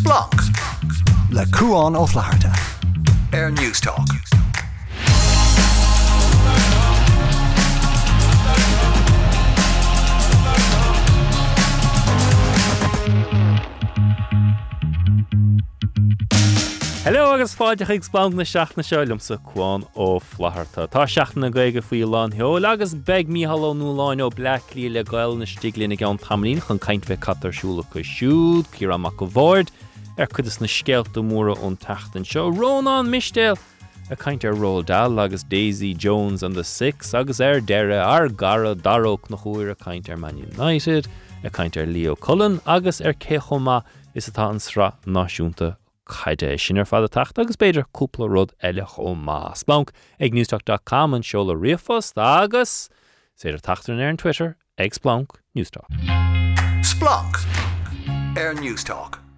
[0.00, 0.40] Splunk
[1.30, 2.52] le cuaán ó flaharta.
[3.32, 4.08] Air Newstalk.
[17.04, 20.88] Hello agus fáideach ag spang na seaachna selumm sa chuáin ó flaharta.
[20.88, 25.36] Tá seaachna gaige faoi lá heol agus beg mí halló nóláin ó Blacklí le gail
[25.36, 29.68] na stiglína g an tamlín chun caiint bheith catarsúla chu siúd, cí amach go bhórd
[30.20, 32.50] ar chudas na scéalta móra ón tatan seo.
[32.52, 33.58] Rónán mistéil
[34.10, 38.74] a caiint ar Rodal agus Daisy Jones an the Six agus ar deire ar gara
[38.74, 41.08] daróch na chuir a caiint ar Man United,
[41.44, 43.82] a caiint ar Leo Cullen agus ar céchomma
[44.14, 45.76] is atá an sra náisiúnta
[46.10, 49.64] chaide sin ar fad tacht agus beidir cúpla rud eile ó más.
[49.64, 52.90] Splánk ag newstalk.com an seola riomfos agus
[53.38, 55.88] sé ar tatar ar an Twitter ag splánk Newstalk.
[56.82, 57.40] Splunk
[58.36, 59.29] Air Newstalk.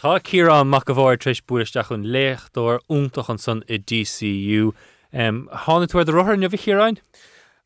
[0.00, 4.70] Tá círa mac go bhir treéis buisteach chun léchtúir úntaach an san i DCU.
[5.12, 6.96] Um, Hána tuair de rothir nebh chiráin?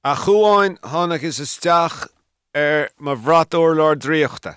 [0.03, 2.09] A chuáin tháinig is isteach
[2.53, 4.57] ar má bhrátóir leir dríochta.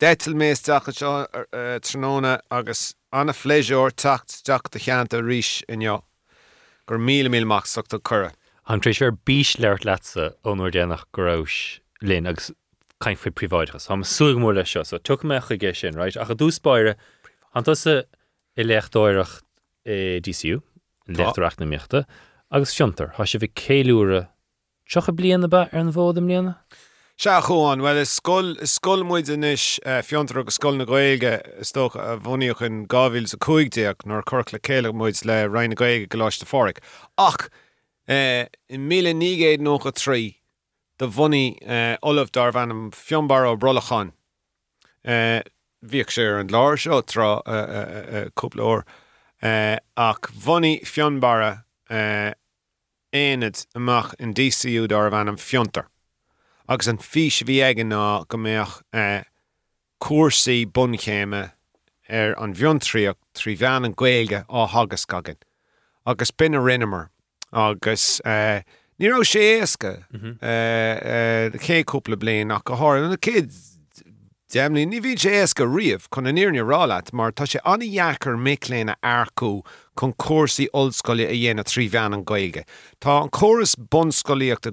[0.00, 1.26] Détil méisteach seo
[1.84, 6.04] tróna agus anna fléisiúir tacht teach de cheanta ríis inneo
[6.88, 8.32] gur mí míach soachta chura.
[8.64, 12.54] An trééis ar bís leirt lesa ónúir déannach goráis lin agus
[13.02, 13.88] caiin fao príváidechas.
[13.88, 16.16] Tá suúgmór lei seo, so tu me chu gé sin, right?
[16.16, 16.94] a chu dúspáire
[17.54, 18.02] ananta sa
[18.56, 19.40] i lechtdóireach
[20.24, 20.60] DCU
[21.08, 22.04] lechtreaach na
[22.50, 24.28] agus siantar há sé bh céúre
[24.92, 26.54] tucha blianana ba ar an bhdam líana?
[27.16, 32.86] Se chuáin well is scoilmuid inis fiontar agus scol na goige sto a bhhaíoch an
[32.86, 36.82] gáhíil sa chuigdeach nar chuch le céile muid le reinine goige goláiste fáric.
[37.16, 37.48] Ach
[38.08, 40.36] eh, in mí nígéad nó a trí
[40.98, 41.56] de bhaní
[42.02, 44.12] Olaf dar bhanam fionbar ó brolachan.
[45.04, 45.42] Eh,
[45.82, 47.30] Bhíoh sé an láir seo rá
[48.38, 48.82] cúpla ór
[49.96, 55.86] ach bhaní fionbara éad amach in DCú dar bhanam fiontar.
[56.68, 58.82] agus an fís bhí aigen ná go méoch
[60.00, 61.42] cuasaí bunchéime
[62.08, 65.36] ar an bhiontriíoch trí bhean an ghilge á hagus gagan.
[66.06, 67.08] agus bin a rinnemer
[67.52, 69.92] agus ní sé éasca
[71.58, 73.50] chéúpla blion ach go háir an kid
[74.52, 78.98] Déimlí ní bhín sé éasca riamh chun an níorne rálaat, mar tá sé anheachar miléna
[79.00, 79.64] aircú
[79.96, 82.66] chun cuasaí oldscoile a dhéana trí bhean an gaige.
[83.00, 84.68] Tá an choras bonscoíocht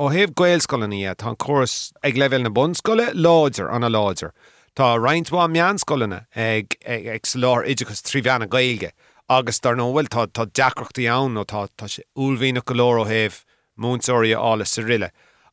[0.00, 4.32] ó héobh gailscoí tá an choras ag na bonscoile láidir anna láidir.
[4.74, 8.92] Tá reinintá meanscoilena ag ag lár idechas trí bheanna gaige.
[9.28, 13.04] agus dar nóhfuil tá tá deachreachtaí ann ó tá tá sé úlhína go lór ó
[13.04, 13.44] héh
[13.76, 14.64] múnsóirí ála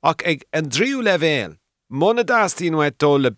[0.03, 1.03] ag an dríú
[1.89, 3.31] Mna dastíon bhaid dul le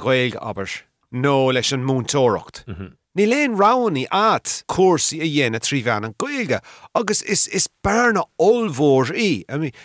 [0.00, 2.64] réig abers nó leis an múntóracht.
[2.66, 2.96] Mhm.
[3.18, 6.60] Ní léon raní at cuasaí a dhéana trí bhean an goige,
[6.94, 9.42] agus is is bearna olmhór í,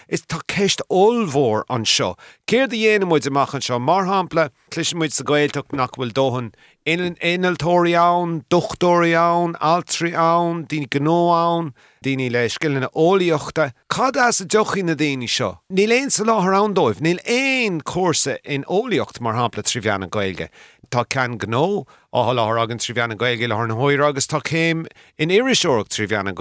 [0.07, 2.13] is tá ceist olmhór an seo.
[2.45, 3.79] Céir de dhéana muid amach an seo.
[3.79, 6.53] Mar hapla cluisimuid sa gailteach nach bhfuil
[6.85, 11.71] inan inaltóí ann, dochtóí ann, altrí ann, dína gó ann,
[12.05, 15.55] daoine le skillna ólíochta, Cad as a dochaí na daoine seo.
[15.73, 20.51] Níl éon sa láth andóibh, níl éon cuasa in ólíocht mar hapla trí bheanna gailge.
[20.95, 21.83] Tá cean gó
[22.13, 24.85] á láth agan trí bheanna gaige le na hóir agus tá céim
[25.17, 26.31] in iriseoach trí bheanna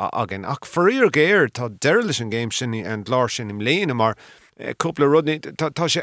[0.00, 0.44] agan.
[0.44, 4.16] Ach foríor géir tá deir leis an géim sin an lár sin im léana mar
[4.58, 6.02] eh, cúpla rudní tá sé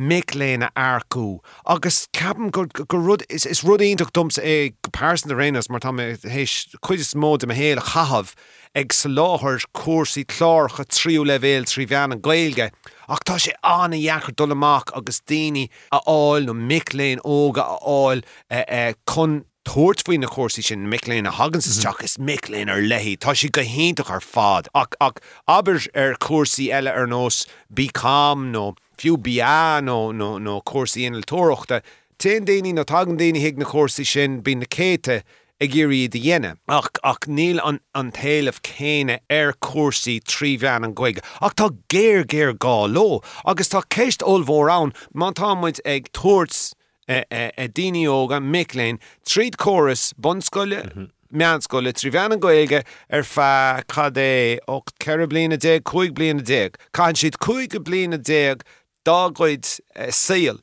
[0.00, 5.80] mic léna aircú agus go rud is is rudíonach dums é gopásan a rénas mar
[5.80, 8.32] tá hééis chuidir mód am a chahabh
[8.74, 12.70] ag sa láthir cuasaí chláircha tríú levéil trí bhean an gléilge.
[13.08, 17.78] Ach tá sé anna dheachar dul amach agus daoine a áil nó miléon óga a
[17.84, 23.36] áil chun tuairtfuoin na chósaí sin miléon a hagan sateach is miléon ar lehí, Tá
[23.36, 27.44] si go héintach ar fád ach ach aber ar cuasaí eile ar nós
[27.74, 31.80] nó fiú biá nó nó nó cuasaí inal tóireachta,
[32.20, 35.22] té daoine nó tagan daoine hiag na chósaí sin bí na céte
[35.60, 36.56] ag ggéirí de dhéine.
[36.68, 41.24] Ach ach níl an, an talamh céine ar cuasaí trí bhean an goige.
[41.24, 46.12] Er ach tá géir géir gá lo, agus tá ceist ómhór an má támuid ag
[46.12, 46.74] tuairt
[47.08, 54.58] daine óga miléin tríd choras bonscoile meanscoile trí bhean an goige ar fe cad é
[54.68, 56.76] ó ce bliana dé chuig bliana déag.
[56.92, 58.62] Cain siad chuig go bliana déag
[59.04, 59.80] dágóid
[60.10, 60.60] síl.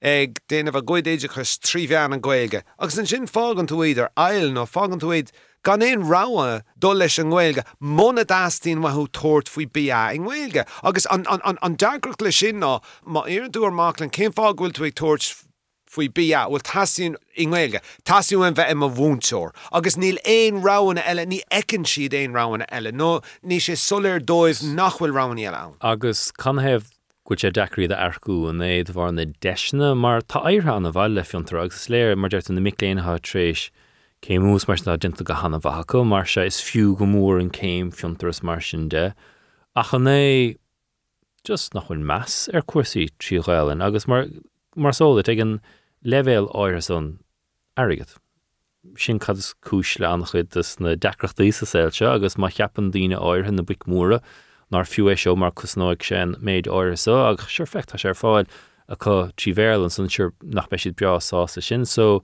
[0.00, 2.62] ag déanamh a goidéide chus trí bhean an goilge.
[2.78, 5.32] agus an sin fágan tú idir eil nó fágan túid
[5.64, 10.64] gan éon ráha dul leis an ghilge mna dastíon wathú toirt faoi bí an ghilge.
[10.84, 15.26] agus an deagracht le sin ná má éan dúar málan céim fághfuil tú ag toirt
[15.90, 21.02] faoi bí bhfuil tasíún inhilge, Tasú an bheith im a bhúnseir, agus níl éon ráhanna
[21.02, 25.58] eile ní ecinn siad éon ráhanna eile, nó ní sé solir dóibh nachhfuil ráhaí eile
[25.58, 25.74] an.
[25.80, 26.84] agus canhéh
[27.28, 31.24] go sé deí a arcú an éiad bhar na deisna mar tá airhan a bhile
[31.30, 33.68] fiontar agus léir mar deirta na miléonthe trééis
[34.24, 37.50] cé mús mar na dinta go hanna bhacha mar se is fiú go mór an
[37.50, 39.14] céim fiontaras mar sin de.
[39.76, 40.56] A chu é
[41.44, 44.24] just nach chun meas ar cuasaí tríáilen agus mar
[44.74, 45.60] mar sóla ag an
[46.02, 47.18] levéil áir san
[47.76, 48.16] agad.
[48.96, 53.52] Sin cad cis le an chud na decrochttaí sa séilte agus má cheapan díine áirthe
[53.52, 54.22] na buic móra
[54.70, 58.46] nar fiú é seo mar cosnáid sin méid áirsa agus seir fechtta sé fáil
[58.88, 62.22] a chu tríhélan san siir nach be siad breá sin so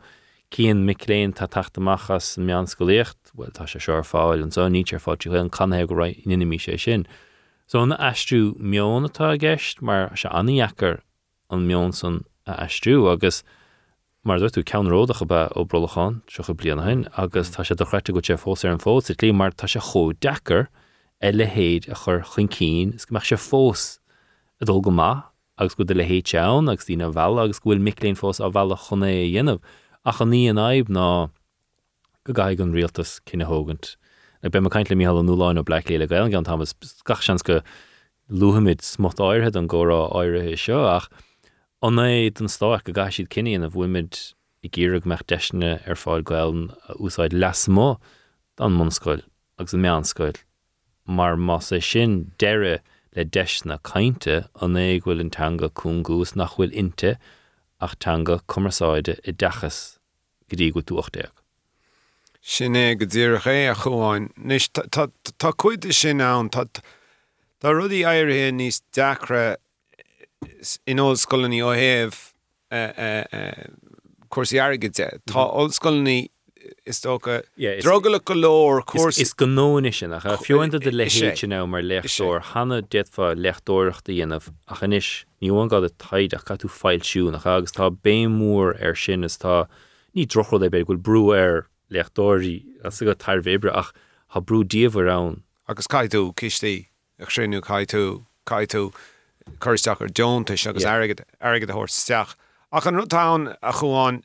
[0.51, 5.03] cían miléon tá taachtamachchas mean goléocht bhfuil tá sé seir fáil an so ní ar
[5.03, 7.07] fáú an canhe go ra inimí sé sin.
[7.67, 11.01] So na eistú meonnatá a gceist mar se aníheachar
[11.51, 13.43] an meon san a eistú agus
[14.23, 17.57] mar dúirú ceanródacha be ó brolachán se go bliana hain agus mm.
[17.57, 20.13] tá sé do chreite go sé fós ar an fós lí mar tá se cho
[20.13, 20.69] dechar
[21.23, 23.99] e le a chur chun cín is go meach sé fós
[24.61, 25.25] a dul go má
[25.59, 28.77] agus go de le héad teann agus tína bhela agus bhfuil milíonn fós a bhela
[28.87, 29.61] chuna dhéanamh
[30.05, 31.31] a chu ní an aib ná
[32.25, 33.97] go gaig an rialtas cinenne hógant.
[34.45, 36.75] ag be mar caiint le míhall an núláin ó Black léile gail an Thomas
[37.09, 37.61] gach sean go
[38.29, 41.09] luhamid smot áirhead an ggórá áirithe seo ach
[41.83, 44.21] an é an stáach go ga siad cinean a bhfuimiid
[44.65, 47.87] i ggéireh meach deisne ar fáil gailn úsáid las mó
[48.59, 49.25] an mscoil
[49.59, 50.37] agus an meanscoil.
[51.07, 52.81] Mar más é sin deire
[53.15, 57.17] le deisna caiinte an é bhfuil antanga cúngús nach bhfuil inte
[57.81, 59.99] ach tanga commeráide i dechas
[60.49, 61.33] go dtí go dúachtéag.
[62.41, 64.29] Sinné go ddíach é a chuáin.
[64.91, 65.53] Tá mhm.
[65.61, 69.57] chuide sin an Tá rudí éirhé níos deacra
[70.87, 72.13] in óscoilení ó héh
[74.29, 74.91] cuasí aige
[75.25, 75.45] Tá
[76.87, 77.43] óscoilní
[77.79, 81.83] is drogla go lór cuas Is go nóine sin a fiúanta de lehéite ná mar
[81.83, 87.73] lechtúir hanna deadfa lechtúireachta dhéanamh a chanis níúan gá a taid a catú fáilisiún agus
[87.73, 89.67] tá bémúór ar er sin is tá
[90.15, 93.93] ní drocho é be goil brú ar er lechtdóirí as go tar bhébre ach
[94.29, 95.43] ha brúdíomh rán.
[95.67, 96.89] agus caiú cistí
[97.19, 98.93] ag sinú caiú caiú
[99.59, 102.35] chuisteach ar Johntas agus agad agad a thuirteach.
[102.73, 104.23] Ach an rutáin a chuáin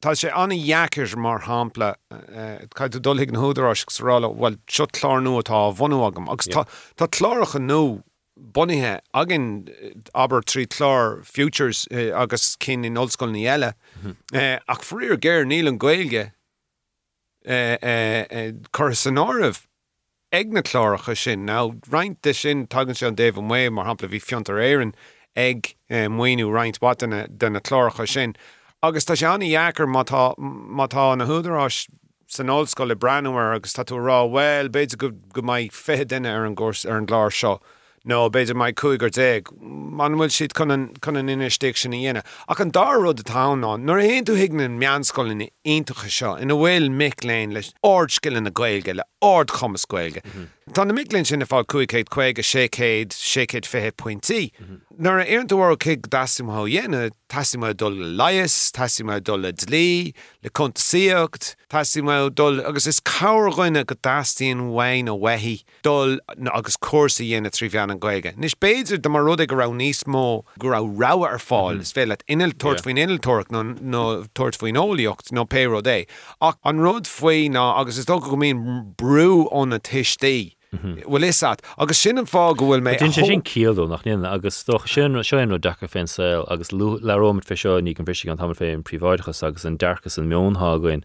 [0.00, 5.20] Tá sé anna dheair mar hápla eh, caiú dulhiigh an húdarrás rála bhfuil seo chlár
[5.20, 6.28] nu atá bhhanú agam.
[6.32, 8.02] Agus tá chláiricha nó
[8.34, 13.74] bunithe agin eh, aber trí chlár futures eh, agus cin in olscoil ní eile.
[14.00, 14.16] Mhm.
[14.66, 16.32] Ach fríor géir níl an ghilge
[17.44, 19.66] chu san ámh
[20.32, 21.44] ag na chláiricha sin.
[21.44, 24.94] Ná reininte sin tagann sé an déh mé mar hapla bhí fiontar éan
[25.36, 25.74] ag
[26.08, 28.34] muoinú reinint batna denna chláiricha sin.
[28.82, 31.86] Agus tá sé anna dheacar mátá na húdarrás
[32.26, 36.30] san óscoil le breanúir agus tá tú rá bhil beidir go go maiid fé duine
[36.30, 37.60] ar an gcós ar an gláir seo.
[38.08, 42.22] Nó beidir mai cuaiggur déag, man bhfuil siad chun an inisté sin dhéine.
[42.48, 47.52] ach an dárród a táán nuair héon tú hiigna meanscoilin intucha seo ina bhfuil miléin
[47.52, 50.24] leis ardskillan na gailge le ard chomascuilge.
[50.24, 50.48] Mhm.
[50.72, 54.52] Tá na milinn sin fá cuaicéid chuig a sécéid sécéid fé pointí.
[54.60, 54.80] Mhm.
[54.98, 60.48] Nuair a éarntúhar chuig dasimá dhéine taimime dul le laias, taimime dul le dlí, le
[61.70, 65.62] contaíocht, taimime dul agus is cáhhaine go dastíon bhain ó wehí.
[65.82, 66.18] Dul
[66.52, 68.36] agus cuasa dhéana trí bhean an gaige.
[68.36, 71.76] Nis béidir de mar rud go ra níos mó go ra ra ar fáil.
[71.76, 71.80] Mhm.
[71.80, 76.06] Is fé le inil tuairt faoin iniltóach nó tuairt faoin ólíocht nó péró é.
[76.40, 80.54] ach an rud ná agus is do go mín brú ón na tiistíí.
[80.72, 81.02] Mhm.
[81.04, 84.64] bhfuil is agus sin an fá go bhfuil mé sé sin cíalú nach níon agus
[84.86, 88.84] sin seanú decha féinsil agus leróid fe seo ní an brisí an tam fé an
[88.84, 91.02] príváidechas agus an dearchas an mionnthgain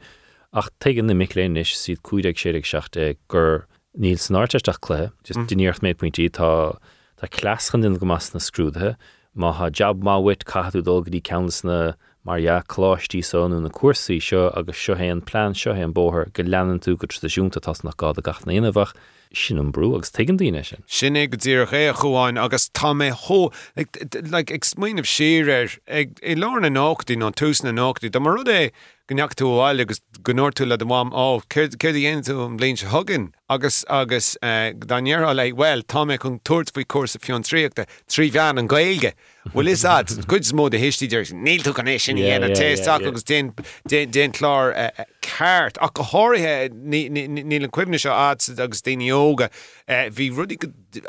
[0.55, 3.65] ach tegan na miléis siad cuiideag séidir seachta gur
[3.99, 5.49] níl snáirteach clé, just mm.
[5.51, 6.79] duíocht méid pointí tá
[7.19, 8.95] tá claschan in go mas na scrúdathe
[9.35, 11.95] má ha jab má wit caú dul go dtí celas na
[12.25, 16.97] mar ja chláistí sonú na cuasaí seo agus seohéan plán seohéan bóthir go leanan tú
[16.97, 18.95] go tradiisiúnta tas nach gá a gach na inamhah
[19.35, 20.83] sin an brú agus tegan daine sin.
[20.87, 25.69] Sin ag go ddír é a chuáin agus tá mé thó ag smaoinmh siir ar
[25.87, 28.71] ag i lána náchttaí nó túsna náchttaí, Tá mar rud é
[29.05, 32.87] gneach tú bháil agus gonir tú le bhm á céir dhéana tú an blin se
[32.89, 37.85] thugan agus agus eh, danéar le bhil tá mé chun tuairt faoi cuasa fion tríoachta
[38.09, 39.13] trí bhean an gailge.
[39.53, 44.25] Bhfuil is chud mód a histíidir níl tú gan é sin dhéana téach agus dé
[44.33, 49.49] chlár eh, eh, ceart go háirithe níl an cuiimne seo á agus daineoga
[49.89, 50.57] hí rudí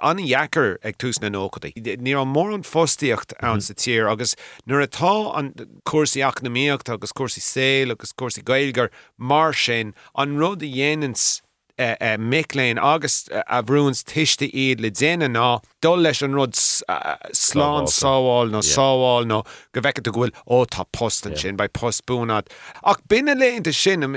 [0.03, 1.73] anheacar ag tús na nóchadaí.
[1.77, 5.53] Ní an mór an fóstiíocht an sa tír agus nuair atá an
[5.85, 11.43] cuasaíach na míocht agus cuasaí sé agus cuasaí gailgar mar sin an rud a dhéanans
[11.79, 16.33] Eh, eh, miléin agus eh, a bhrúns tiiste iad le déine ná dul leis an
[16.33, 19.43] rud sláán sáháil nó sáháil nó
[19.77, 22.49] go bheice a bhfuil ó tá postan sin ba postbúnad.
[22.83, 24.09] Ach binne léonnta sin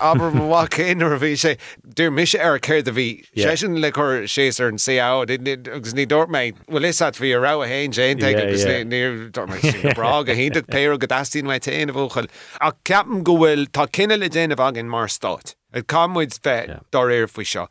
[0.00, 3.92] aber bhá céanar a bhí sé dúr mis ar céir a bhí sé sin le
[3.92, 7.92] chur séar an CA agus ní dúir méid bhfuil is bhí a ra a héin
[7.92, 12.32] sé agus ní bra a hí pe go dastín mai taana bhchail.
[12.62, 15.52] A ceapan go bhfuil tá cinenne le déanamh agin mar stáit.
[15.82, 17.66] Camuid fé dá éir faoi seo.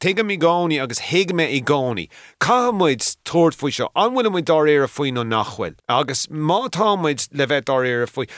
[0.00, 2.08] tuige mí gáí agus hiigme i gáí.
[2.40, 5.74] Camuid tuairt faoi seo anhfuil mu dá éar a faoin nó nachhfuil.
[5.88, 8.28] agus mátámuid le bheith dá éar a faoi.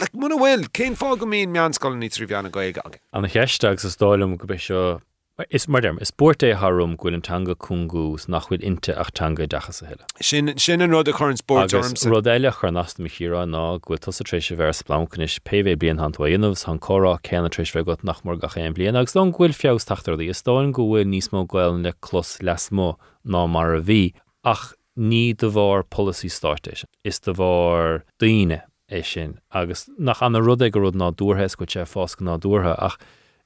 [0.00, 3.00] le muna bhfuil cén fá go míon meanscoil ní trí bheanna go ag.
[3.12, 5.00] Anna cheisteach sa stáilm go beh seo
[5.48, 9.86] Is mar derm is sport é harm ghfuil antanga cungús nachfuil inte achtanga dechas a
[9.86, 10.04] heile.
[10.20, 13.96] Sin sin an rud a chun sport rud éile chu nas mi chirá ná go
[13.96, 18.40] tusa trééis ver splancanis PV blion hanhainmhs an chorá céanna trééis bheith got nach mór
[18.42, 21.94] gaché an blion agus don ghfuil fios tatar í stáin gohfuil níos mó ghil le
[22.00, 24.02] clos les mó ná mar a bhí
[24.44, 26.88] ach ní do bhar policy startation.
[27.04, 27.20] Is.
[27.20, 31.64] Do bhar daine é sin agus nach anna rud ag go rud ná dúrhes go
[31.64, 32.98] sé fás ná dútha ach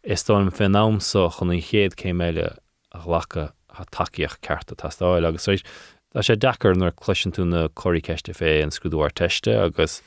[0.05, 2.59] Is táim fé námsa chun í chéad cé méile
[2.93, 5.65] a lecha a takeíoch ceartta tastáil agus rééis
[6.13, 10.03] Tá sé dechar nar cluisian tú na choí ceiste fé an scrúdúir teiste agus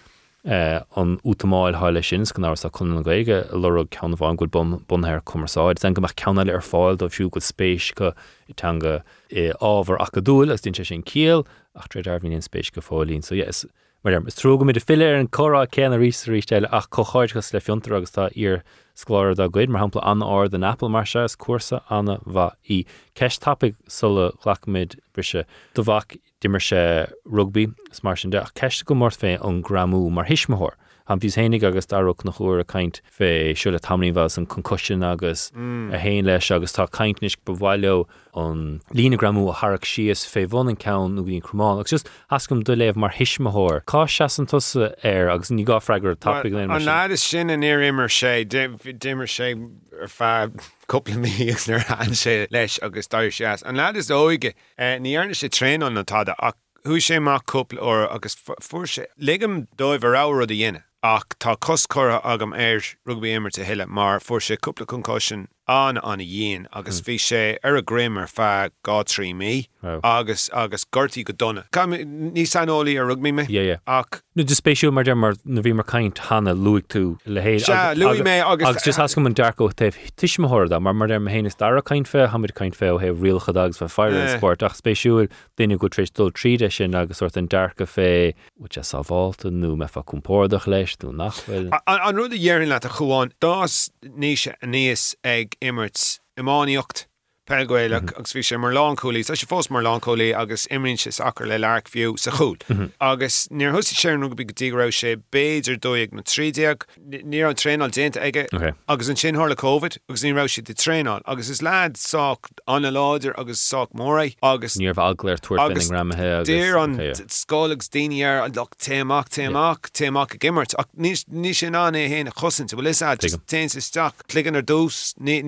[0.46, 5.26] eh, an útamáil háile sin go ná a chun gaige le cean bháin go bunthir
[5.26, 8.14] cumaráid, an go mar ceanna ar fáil do fiú go spéis go
[8.48, 9.02] itanga
[9.32, 11.44] eh, ábhar a go dúil as dtín sé sin cíal
[11.76, 13.66] ach tre darhíon spéis go fálín, so yes,
[14.08, 17.60] mar is tróga mé de fiile ar an chorá céanna rí ríteile ach choáidgus le
[17.60, 18.62] fiontar agus tá ar
[18.96, 22.86] sláir a goid mar hapla an áir den Apple mar se cuasa anna bha í
[23.20, 26.06] ceist tapig sulla chhlachmid brise do bhah
[26.40, 27.68] dimmer sé rugbí
[28.02, 30.80] mar sin de ceiste go mórt fé an gramú mar hisismathir.
[31.10, 35.52] An bhís hénig agus darach nach chuair a caiint fé siúla tamníhil an concussion agus
[35.56, 35.94] Mm.
[35.94, 40.76] a héin leis agus tá caiintnis bhhaileo an línagramú a Harach sios fé bhn an
[40.76, 43.82] cen nó gíon crumáin, agus just ascom do léh mar hisismathir.
[43.86, 47.50] Cá se an tusa ar agus ní gá freigur tapig le An náid is sin
[47.50, 49.56] an éar immer sé dimmer sé
[50.02, 50.52] ar fe
[50.88, 53.46] coppla mígus nar an sé leis agus dair sé.
[53.66, 58.14] An náid is óige níarne sé tréin an natáda ach thu sé má coppla ó
[58.16, 60.84] agus fu sé ligam dóibh rá a dhéine.
[61.08, 65.98] Ach tá coscóra agam air rugbí immer te heile mar fu sé cúpla concussion an
[66.04, 70.00] an dhéon agus bhí sé ar a gréimar fe gá trí mí Wow.
[70.04, 71.64] agus agus gortaí go donna.
[71.72, 73.46] Cam ní sanolaí a rugmí me?
[73.48, 73.78] Yeah, yeah.
[73.88, 77.62] ach Nu de spéisiú mar mar na bhí mar caiint hanna luigh tú le héad
[77.62, 81.58] Se, luigh mé agus- agus just hascom an dearco tah tiismthda mar mar mar héananas
[81.58, 84.38] dar a caiint fé haid caiint fé heh rialchadagus fe fear Eh.
[84.38, 88.34] sport ach spéisiúil duine go trééis dul tríide sin agus suirt an dearcha fé
[88.72, 91.70] se sáháilta nó me fa compórdach leis tú nachfuil.
[91.88, 97.10] An an rud a dhéann le a chuáin dás níise a níos ag immert imáíocht
[97.48, 98.20] pegóile mm-hmm.
[98.20, 101.58] agus bhí sé mar láncolí, Tá sé fós mar láncolí agus imrinn sé sacr le
[101.58, 102.66] leach fiú sa chuúd.
[102.68, 102.92] Mm-hmm.
[103.00, 107.92] Agus níor thusa sé nu go dtírá sé béidir dóigh na trídeag ní an tréál
[107.92, 108.48] dénta aige
[108.88, 112.92] agus an sin hála COVID agus nírá si de tréál, agus is lead soach anna
[112.92, 116.98] láidir agus soach móra agus Níor bh agléir tuair ramathe Déir an
[117.32, 120.76] scólagus dainear an lech téach téach téach a gimmert.
[120.78, 123.00] Ach ní sin an é héna chosint bhfuil is
[123.48, 125.44] te sa staach cligan ar dús ní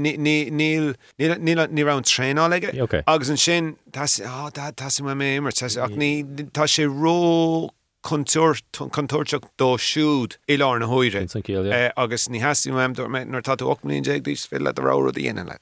[1.89, 3.01] ní ran tréá leige Yeah, okay.
[3.07, 6.85] agus an sin tá sé- á, tá tá sé mé immer ach ní tá sé
[6.87, 7.69] ró
[8.01, 11.87] conúirteach dó siúd i lá na hhuiire Sin cíal, yeah.
[11.87, 12.93] Eh, agus ní heú mem
[13.31, 15.57] nar tá 8 déag dís fi le a rá a dhéana le.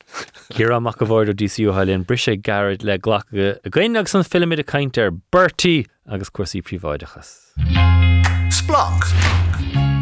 [0.54, 4.64] Cíar amach go bhir DCú halíonn brise garad le ghlacha a gaiineach san filmid a
[4.64, 7.54] caiint ar Bertí agus cuasaí príomháidechas.
[8.54, 9.04] Splunk.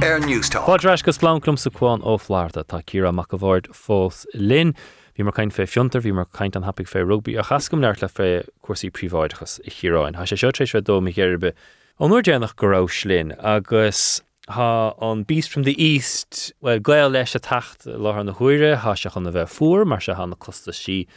[0.04, 0.68] Air News Talk.
[0.68, 4.76] Fádreis go slálumm sa chuáin ó Flárta tá círa amach go bhhaid fós lin.
[5.16, 7.96] Bhí mar caiin fé fiúntar, bhí mar caiint an hapig fé rugbí a chascom neir
[8.02, 8.30] le fé
[8.62, 10.18] cuasaí príomháidechas i chiráin.
[10.18, 11.54] Tá sé seotrééis bheith dó chéirbe
[12.00, 17.34] an nuair déannach gorá slin agus Tá an Beast from the East well gail leis
[17.34, 21.08] a tacht le na huiire há se chuna bheith fuór mar se hána costa si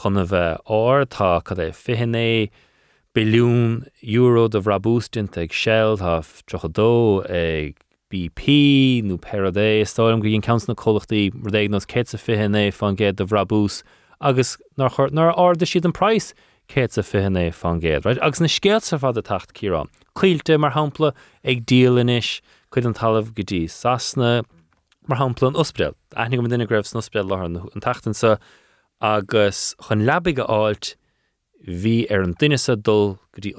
[0.00, 2.48] chuna bheith áir tá cad é fihinné
[3.12, 7.76] bilún euro de bhrabústint ag Shell tá trochadó ag
[8.10, 12.96] BP nó Paradé stáim go cans na chochttaí mar d nos ce a fihinné fan
[12.96, 13.84] géad de bhrabús
[14.20, 16.34] agus nar nar áda price
[16.68, 18.18] cé a fihanna fan right?
[18.18, 19.88] agus na scéalt sa fad a tacht cirán.
[20.16, 21.14] Cuilte mar hapla
[21.44, 22.40] ag díalanis
[22.72, 24.42] chuid an talamh gotí sasna
[25.06, 25.94] mar hapla an ospreil.
[26.16, 28.38] Anig go duine greibh an ospreil le an
[29.00, 30.96] agus chun lebaig a áilt
[31.64, 33.54] hí ar an duine dul gotí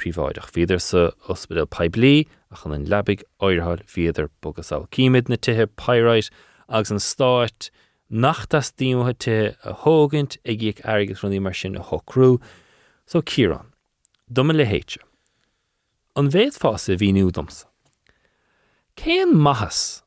[0.00, 5.36] príváideach viidir sa ospedal peblií a chun an lebaig áirthil viidir bogus á cíimiid na
[5.36, 6.30] tuthe pyráid
[6.68, 7.70] agus an stáit
[8.10, 11.78] nachtas díomthe te a thógant ag gíag agus runí mar sin
[13.06, 13.66] so Kiran,
[14.32, 14.98] dumme le héite.
[16.16, 17.66] An bhéad fása híú domsa.
[18.96, 20.02] Céan maithas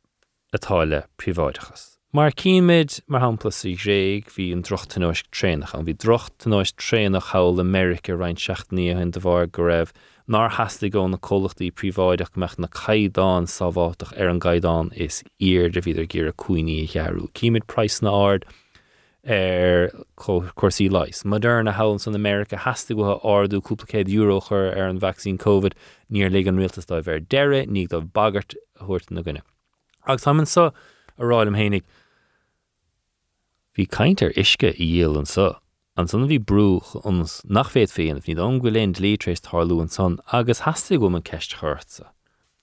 [0.54, 1.97] atáile príváidechas.
[2.16, 7.60] Mar cíimiid mar haplas í réig hí an drochttanáis trénach an bhí drochttanáis trénach hail
[7.60, 9.92] America rein seaachní hen de bhar go raibh
[10.26, 15.68] nar hasasta go na cholachtaí príváideach meach na caiidán sábháach ar an gaiidán is ar
[15.68, 17.28] de bhíidir gur a cuioine chearú.
[17.36, 18.48] Cíimiid price na ard
[19.28, 21.26] ar cuasaí leis.
[21.28, 25.76] Moderna hán san America hasasta go ardú cúplacéid eurochar ar an vaccín COVID
[26.10, 29.44] níor le an rialtastáid bhar deire ní do bagart thuirt na gine.
[30.08, 30.72] Agus tá sa
[31.20, 31.84] aráilm hénig
[33.78, 35.60] Bhí caiintear isce i dhéal an sa.
[35.96, 40.18] An sanna bhí brúch ons nach féad féin ní an goléon létrééis thlú an san
[40.34, 42.10] agus hasasta go an ceist chuirsa.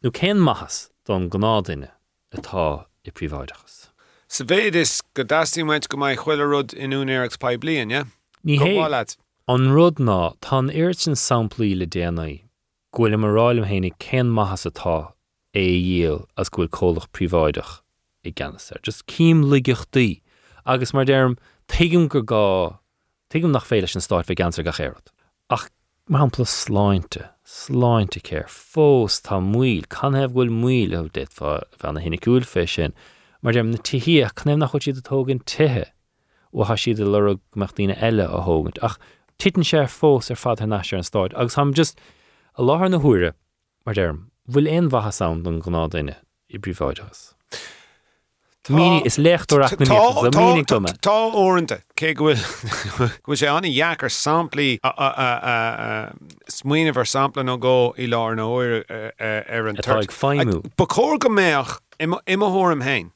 [0.04, 1.88] nó cén maithas don gnádaine
[2.36, 3.88] atá i príváidechas.
[4.28, 8.04] Sa bhéad is go dasíhaint go maiid chuile rud inúnéach pe blion, ja?
[8.44, 8.74] Ní hé
[9.48, 12.42] an rud ná tá airt sin samplaí le déanaí,
[12.92, 15.14] ghfuil marráilm hénig cén maithas atá
[15.54, 17.80] é dhéal as ghfuil cólach príváideach
[18.24, 18.82] i gceanasar.
[18.82, 20.20] Just cím ligiochttaí
[20.66, 21.36] agus mar derm
[21.68, 22.78] tuigem gur gá
[23.30, 25.12] tuigem nach féile an stáit fé ganar ga chéad.
[25.50, 25.68] Ach
[26.08, 32.18] mar sláinte, sláinte céir fós tá muil, can hebh bhfuil muil ó dit bhena hinna
[32.18, 32.92] cúil fé sin,
[33.42, 35.86] mar dem na tihí chnéim nach chuid siad atógann tuthe
[36.52, 38.78] ó ha siad le meachtíine eile a hógant.
[38.82, 38.98] ach
[39.38, 41.98] titan sé fós ar fad náisiir an stáid, agus ham just
[42.56, 43.32] a láthar na thuúre
[43.86, 46.16] mar derm bhfuil éon bhatha sam don gná daine
[46.48, 47.34] i bríomháideas.
[48.68, 50.80] Mí is lechtúach mí go.
[51.04, 52.40] Tá óanta cé bhfuil
[53.22, 54.78] go sé anna dheachar samplaí
[56.48, 58.84] smuoine bhar sampla nó go i lá nó óir
[59.20, 60.62] ar an féimú.
[60.76, 63.10] Ba chóir go méach imimethm hain.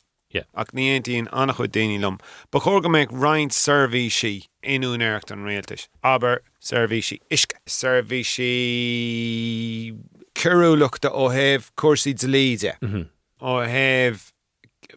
[0.55, 2.18] ach níontíon annach chu daine lom.
[2.53, 5.88] Ba chóir go méid reinint serví si inúnéirecht an réaltais.
[6.03, 9.94] Aber serví si isce serví si
[10.35, 12.77] curúlaachta ó heh cuasaí de líide
[13.40, 14.12] ó heh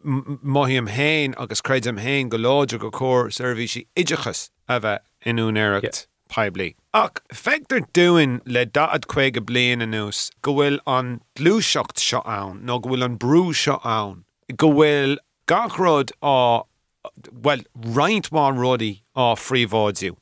[0.03, 6.75] maihíam héin agus creidam héin go láidir go cór servisi idechas a bheith inúnéiret peblií.
[6.93, 12.65] Ach feictar doin le daad chuige blian an nús, go bhfuil an glúseocht seo ann
[12.65, 14.25] nó go bhfuil an brú seo ann.
[14.55, 15.17] Go bhfuil
[15.51, 16.65] gachród á
[17.43, 17.63] well
[17.97, 20.15] reinint má rudaí á fríomháidú.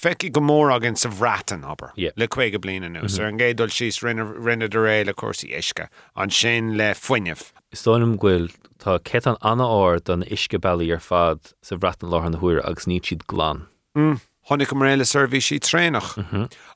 [0.00, 3.20] Feici go mór agin sa bhratan aber le chuige blian an nús mhm.
[3.20, 7.52] ar an ggédul síos rinne rinne do ré le cuasaí isce an sin le foiineh.
[7.74, 12.26] Istáim ghfuil Tá ce an anna áir don isce bailí ar fad sa bhratan láth
[12.26, 13.66] an thuair agus ní siad glán.
[13.96, 16.14] Mm, Honnig mar réile servií sí trénach.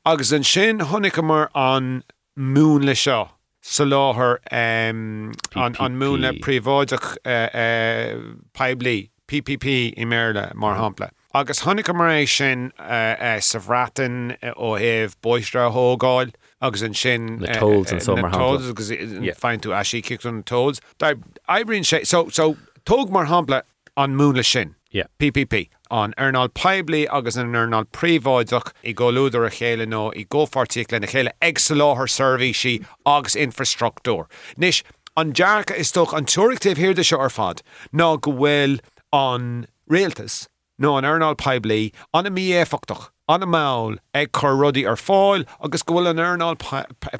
[0.04, 2.02] Agus an sin honnig mar an
[2.36, 3.30] mún le seo.
[3.62, 11.12] Sa láthair um, an, an múna príomháideach uh, uh, peblií PPP i méle mar hapla.
[11.32, 17.40] Agus tháinig mar éis sin uh, sa bhratan ó héh boistra thógáil, agus an sin
[17.54, 18.90] toads an uh, summer agus
[19.36, 20.80] fein tú a sí kick an toads.
[21.00, 23.62] Ibrin sé so so tóg mar hapla
[23.96, 24.76] an múle sin.
[24.90, 25.04] Yeah.
[25.18, 30.92] PPP an arnál peblií agus an arnál príomháideach i ggóúidir a chéile nó i ggófartíic
[30.92, 34.26] le na chéile ex láthir servíí agus infrastruktúr.
[34.56, 34.82] Nis
[35.16, 38.78] an dearcha is toch an tuairtíh hirde seo ar fad ná go bhfuil
[39.12, 40.46] an réaltas
[40.82, 45.84] nó an arnál peblií anna mí éfachtach anna máil ag chu rudaí ar fáil agus
[45.86, 46.58] gohfuil an airnáil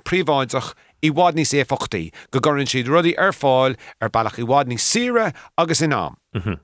[0.09, 0.72] príomháideach
[1.03, 4.79] i bhád ní éfachtaí, go gorann siad rudaí ar fáil ar bailach i bhád ní
[4.79, 6.14] sire agus in ná.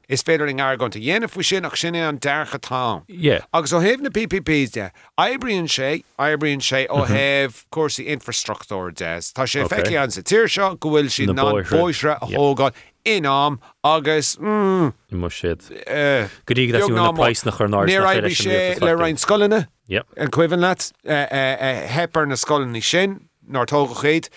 [0.09, 3.03] Is féidir in airgananta dhéanamh fu sin ach sinna an decha tá.
[3.53, 9.19] agus ó héh na PPPs de, Ebrion sé ebrion sé ó heh cuasaí infrastruktúr de.
[9.35, 13.59] Tá sé feici an sa tíir seo go bhfuil si ná bóisre a thógáil inám
[13.85, 14.93] agus mu
[15.31, 15.63] siad
[16.47, 19.67] Goí napáis nach eh, eh, eh, chu Ní sé le rein scoline
[20.17, 24.29] an cuihann leat hepar na scolanní sin nar tóga chéad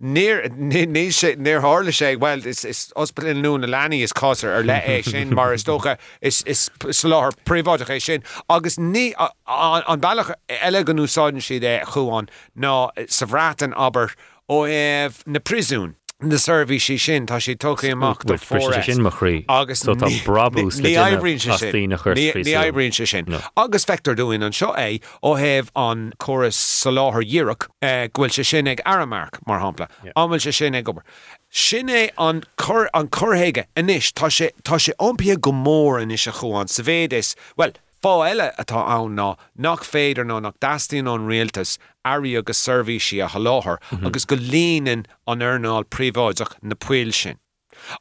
[0.00, 5.34] níor hála sé bhil is ospelin nún na leanaí is cosar ar le é sin
[5.34, 8.22] mar is tócha is láthir príváideach é sin.
[8.48, 14.12] Agus ní an bailach eile ganúsáin siad é chuáin ná sa bhrátan aber
[14.48, 15.94] ó éh na prisún.
[16.22, 19.44] Na service sí sin tá sé tócha amach Bhfuil freisin sin mo chrí.
[19.50, 21.72] agus So tá ní- brabús ní- le ní duine aibríonn sé as sin.
[21.72, 22.62] daoine chuir Ní- trí ní súil.
[22.72, 23.40] aibríonn sé sin No.
[23.56, 28.32] agus fector doin an seo é ó heh an choras sa láthair dhéireach eh, ghfuil
[28.32, 31.02] se sin ag aramark mar hapla amfuil se sin ag gobar
[31.50, 36.26] sin é an chur an chuthéige inis tá sé tá sé ompia go mór inis
[36.26, 37.72] a chuáin sa bhéad well
[38.06, 41.72] Fá eile atá ann ná nach féidir ná nach dastíon an réaltas
[42.06, 44.06] airí agus servicí a haláthair mhm.
[44.06, 47.40] agus go líanaan an airnáil príomháideach na puil sin.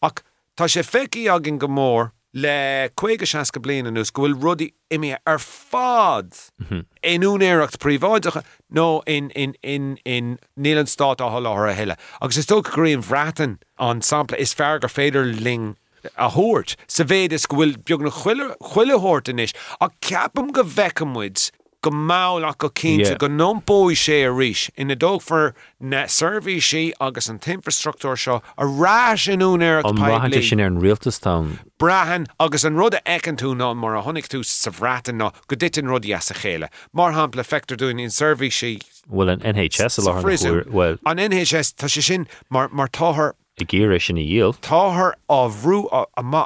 [0.04, 0.22] Ach
[0.56, 4.68] tá sé feici agin go mór le chuige seas go bliana nús go bhfuil rudí
[4.94, 6.86] imi ar fád mhm.
[7.02, 11.98] inúnéireacht príomháidecha nó in in in in nílan stát á láthir a heile.
[12.22, 15.74] agus is tó goíon bhreatan an sampla is fear gur féidir ling
[16.18, 21.52] a thuirt sa bhéad is go bhfuil beag na chuilethirt inis a ceapam go bhecammuid
[21.86, 24.70] go máach go cínta go nópóí sé a ríis.
[24.78, 30.60] Ina dógfar na service sí agus an infrastruktúr seo a ráis inúnéir An ráhananta sin
[30.60, 31.36] ar an rialtastá
[31.78, 35.32] Brahan agus an rud a ecan tú ná mar a honnig tú sa bhreatan ná
[35.48, 36.70] go dit an rudí a chéile.
[36.94, 40.98] Mar hapla fector dún in service sí bhfuil an NHS a sa lá well.
[41.06, 44.54] An NHS tá sé sin mar mar táthir i ggéir sin i díal.
[44.62, 46.46] táthir á bhrú a- a má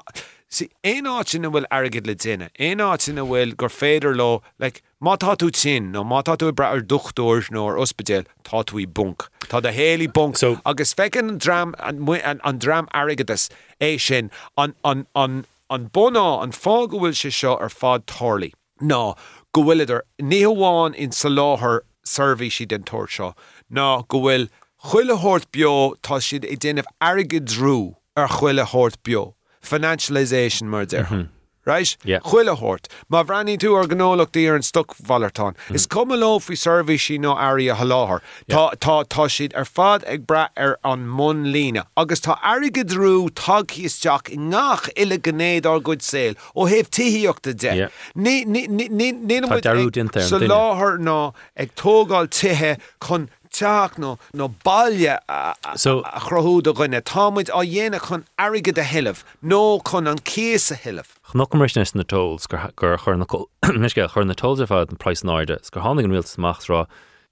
[0.50, 4.42] si é áit sin bhfuil agad le duine é áit sin bhfuil gur féidir lo
[4.60, 8.86] le mátá tú sin nó mátá tú bre ar duchtúir nó ospedéil tá tú í
[8.86, 9.26] bunk.
[9.50, 10.38] Tá a hélí bunk.
[10.38, 13.50] So- agus fecin an dram an, mu- an, an dram agadas
[13.82, 18.06] é sin an an an an boná an fá go bhfuil se seo ar fád
[18.06, 19.18] tolí ná
[19.52, 23.34] go bhfuil idir níomháin in sa láthair servicesí den tuair seo.
[23.72, 24.50] Ná go bhfuil
[24.84, 30.86] chuile hort bio tá siad i déanamh aige drú ar chuile hort bio financialisation mar
[30.86, 31.28] d mhm.
[31.66, 31.98] Right?
[32.04, 32.20] Yeah.
[32.20, 32.88] Chuile hort.
[33.12, 33.24] Má
[33.60, 35.54] tú ar gnólach í ar an stoc Vallertán.
[35.68, 35.76] Mhm.
[35.76, 38.22] Is cum lo fao service sí nó airí a haláthair.
[38.50, 41.86] Tá tá tá siad ar fad ag bra ar an mún lína.
[41.96, 47.54] agus tá aige drú tagíisteach i ngach ile gnéad ar good saoil ó heh tííochtta
[47.56, 47.76] de.
[47.76, 47.90] Yeah.
[48.16, 50.50] Ní ní ní ní ní Tá darú dinta ar an sa duine.
[50.50, 56.62] láthair ná ag tógáil tuthe chun teach nó nó bailile a- a- So- a chrothú
[56.64, 61.04] do gine támuid á dhéana chun aige de hiileh nó chun an céas a.
[61.32, 63.26] Chnochmris na tolls gur chur na
[63.78, 66.24] nisce chur na tolls ar fád an price náide, gur hánig an riil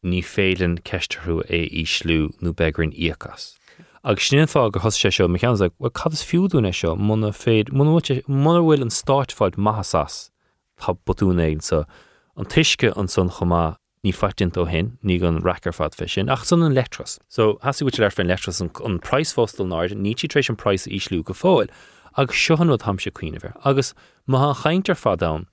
[0.06, 0.22] ní
[0.84, 2.54] ceistarú é í slú nó
[2.94, 3.56] íachas.
[4.04, 7.32] Agus sin fá go hos sé seo me chean bh cad is fiúdúna seo muna
[7.34, 10.30] féad muna bhfuil an stáitfáid maithasas
[10.80, 10.94] tá
[11.62, 11.84] sa
[12.38, 13.76] an tuisce an son chomá
[14.08, 17.20] ní fatint ó hen ní an rackar fad fisin ach san an letras.
[17.28, 20.88] So hasí go ar fin letras an, an price fóstal náid ní trééis an price
[20.88, 21.68] íslú go fáil
[22.16, 23.54] agus seohanú ham se cuioine bhar.
[23.66, 23.94] agus
[24.28, 25.46] má an chaintar fadám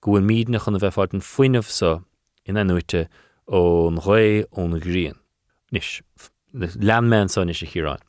[0.00, 2.00] go bhfuil míad nach chun a bheith fád an foiinemh sa
[2.48, 3.08] ina nuite
[3.46, 5.18] ón ré ón gríon.
[5.72, 6.00] Nis
[6.54, 8.00] lemen san is sé hirán.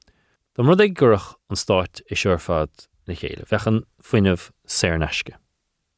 [0.56, 2.70] Tá rud ag gurach an stáit i seir fad
[3.08, 5.36] na chéile, fechan foiinemh séneisce.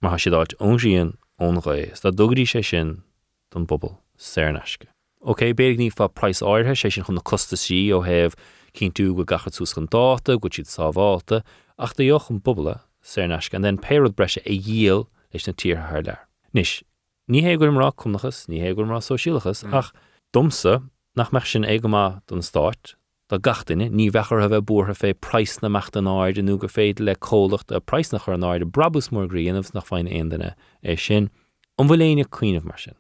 [0.02, 3.04] Mar ha sidáit ónríon ón ré, Tá dogadí sé sin
[3.54, 4.90] don bobbal séneisce.
[5.22, 8.34] Ok, béag ní fá price áirthe sé sin chun na costa sí ó heh
[8.74, 11.44] cinn tú go gachar túús an dáta, go siad sáháta,
[11.78, 15.78] ach de joch an bobbala séneisce, an den péad breise é díal leis na tír
[15.78, 16.20] th leir.
[16.54, 16.84] Nis,
[17.30, 19.74] ní hé gur rá cumnachas, ní hé gur rá sosialachas, mm.
[19.74, 19.94] ach
[20.34, 20.84] domsa
[21.16, 22.98] nach me sin ige má don stáit,
[23.34, 27.00] Tá gatainine ní bhechar a bheith bútha fé price na meachta náid anú go féad
[27.00, 30.94] le cólacht a price nach chu náid a brabus mór gríanamh nach fáin aondaine é
[31.00, 31.32] sin
[31.80, 32.94] an bhfuléine cuioineh mar sin.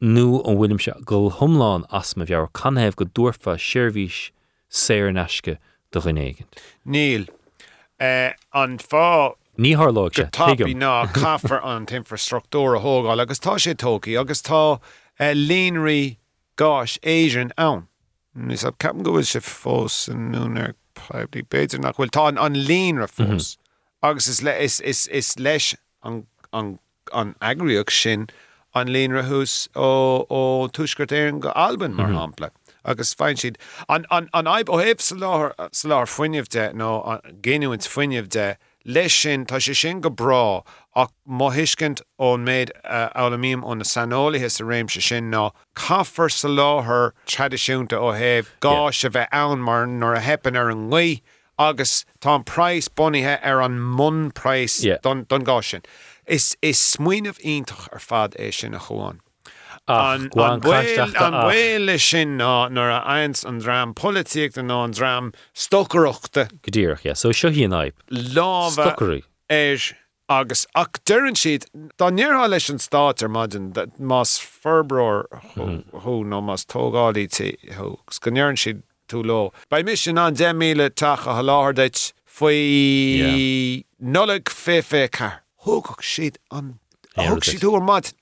[0.00, 4.30] Nó an bhfuilim se go thomláin asma bhear canhéh go dúrfa seirbhís
[4.70, 5.58] séneisce
[5.92, 6.60] do chunéigent.
[6.86, 7.28] Níl
[8.00, 13.40] eh, an fá Ní th lá go tapí ná caafar an infrastruktúr a thógáil agus
[13.40, 14.80] tá sé tóki agus tá
[15.18, 16.16] eh, líonraí
[16.56, 17.86] gáis éan ann.
[18.36, 23.08] Nís a ceapan gohfuil se fós an núnar pebí beidir nach bhfuil tá an- líonra
[23.08, 23.58] fós.
[24.02, 26.78] agus is, le, is, is, is leis an, an,
[27.90, 28.28] sin
[28.74, 28.80] Mhm.
[28.80, 32.50] an líonra hús ó ó tuisgurt éan go Albban mar hapla.
[32.84, 33.56] agus féin siad
[33.88, 39.56] an, aib ó héh sa láthir foiineh de nó géúint foiineh de leis sin tá
[39.60, 40.64] sé sin go brá
[40.96, 46.30] ach má hiiscint ón méid álamím uh, ón na sanolaithe sa réimse sin ná caafar
[46.32, 50.88] sa láthair tradiisiúnta ó héh gá se bheith ann mar nar a hepan ar an
[50.90, 51.20] ngí
[51.58, 55.82] agus tá an price bunithe ar an mun price don, don gá sin.
[56.30, 59.18] Is, is smuoineh ítach ar fad é sin a chuáin.
[59.88, 64.84] an an bhfuil an bhfuile sin ná nar a eins an drám politíocht an ná
[64.84, 67.14] an drám stocaroachta Godíach, yeah.
[67.14, 67.94] so seo hí an aib.
[68.76, 69.24] Stocarí.
[69.50, 69.94] éir
[70.28, 71.66] agus ach dean siad
[71.98, 76.30] Tá níorá leis an státar maidin más ferbroir thu mhm.
[76.30, 79.52] nó más tógáí gus gonéann siad tú lo.
[79.68, 85.42] Bei mis sin an 10 míle tacha a láhardeit faoi noleg féfé car.
[85.64, 86.78] Thugach siad an
[87.16, 88.12] thug si tú ar mad.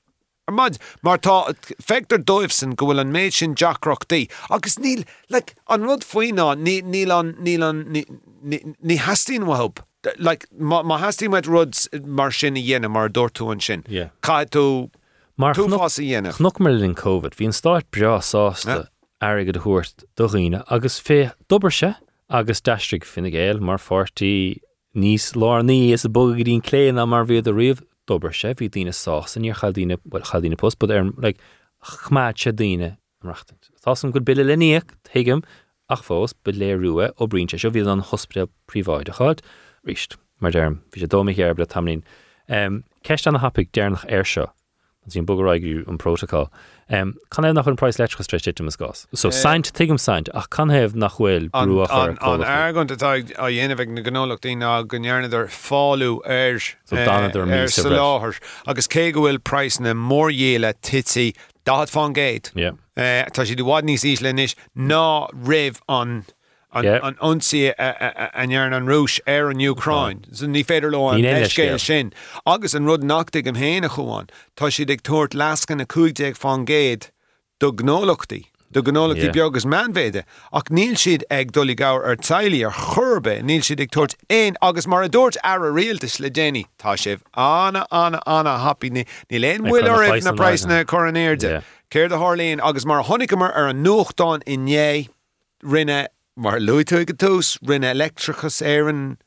[0.49, 4.29] Ar mad mar tá fetar dóibhsan go bhfuil an méid sin Jackrochtaí.
[4.51, 9.79] agus níl le an rud faoiná níl an níl an ní hastín wahab.
[10.19, 13.85] Like, má má hastín met ruds mar sin i dhéana mar dúirtú an sin.
[13.89, 14.09] Yeah.
[14.23, 14.91] Cai tú
[15.37, 16.37] Mar tú chnoc- fás a dhéanamh.
[16.39, 18.89] chnoc mar in COVID, hí an stáit breá sásta
[19.21, 21.95] aige de thuirt do riine agus fé dobar se
[22.31, 24.61] agus deistrig éil mar fortí
[24.99, 28.55] níos lá ní is a bog dín léan a mar bhéad a riomh dobar se
[28.55, 31.35] hí dína sásan ar chadíine chadíine post, bud ar le
[31.83, 33.71] chmáid se díine amreachtant.
[33.85, 35.45] Tásam go bille leníoach tuigem
[35.89, 39.43] ach fós be léirúe ó brínte seo bhí an hospital príváid a chad
[39.87, 42.03] ríist mar derm hí sé dómich ar ble tamlín.
[43.07, 44.51] Ceist an hapig déarnach air seo
[45.11, 46.51] sín bugaráigú an protocol.
[46.91, 49.07] Um, can éh nach an price leitcha streite mas gás.
[49.15, 53.51] So seint tuigem seint ach can héh nach bhfuil brú an- an airgan atá a
[53.51, 57.99] dhéanamh na gnálacht í ná gnearnadidir fáú air So dánadar mí sa sa bhreis.
[58.01, 61.35] láthir agus cé go bhfuil price na mór dhéile tití
[61.67, 62.51] dahad géad.
[62.55, 62.73] Yeah.
[62.97, 66.25] Eh, Tá si bhád níos ís lenis ná rih an
[66.73, 67.01] an Yeah.
[67.03, 70.25] an onsaí anhearan an rúis ar an Ucrain.
[70.33, 72.13] So ní féidir le an leiscéil sin.
[72.47, 76.57] Agus an rud nachtaigh am héna chuáin, Tá si ag tuairt lascan na cuaigdeag fá
[76.67, 77.09] géad
[77.59, 78.45] do gnólachtaí.
[78.71, 79.33] Do gnólachtaí Yeah.
[79.33, 83.81] beaggus manvéide ach níl siad ag dulí gair ar er tailí ar churbe, níl siad
[83.81, 87.87] ag tuairt éon agus mar a dúirt ar a réaltas le déine Tá sibh anna
[87.91, 90.85] anna anna happy ní ní léon Ag bhfuil ar price na an price na láithne.
[90.85, 91.43] coronéirde.
[91.49, 91.61] Yeah.
[91.91, 95.09] Céir de Harlíonn agus mar honigmar ar an nóchtán inné
[95.65, 99.19] rinne mar luú go túús rinne electrachas an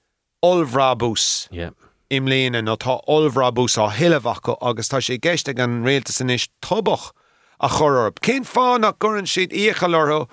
[0.44, 1.72] olhrabús Yeah.
[2.10, 6.48] im léana nó tá olhrabús á hiilehacha agus tá sé gceiste an réalta san is
[6.62, 7.12] tubach
[7.60, 8.20] a chorb.
[8.22, 10.30] Cén fá nach gorann siad íchalortho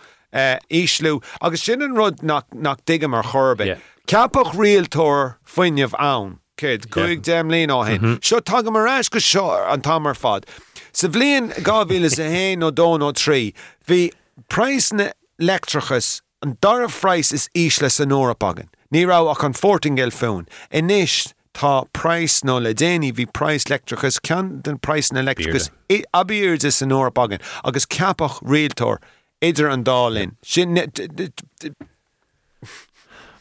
[0.71, 3.67] íslú agus sin an rud nach nach digam mar chorbe.
[3.67, 3.79] Yeah.
[4.07, 6.39] Ceapach rialtóir foiineh ann.
[6.59, 8.19] Céid goig déim líon á hen.
[8.23, 8.67] Seo tag
[9.11, 10.47] go seo an tamar fad.
[10.93, 13.53] Sa bblion gáhíle a ó dó ó trí,
[13.87, 14.11] hí
[14.49, 18.69] preis na lectrachas an dar freis is ísle san nórapagan.
[18.93, 20.47] Ní rá ach an fortingel fún.
[20.71, 25.71] Inis tá preis nó le déanaine hí preis lectrachas cean den preis na lectrachas
[26.15, 28.99] abíir is san nórapagan agus ceapach réaltóir
[29.43, 30.37] idir an dálinn.
[30.43, 30.75] Sin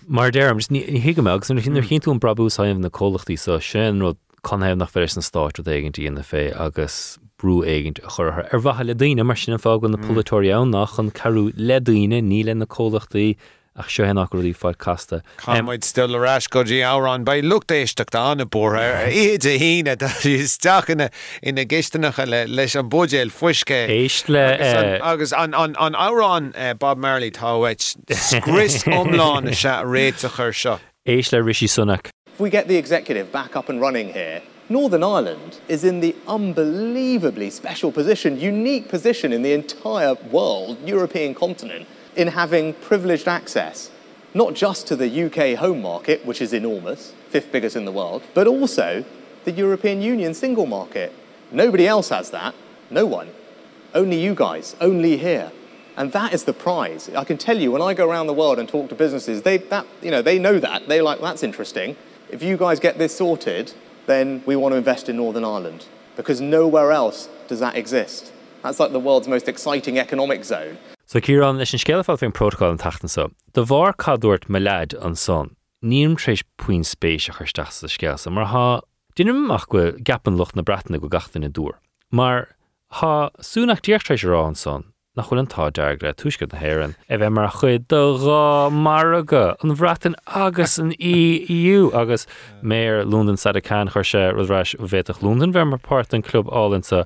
[0.07, 4.17] Mar derm hiige me agus hin chin tún brabú saimh na cólachtaí sa sin rud
[4.43, 8.95] chuhéh nach feris an stáit eigentí in fé agus brú eigent chutha ar bhathe le
[8.95, 13.35] daine mar sin fágan na polytóán nach an carú le daine ní le na cólachtaí
[13.77, 15.21] ach seo nach ruí fáil casta.
[15.43, 19.95] Chaid still arás go dí árán ba luchtéisteach anna bór iad a híine
[20.49, 21.09] stachanna
[21.43, 23.85] ina gistanacha le leis an budéil fuisce.
[23.85, 29.53] Éist le eh, agus an an an árán eh, Bob Marley táhaid scris omláin a
[29.53, 30.79] se réite seo.
[31.05, 32.09] éis le Rishi Sunak.
[32.33, 36.13] If we get the executive back up and running here, Northern Ireland is in the
[36.27, 43.91] unbelievably special position, unique position in the entire world, European continent, in having privileged access,
[44.33, 48.23] not just to the UK home market, which is enormous, fifth biggest in the world,
[48.33, 49.05] but also
[49.45, 51.13] the European Union single market.
[51.49, 52.53] Nobody else has that.
[52.89, 53.29] No one.
[53.93, 55.53] Only you guys, only here.
[55.95, 57.09] And that is the prize.
[57.15, 59.57] I can tell you, when I go around the world and talk to businesses, they,
[59.57, 60.89] that, you know, they know that.
[60.89, 61.95] They're like, that's interesting.
[62.29, 63.73] If you guys get this sorted,
[64.07, 65.85] then we want to invest in Northern Ireland.
[66.15, 68.33] Because nowhere else does that exist.
[68.63, 70.77] That's like the world's most exciting economic zone.
[71.05, 73.31] So Kieran leis an scéalfáil fon protocol an tatan so.
[73.53, 78.31] De bhar cadúirt me leid an son, níam trééis puin spéis a chuisteach sa scéasa,
[78.31, 78.81] mar ha
[79.15, 80.63] dunim ach go gapan lucht na
[80.97, 81.75] go gatain dúr.
[82.11, 82.57] Mar
[82.99, 84.83] ha súnach díochttrééis rá an son,
[85.17, 89.55] nach chuil an tá deag tuisce na héan, a bheith mar chuid do rá marga
[89.63, 92.27] an bhreatan agus an EU agus
[92.61, 97.05] méir Lúndan sa can chuir sé ruráis bhéach Lúndan bhe mar páirt an club álinsa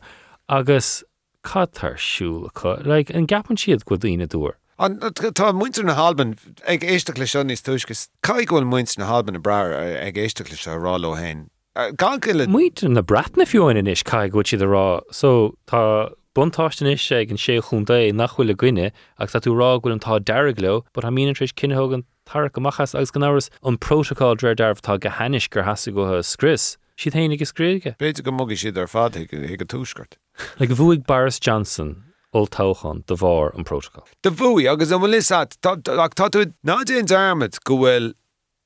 [0.49, 1.03] agus
[1.43, 4.53] catar siúla chu, le an gapan siad go dtíine dúr.
[4.77, 8.97] An uh, tá muintear na Halban ag éisteach le seo níos tuisgus cai gohfuil muint
[8.97, 11.49] na Halban na brair ag éisteach le se ráló hain.
[11.75, 16.91] Uh, Gaile Muid na bratna fiúin in is cai go siad rá, so tá buntáistin
[16.91, 19.99] is sé an sé chun dé nachhfuil a gine ag tá tú rá bhfuil an
[19.99, 24.55] tá deirgló, but ha mína trééis cinnegan tar goachchas agus gan áras an protocol dre
[24.55, 26.77] darmh tá go hanis gur hasú go scris.
[26.97, 27.97] Si héana go scríige.
[27.97, 30.15] béidir go mugí siad ar fad ag go túisgurt.
[30.59, 34.07] Le go bhuaigh Boris Johnson ó táchan do bhar an protocol.
[34.23, 38.13] De bhuaí agus an is ach tá tú ná déon darmad go bhfuil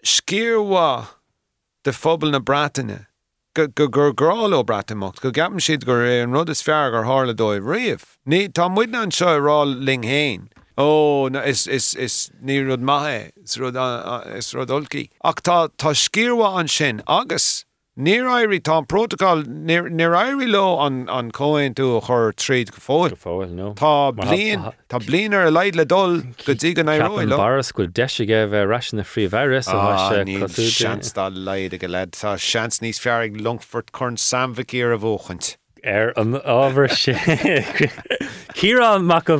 [0.03, 1.07] scíorhá
[1.83, 3.05] de fphobal na bratainine
[3.55, 7.33] gur gráil ó bratamocht, go gapan siad gur é an rud is fear gur hála
[7.33, 8.03] dóibh riamh.
[8.27, 10.49] Ní tá muidna an seo rá ling héin.
[10.77, 15.09] Ó na is is is ní rud maithe is rud a- a- is rud olcaí.
[15.23, 17.63] Ach tá tá scíorha an sin agus
[17.95, 22.71] níor éirí tá an protocol níor éirí lo an an cóin tú a chur tríd
[22.75, 23.15] go fóil.
[23.15, 26.87] fáil nó Tá blion ha- Tá blian ar a leid le dul go dtí an
[26.91, 29.71] éróil Capan baras goil deise ge bheith rasin ah, na fríomhheiras
[30.27, 30.43] ní
[30.75, 35.55] seanstá leid go le Tá seans níos fearig Longfort chun samhaíar a bhchant.
[35.85, 37.15] ar er, an ábhar sé
[38.55, 39.37] Círán mac a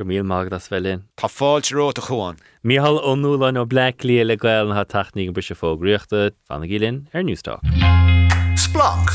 [0.00, 1.04] gur míl mag as bhelinn.
[1.20, 2.40] Tá fáilte ró a chuáin.
[2.64, 7.22] Míhall ónúlain ó Black lí le gail na taní an brise fógriíochtta fanna gilinn ar
[7.22, 7.60] Newstalk.
[8.56, 9.12] Splunk.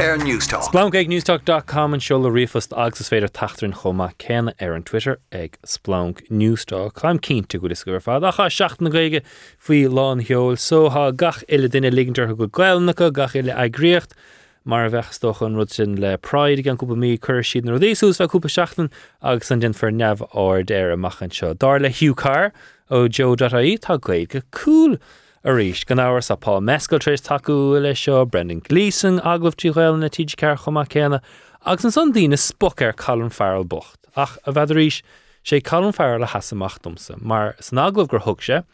[0.00, 0.62] Air News Talk.
[0.62, 5.18] Splunk ag newstalk.com an seola rifast agus is féidir tatarn choma cena ar an Twitter
[5.32, 6.94] ag Splunk Newstalk.
[7.02, 9.20] Chaim cínta go is gur fád acha seach na gaige
[9.58, 14.14] faoi lán heol so ha gach ile duine ligantar go gailnacha gach ile agréocht
[14.64, 18.18] mar a bheitstoch an rud sin le Pride gan cúpa mí chur siad nó réús
[18.18, 18.90] bheith cúpa seachtain
[19.22, 21.54] agus san din for nef áir déir amachchan seo.
[21.54, 22.52] Dar le Hugh Carr
[22.90, 24.96] ó Joe.í tá gaid go cool
[25.42, 29.98] a ríis gan áhar sa Paul Mescal trééis taú le seo Brendan Gleeson aglah tíhil
[29.98, 31.22] na tiidir ceir chumá céna
[31.64, 35.00] agus an san dína spoc Colin Farrell bocht ach a bheit ríis
[35.42, 38.64] sé Colin Farrell le hasamach domsa mar san aglah gur thug sé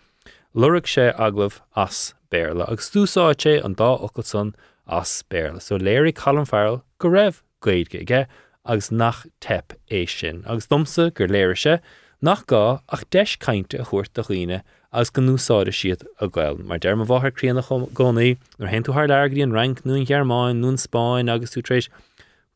[0.57, 4.55] Luric sé aglah as béle agus dúsáid sé an dá ocail san
[4.87, 8.27] as béle so léir Colin Farrell go raibh gaidge
[8.64, 10.42] agus nach tep é sin.
[10.46, 11.81] Agus domsa gur léir se
[12.22, 16.64] nach gá ach deis caiinte a chuirt a chuoine agus go núsáide siad a gháil.
[16.64, 20.79] Mar derrma bhthir críanana gcónaí nar hen tú th legaí an rank nún Gearmáin nún
[20.79, 21.88] Spáin agus tú trééis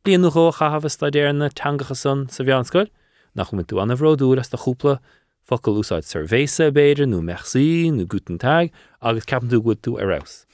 [0.03, 2.87] Bíon nó chahabh stadéir na teangacha san sa bheanscoil
[3.35, 4.99] nach mu tú anna bhróú as de chúpla
[5.47, 10.45] focail úsáid cervésa béidir nó mechaí nó guten tag agus ceapan tú go tú arás.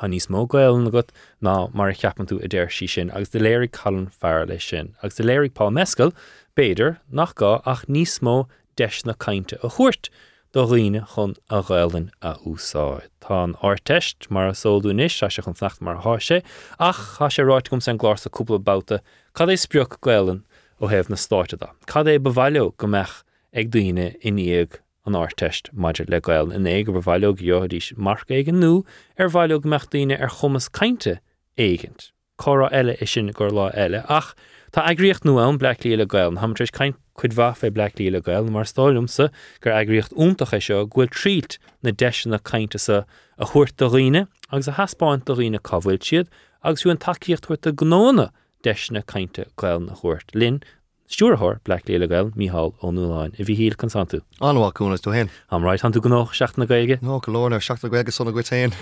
[0.00, 1.02] Tá níos mó gail na go
[1.44, 4.56] ná mar ceapan tú a d déir sí sin agus de léir callan fear lei
[4.56, 6.14] sin, agus de léir pá mescail
[6.56, 8.48] béidir nach gá ach níos mó
[8.80, 10.08] deis na caiinte a chuirt
[10.56, 13.12] do riine chun a ghailan a úsáid.
[13.20, 16.40] Tá an áteist mar a sóú níos se se chun flecht mar háise
[16.78, 19.02] ach cha sé ráit gom san glás a cúpla bouta
[19.36, 20.44] cad é spreoch gailan
[20.80, 21.76] ó hebh na stáiteada.
[21.84, 23.20] Cad é bhhaileo go meach
[23.52, 28.60] ag daine iníag an áteist maidir le gail in éige bar bhaileog joodís mar éigen
[28.64, 28.72] nó
[29.18, 31.18] ar bhaileog meach daine ar chumas cainte
[31.56, 32.10] éigent.
[32.40, 34.34] Chora eile is sin gur lá eile ach
[34.72, 38.44] Tá agriocht nu an Black líle gail hamtris caiin chud bha fé Black líle gail
[38.54, 39.26] mar stáilumsa
[39.60, 43.00] gur agriocht úntacha seo ghfuil tríd na deisina caiintesa
[43.36, 46.30] a chuirt do riine agus a haspáint do riine cabhfuil siad
[46.62, 48.28] agus bú an takeíocht chuirt a gnána
[48.62, 50.30] deisna caiinte gail na chuirt.
[50.34, 50.62] Lin
[51.10, 54.22] stúrthir Black líle gail míhall ó núláin i bhí híl consantu.
[54.40, 55.30] Anhá cúnas tú hen.
[55.50, 57.00] Am ráid tú gnách seach na gaige?
[57.02, 58.72] nó go lóna seach goige sonna go tain.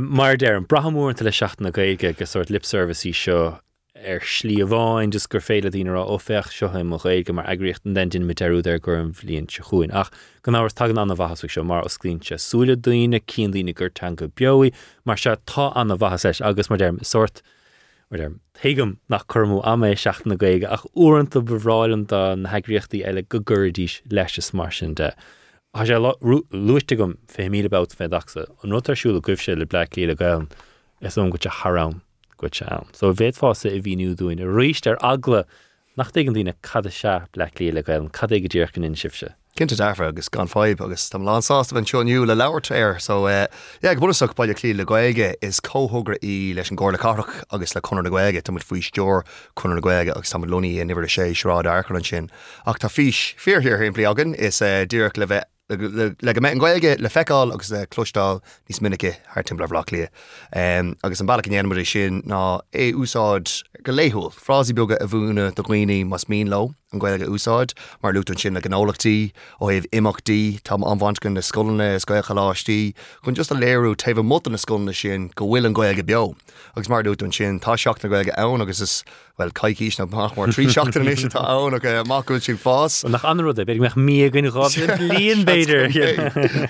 [0.00, 3.60] Mar der an brahamúint le seach na gaige gus sort lip service í seo
[4.00, 7.44] ar slí a bháin just gur féile dtíine er ó fech seoim mo réige mar
[7.52, 10.10] agriocht an den mit derú ar gur an bhlíonn se chuin ach
[10.42, 14.16] gan áhar tag an bhas seo mar os clínse súla daoine cían lína gur tan
[14.16, 14.30] go
[15.04, 17.42] mar se tá an bhas leis agus mar derm sort
[18.10, 23.04] mar derm tuigem nach chumú amé seach na gaige ach uanta bhráilm da na hegriochttaí
[23.06, 25.12] eile go gurdíis leis mar sin de.
[25.74, 25.94] Tá sé
[26.50, 28.74] luiste gom fé míbát fédachsa an
[29.38, 30.48] sé le Black líle gailn
[31.00, 32.00] is ón go te harám
[32.36, 32.86] go an.
[32.92, 35.44] So bhéad fása i bhíú dúin a ríist ar agla
[35.96, 38.94] nach an dtíine cad se Black líle gailn cad in.
[39.58, 43.46] Cinnte defa agus gan fáib agus tam lásásta an seoú le leabhart air, so uh,
[43.82, 47.82] ag buach bailile clí le gaige is cóthgra í leis an ggóla carach agus le
[47.82, 49.24] chunar na gaige tá faoi steor
[49.56, 52.30] chunar na gaige agus tam loní a nihar sé srád aircan an sin.
[52.64, 56.98] Ach tá fís fearhirir himplí agan is uh, ddíach le bheith le go an ghilge
[57.00, 60.08] le feáil agus uh, le clústáil níos minice th timp lehlália.
[60.54, 65.06] Um, agus an bailach an éanamid sin ná é úsáid go léúil, frásí buga a
[65.06, 67.72] bhúna do gcuoine mas mí lo an ghilge úsáid,
[68.02, 69.30] mar luún sin le gnálachttaí
[69.62, 74.40] ó éh imachtaí tá anhaintcin na scolanna scoilcha látí, chun just a léirú taobh mu
[74.50, 76.34] na scolanna sin go bhfuil an ghilge beo.
[76.76, 79.04] agus mar dúún sin tá seach na ghilge ann agus is
[79.38, 83.02] well caiicís na mar trí seachtain is tá ann agus máúil sin fás.
[83.08, 84.66] nach an rud beidir meach mí gin rá
[84.98, 85.90] líon beidir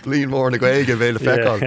[0.04, 1.64] Blíon mór na gaige bhéle feáil.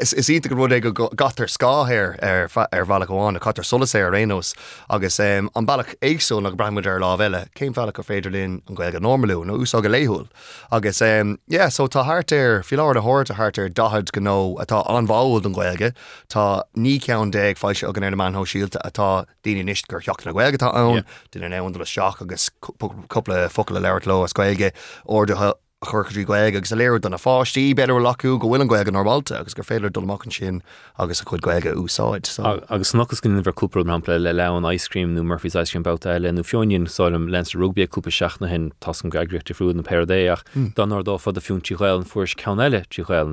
[0.00, 2.48] is is ínta go rud é go gatar scáthir ar
[2.86, 4.54] bhela goháin a catar solas é rénos
[4.88, 9.00] agus an bailach éagsú nach bremuid ar lá bheile, céim fellach go féidirlín an ghilge
[9.00, 10.28] normalú nó úsá go léúil.
[10.70, 14.56] agus um, yeah, so tá háartir fi láir a háirt a háartir dahad go nó
[14.56, 15.94] atá anmháil an ghilge
[16.28, 20.32] Tá ní cean déag fáilte a gan man síílte atá daine níist gur teach na
[20.32, 24.72] ghilgetá ann, Duna éhain le seach agus coppla focail le leir lo a scoilge
[25.06, 28.88] ó a churchaí goig agus a léir donna fátí beidir lacu go bhfuil an goig
[28.90, 30.58] an normalta agus gur féidir doach an sin
[30.98, 32.28] agus a chud goige úsáid.
[32.44, 35.82] A- agus nachgus gin bhar cúpla hapla le le an icecream nó Murphy's ice cream
[35.82, 39.80] bouta eile nó fionin sáilm lens rugbe cúpa seachna hen tas an gagreachta frúd na
[39.80, 40.74] perdéach hmm.
[40.76, 42.84] don ar dá fad a fiún tíáil an fuair cean eile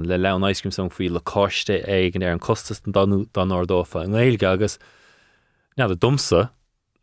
[0.08, 3.52] le le an icecream san faoi le cáiste ag an ar an costas an don
[3.52, 4.80] ardófa an éilge agus
[5.78, 6.52] ne a domsa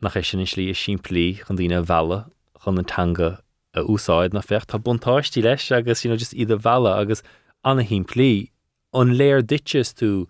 [0.01, 2.25] nach é sin is slí siimplíí chun dtíine bhela
[2.63, 3.44] chun antanga
[3.75, 7.21] a úsáid na fecht tá buntáistí leis agus you know, just iad bhela agus
[7.63, 8.51] anna hín plí
[8.93, 10.27] an léir ditches tú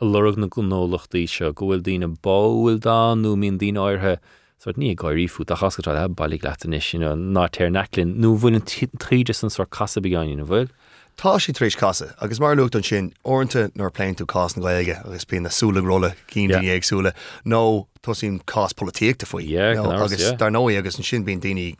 [0.00, 4.18] a lurug na go nólachtaí seo gohfuil dína báhfuil dá nó mín dín áirthe
[4.62, 8.60] sort ní gaiirí fút a chascatá le bailí letanis sin ná téir neclinn nó bhfuin
[9.04, 10.68] tríide san sort casa beáin na bhfuil.
[11.16, 14.62] Tá sí tríéis casa, agus mar lucht an sin orintanta nar plein tú cá na
[14.64, 17.12] gaige agus bí nasúla rolla cí agsúla
[17.46, 20.36] nó tosím cás politíachta faoi Yeah, can ours, agus yeah.
[20.36, 21.76] dar nóí agus an sin bíon daoine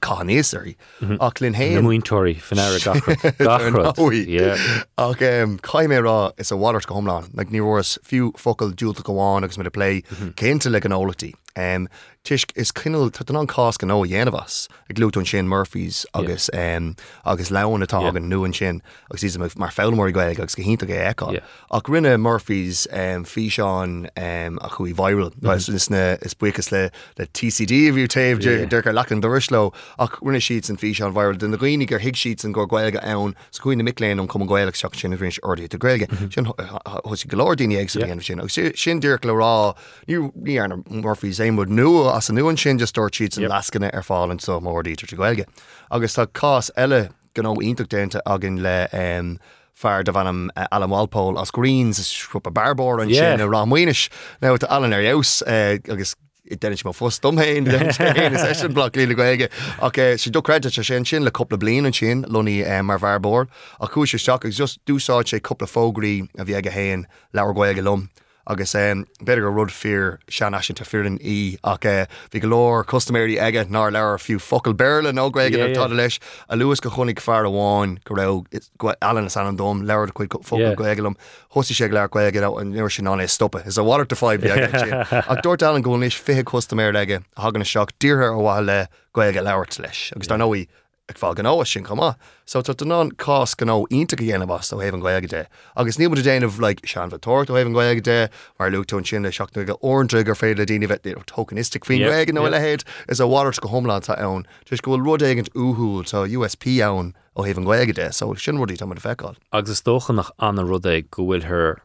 [0.00, 0.74] cahanéirí
[1.20, 3.96] ach linn Na héin muintóirí fan air gachrod.
[3.96, 4.26] nóí.
[4.28, 4.58] Yeah.
[4.98, 8.74] ach um, caiim mé rá is a waters go homláán, le ní bhras fiú focail
[8.74, 10.02] dúlta goháin agus me a lé
[10.36, 11.32] cénta le an ólachtaí.
[11.56, 11.88] Um,
[12.24, 16.96] Tuis is cinál tá an cás gan nó dhéanamhas ag glúún sin Murphys agus um,
[17.26, 18.16] agus lehan atá Yeah.
[18.16, 18.80] an nuan sin
[19.10, 21.32] agus sí mar fellmór goil agus go hinnta go eá.
[21.34, 21.40] Yeah.
[21.70, 25.74] ach rinne Murphys um, fi seán um, a chuí viral Mhm.
[25.74, 28.64] is na is buchas le le TCD a bhú taobh Yeah.
[28.64, 32.42] deir lechan dorislo ach rinne sheets an fi seán viral den roioine gur hiig sheets
[32.44, 35.76] an gur goilge ann sa chuoine miléin an cum goilach seach sin rins ordaí a
[35.78, 36.32] gréige Mhm.
[36.32, 39.76] sin hosí golódaine ag sin agus si- sin dúir le rá
[40.08, 43.50] ní ní ar Murphys éimú nu as an nuan sin just store sheets an Yep.
[43.52, 45.44] lascanna ar fáin so mórdí te goilge
[45.90, 49.38] agus tá cás eile gan ó intach dénta agin le um,
[49.74, 53.36] fear do bhanam uh, Alan Walpole as Greens is shrúp a barbór an Yeah.
[53.36, 54.08] sin a rámhaoinis
[54.42, 56.14] ná tá Alan ar jous uh, agus
[56.52, 59.48] i den má fust domhéin is sin bla líle goige
[59.80, 62.98] ach si do credit se sin sin le coppla blin an sin loní um, mar
[62.98, 63.48] bharbór
[63.80, 67.82] a chúis se seach just dúsáid sé coppla fógraí a bhí aige héin leabhar goige
[67.82, 68.10] lom.
[68.46, 72.48] Agus um, beidir go rud fear sean sin tá fearan í ach uh, bhí go
[72.52, 76.18] leir customéirí aige ná leir fiú focail beirle nógréige Yeah, yeah, tá leis.
[76.48, 80.64] A luas go chonig fear amháin go raibh Allan san an dom leir chuig focail
[80.64, 80.74] Yeah.
[80.74, 81.16] goigelum
[81.54, 83.66] hosí sé leir goige an nuir sin an é stoppe.
[83.66, 87.92] Is a water to five ach dúirt Allan gúnis fi customéir aige hagan na seach
[87.98, 88.78] dtíirthe ó bhil le
[89.14, 90.10] goige leirt leis.
[90.16, 90.66] Agus tar nóí
[91.10, 92.16] ag fá gan áha sin comá.
[92.46, 95.46] So tá den ná cás gan ó ínta go dhéanamh ó héhann goige dé.
[95.76, 99.66] agus ní déanamh le sean bhtóir ó héhann goige dé mar luún sin le seachna
[99.66, 102.52] go orintú gur féile daine bheith tokenistic fin Yep, goige nó yep.
[102.52, 104.46] le héad is a water go homlá tá ann.
[104.64, 108.56] Tus go bhfuil rud éigent úhúil tá USP ann ó héhann goige dé, so sin
[108.56, 109.36] rudí tá feáil.
[109.52, 111.82] agus is dócha nach anna rud é go bhfuil thir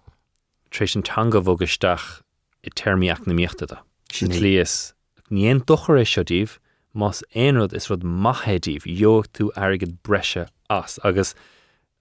[0.72, 2.22] trééis an tanga bhgusteach
[2.63, 3.84] i termíach na míochtada.
[4.13, 4.93] Sin lías
[5.30, 6.55] níon dochar é seodíh
[6.95, 11.35] más éonrad is rud maithedíh joog tú agad breise as agus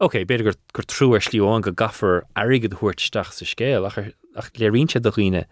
[0.00, 5.10] Oké, beidir gur gur trúir slíáin go gafar agad thuirteach sa scéal ach léirínse do
[5.10, 5.44] chuoine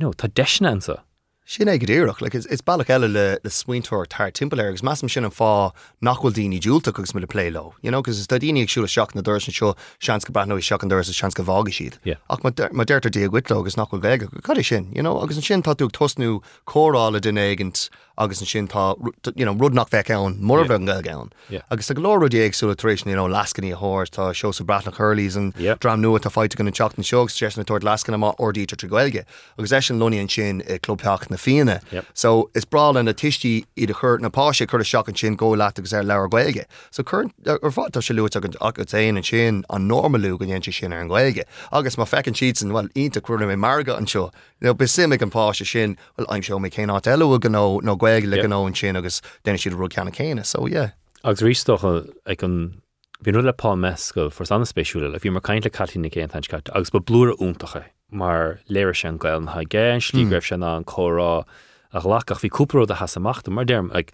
[0.00, 1.02] nó tá deisna ansa.
[1.50, 5.10] Sin ag ddíireach, like, is, is bailach eile le, le swintóir tar timpplair, agus massam
[5.10, 7.72] sin an fá nachhfuil daoine dúlta agus mu le pléló.
[7.82, 10.90] You know, cos is daoine agsúla seach na dúir seo seans go brathnó seach an
[10.90, 11.98] dúir a seans go bhága siad.
[12.30, 15.62] Ach má deirtar dí ghuiló agus nachhfuil bhéige go sin, you know, agus an sin
[15.62, 17.90] tá tú tosnú chorála den éigent
[18.20, 18.94] agus an sin tá
[19.34, 21.28] you know, rud nach bheith ann, mór bheith an gail.
[21.48, 21.62] Yeah.
[21.70, 24.92] Agus a glóra dí agsúla éis you know, lascaní a háir tá seo sa bratna
[24.92, 25.76] Hurleys an Yeah.
[25.80, 28.76] dram nua tá fáite gan an teach an seogus sé na tuair lascan má ordítar
[28.76, 29.24] trí goilge.
[29.58, 31.80] agus é sin loí an sin eh, i clubpeach na fianana.
[31.92, 32.04] Yep.
[32.14, 35.36] So is bra an na tití iad a chur napáise chur a seach an sin
[35.36, 36.64] ggó leat agus ar leir goilge.
[36.90, 40.92] So chur ar fátá se luúte an atain an sin an normalú gan dhéint sin
[40.92, 41.44] ar an goilge.
[41.72, 44.30] Agus má fecinn siad an bhil ínta cruúna mé marga an seo.
[44.60, 48.30] No be simimiigh an páise sin bhil aim seo mé céá eile gan nó goilge
[48.30, 48.42] le Yep.
[48.42, 50.44] gan nó an sin agus déna siad ru ceanna chéine.
[50.44, 50.90] So yeah.
[51.24, 52.82] agus rístocha ag an
[53.22, 56.22] bhí nu le pá mescail for anna spéisiúla, a bhí mar caiint le catlína cé
[56.22, 60.46] an cat, agus ba blúra úntacha mar léir se an gail na géin slí greibh
[60.46, 61.44] se ná an chorá
[61.92, 64.10] a lechach bhí a has amachta mar derm ag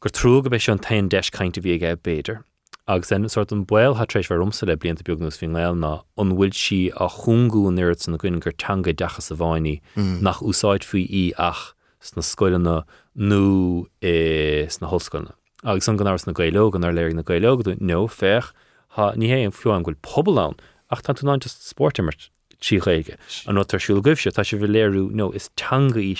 [0.00, 2.44] gur trú go se an tain deis caiinte bhí ag béidir.
[2.86, 5.90] agus den sort an buil hat treéis war rumsa le blianta beagnús fin leil ná
[6.16, 10.40] an bhfuil si a chungú nuirt san na gine gur teanga decha sa bháinní nach
[10.40, 12.76] úsáid faoi í ach sna scoileanna
[13.18, 15.34] nó eh, is na hoscoilna.
[15.64, 18.52] agus san gan na gailóg an ar léir na gailóg nó fech
[18.94, 20.54] ha ní hé an fiú an ghfuil poblán.
[20.90, 22.30] Ach tá tú ná just sportimmert
[22.62, 26.14] tíréige an nó tarsúil goibh se tá se bh léirú nó is teanga í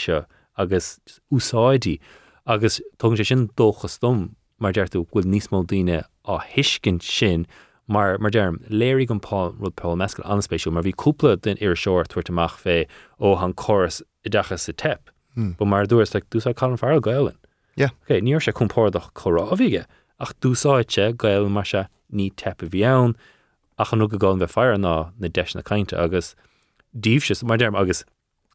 [0.59, 0.99] agus
[1.31, 2.01] úsáidí
[2.47, 7.47] agus tug sé sin dóchas dom mar deirú bhfuil níos mó daine á hiiscin sin.
[7.87, 10.93] Mar mar derm léir an pá rud pe mescail anspéisiú, mar bhí
[11.41, 12.87] den ar seoir tuairta amach fé
[13.21, 15.11] ó an choras dechas sa tep.
[15.39, 15.55] Hmm.
[15.55, 17.37] Bu mar dúirs le dúsá far gailen.
[17.77, 17.91] Yeah.
[18.03, 19.87] Okay, níor sé compórach chorá a bhíige
[20.19, 23.15] ach dúsáite gail mar se ní tepa bhíann
[23.79, 26.35] ach an nu go gáin bheith fear ná na deis na caiinte agus
[26.93, 28.05] díh se mar derm agus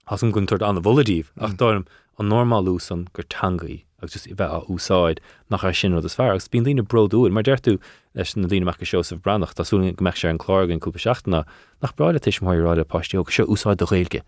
[0.07, 1.88] has an gunn an bhdíh ach dóm
[2.19, 6.49] an normalú san gur tangaí agus i bheith a úsáid nach sin is fear, agus
[6.49, 7.79] bíon lína broúil, mar deirú
[8.13, 11.45] leis na dtíine meach Joseph brannach tásúling go meach sé an chlágan cúpa seachtainna
[11.81, 14.19] nach breide teéis mairáide páistí se úsáid do réilge,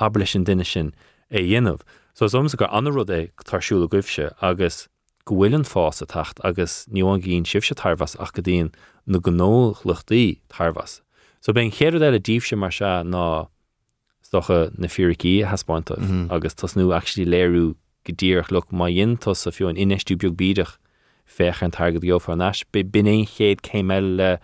[0.00, 0.92] ab leis sin duine sin
[1.30, 1.86] é dhéanamh.
[2.20, 4.90] So soms gur an rud é tarsúla goibse agus
[5.24, 8.68] gohfuiln fás a tacht agus níháin gín sibse tarhas ach go dtíon
[9.06, 11.00] na gnóluchttaí tarhas.
[11.40, 13.48] So ben chéad eile díobse mar se ná
[14.20, 16.28] stocha na fií haspáinte mhm.
[16.30, 20.76] agus tas nu actually léirú godíirech lu má diontas a fiú an inistú beag bíideach
[21.24, 24.36] féch an targad go fan nas, be bin é chéad céim le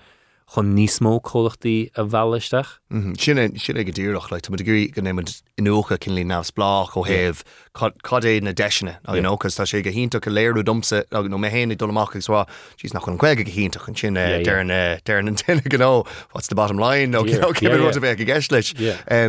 [0.49, 0.73] chun
[1.21, 2.81] cholachtaí a bheileisteach.
[2.89, 7.03] Sinna sinna go dúach le mu gurí go néid inúcha cin lí nás blách ó
[7.03, 7.43] héh
[7.75, 11.37] cad é na deisina a nógus tá sé go hínta go léirú domsa agus nó
[11.37, 12.47] mé héna dolamachchas rá
[12.79, 16.07] sís nach chun chuige go hínta chun sin eh, dearna dean eh, an tinine go
[16.31, 17.11] what's the bottom line?
[17.11, 18.71] Nó bheith go gceis leis.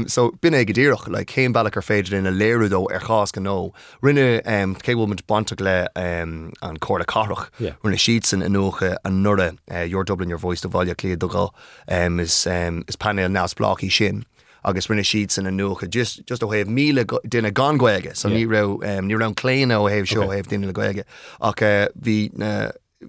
[0.08, 3.41] So bin é go ddíireach le céim bailach ar féidir ina léirúdó ar chás go
[3.41, 8.97] nó rinne um, céhfuil mit banach le um, an códa carach rinne siad san inúcha
[9.03, 11.49] an nura eh, Your Dublin your voice do bhaile clíad doá
[11.88, 14.25] um, is is panel nás blachí sin.
[14.67, 18.43] agus rinne siad san an nucha just just ó héh míle duine ganhige, so ní
[18.45, 18.65] ra
[19.01, 21.03] ní ran léine ó héh seo héh duine le goige.
[21.39, 22.29] Ach eh, bhí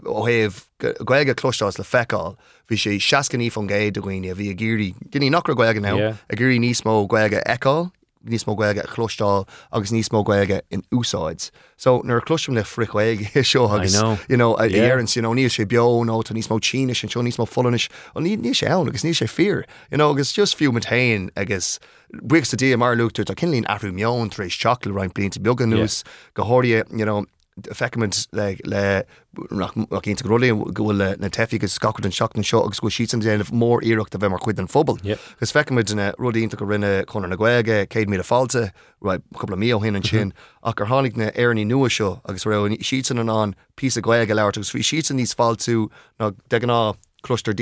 [0.04, 0.54] ó héh
[1.02, 2.36] goige clostás le feáil,
[2.68, 5.80] hí sé seacan í fan géad do gine a bhí a géirí Dinní nach goige
[5.80, 7.90] ná a gurí níos mó goige eáil
[8.28, 11.50] níos mó goige chlostáil agus níos mó goige in úsáids.
[11.76, 16.48] So nar clusisiom le frichhaig seo agus éan sin níos sé be nó tá níos
[16.48, 19.64] mó tíine sin seo níos mó folanis ó ní níos ann agus níos sé fear.
[19.92, 21.78] agus just fiú mit tain agus
[22.12, 26.04] bu a dé mar luúú a cinlín ahrú meán éis chatal rein blin began nús
[26.34, 26.44] go
[27.72, 29.04] feicement le le
[30.02, 31.92] ínta grolí gohfuil na tefigus mm-hmm.
[31.92, 34.58] scaú an seach an seo agus go sían déanamh mór íirecht a bheith mar chuid
[34.58, 34.98] an fphobal.
[35.40, 38.70] Gus feicimiid na rudínta go rinne chunar na gcuige, céad mí a fáilte
[39.02, 40.32] coppla mí hin an sin
[40.62, 44.34] ach gur hánig na airní nua seo agus ra sían an an pí a gcuige
[44.34, 45.88] leir agus bhí sían níos fáilú
[46.18, 47.54] ná de an ná cloister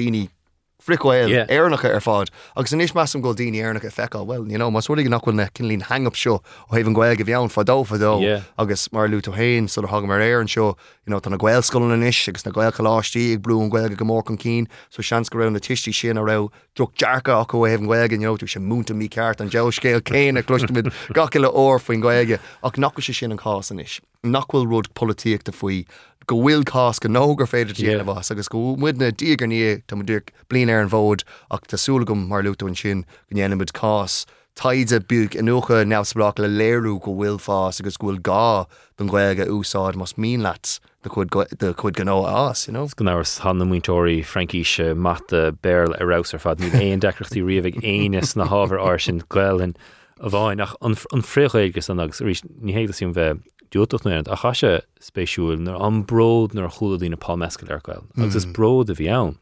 [0.87, 4.59] daoine friáil éarnacha ar fád, agus in níos meas an goldíine airnacha feá well, you
[4.59, 7.24] know, mas bhfuil nachfuil na cin lín hang up seo ó héh an ghil go
[7.24, 8.43] bheann fadó fadó.
[8.59, 10.76] Agus mar lú héin so hag mar éir an seo
[11.07, 14.28] tá na ghil scoil in is agus na ghil choláistí ag brún ghil go mór
[14.30, 17.59] an cín, so sean go raibh na tití sin a ra drog dearcha a go
[17.66, 21.51] héh ghilgan jo tú sé múnta mí ceart an jo scéil céin a cluistmid gaciile
[21.51, 24.01] ó faoin ghige ach nach sé sin an cásan is.
[24.24, 25.87] Nachhfuil rud politíach de faoi
[26.26, 30.70] go bhfuil cás go nógur féidir tíanamh agus go muidna dígur ní tá dúr blin
[30.70, 34.26] ar an bhód ach tásúlagum mar luúin sin gnéanamid cás.
[34.56, 38.66] Taide buúg in nucha neamsbrach le léirú go bhfuil fás agus bhfuil gá
[38.98, 43.06] don ghilge úsáid mas mí leat de chud gan as gan
[43.44, 46.58] hanna muintóirí Frankí se eh, mata eh, béil arásar fad.
[46.58, 49.76] Ní éon decrochttaí riomh aanaas na hábhar á sin ghilen
[50.18, 50.56] a bháin.
[50.56, 53.38] Nach an fréchagus an agus ní héidir sin bheith
[53.70, 58.34] dúach a chaise spéisiúil nar an bród nar chuúla dína pá mecail ar gail, agus
[58.34, 58.52] is mm.
[58.52, 59.36] bród a bhí ann.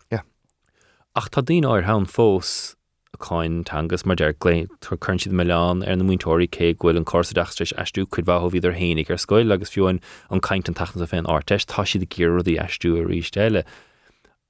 [1.15, 2.75] Ach tá hán fós
[3.19, 4.35] aáin tangus mar deir
[4.81, 8.75] tar chun siad meán ar na muintóirí cé ghfuil an cósadeachstreéis eistú chud bhá híidir
[8.79, 10.01] hénig ar scoil agus fiúin
[10.31, 13.65] an caiint an tatan a féin áteist tá siad a ggéúí eistú a.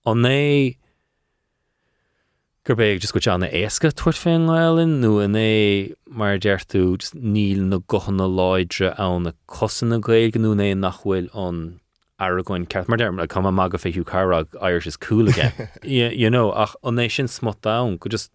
[0.07, 0.77] An é
[2.65, 6.95] gur bé just go teanna éasca tuair féin leilinn nu in é mar deirú
[7.35, 11.59] níl na gochanna láidre an na cosanna ganú é nachhfuil an
[12.19, 15.69] agóin ceart mar derm le cum mag a féú carrag airs is coolige.
[15.85, 18.33] you know ach an é sin smot da go just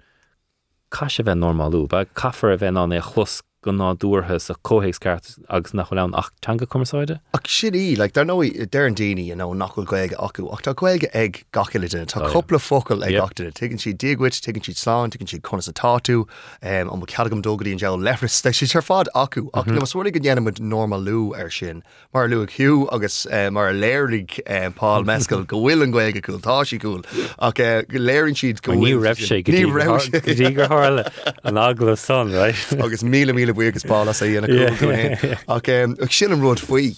[0.92, 4.56] cai se bheith normalú, ba caafar a bheith an é chus go ná dúorthe a
[4.64, 7.20] cóhééisceart agus nach len achtanga commeráide?
[7.34, 10.48] Ach sin í, le dar nó d an daine nó nachfuil goige acu.
[10.54, 14.64] Ach tá goige ag gaciile tá oh, coppla focail ag achtainine, tugann si dighuiit, tugann
[14.64, 18.82] si sláán, tugann si conna táú um, an ceadgam dógadí an gel lefris si tar
[18.82, 19.50] fád acu.
[19.54, 19.76] Ach mhm.
[19.76, 21.84] le masúla go dhéanamid normalú ar sin.
[22.14, 26.40] Mar lu hiú agus eh, mar léirlig eh, pá mescail go bhfuil an goige cool
[26.40, 27.04] tá si cool.
[27.40, 31.04] Ach eh, go léirann siad go ní raibh sé gur hále
[31.44, 36.60] an agla san agus mí mí míle bugus bála sé dhéana ach sin an rud
[36.60, 36.96] faoi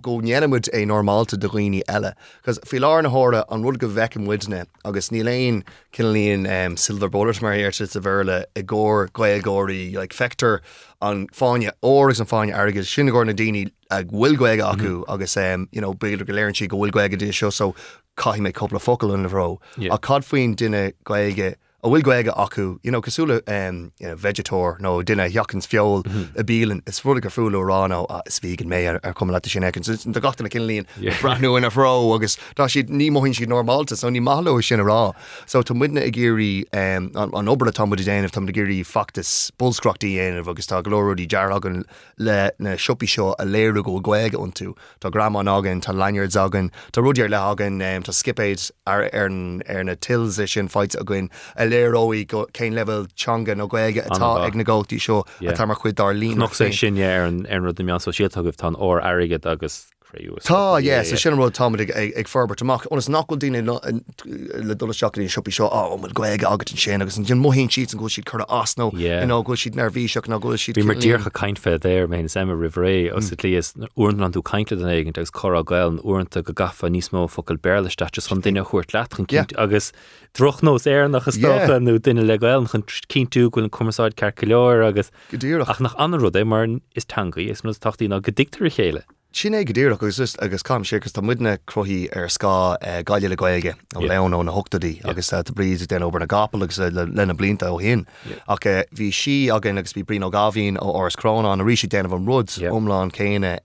[0.00, 2.14] go nnéanamid é normalta do roioine eile,
[2.44, 5.62] cos fi lá na hára an rud go bhhecin widne agus ní léon
[5.92, 10.60] cinlíonn um, silver bowlers mar irte sa bhirle i ggóir gailgóirí le fetar
[11.00, 14.82] an fáine óras an fáine agus sinna ggóir na daine ag bhfuil goige mm-hmm.
[14.82, 17.74] acu agus um, beidir go léirann si go bhfuil goige dé seo so
[18.16, 19.58] caihí mé coppla focail in le bhró
[19.90, 21.54] a cad faoin duine goige
[21.84, 26.02] a goige acu, you know, cosúla um, you know, vegetor nó duine heachans fiol
[26.36, 29.38] a bílan is frola go froúla rán á is vígan mé ar ar cum le
[29.46, 30.86] sin ecin de gatainna cinlíonn
[31.20, 35.14] brathnú ina bhró agus tá siad ní mohinn si normalta so ní máó sin rá.
[35.46, 40.18] So tá muine a géirí um, an an ober tam déanamh tam géirí factus bullscrochttaí
[40.18, 41.84] aanamh agus tá glóí deargan
[42.18, 46.34] le na sipi seo a léirú go gweige ontú Tá gram an agan tá lanyard
[46.36, 50.66] agan tá ruúdiar le agan um, tá skipéid ar ar an- ar na tills sin
[50.68, 55.00] feit a gin a léiróí go céin level teanga nó gweige atá ag na ggótaí
[55.00, 58.10] seo a tá mar chuid dar nach sé sinne ar an an rud meán so
[58.10, 59.86] siad agah tá ó aige agus.
[60.08, 65.18] Tá é sa sin rud tá ag ferbert amach onas nachil daine le dul seach
[65.20, 68.00] í sipi seo á mar goige agat an sin agus an gin mohinn siad an
[68.00, 69.26] go siad chu asno Yeah.
[69.26, 72.48] go siad nervví seach na go siad Bhí mar ddíorcha caiint fé déir mé sem
[72.48, 76.54] rihré os lí is uintland tú caiinte den aigen agus chora gail an uanta go
[76.54, 78.96] gafa níos mó focail beirleiste chun duine chuirt
[79.30, 79.44] Yeah.
[79.58, 79.92] agus
[80.32, 81.52] droch nós éar nach sto
[81.84, 82.82] nó duine le gail chun
[83.12, 87.04] cinú goil an cumáid ceir leir agus Go ach nach an rud é mar is
[87.04, 89.04] tangaí is nó tachtí ná go dictar chéile.
[89.30, 93.28] Sin é godéach agus just agus kam sé gus tá mudne crohí ar sá gaiile
[93.28, 94.08] le goige ó Yeah.
[94.14, 97.34] leon ó na hotadí agus tá bríd den ober na gapel agus eh, le- lena
[97.34, 98.06] blinta ó hin
[98.48, 101.76] ach eh, bhí si agin agus bhí brín ó gahín ó ors cránán a rí
[101.76, 103.60] déanamh an rud omláán céine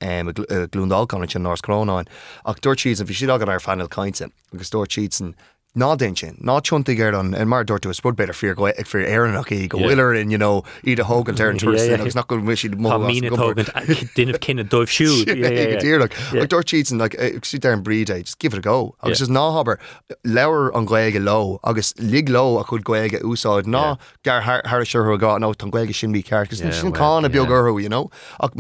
[0.69, 2.05] glúndalán sin nás cránán
[2.45, 5.33] ach dúirtíí a bhí si agad ar fanil caiinte agus dúirtísan
[5.75, 8.85] ná den sin ná chunta gur an an mar dúirú sport beidir fir go ag
[8.85, 9.87] fir éannach í go Yeah.
[9.87, 12.75] bhfuilir in you know, iad a hogan ar an tuair agus nach go mu siad
[12.77, 13.71] Tá mína tógant
[14.13, 15.25] duineh cinenne dóibh siú.
[15.25, 16.45] Dúach Yeah.
[16.45, 18.93] dúir cheats and like si ar an breed é just give it a go.
[19.01, 19.77] Agus is náhaber
[20.23, 23.65] lewer an gléige lo agus lig lo a chud gléige úsáid.
[23.65, 27.81] Ná gar Har seú gá nó an gléige sin mí ceart gus sin cána beagurú
[27.81, 28.11] you know?
[28.39, 28.51] Ach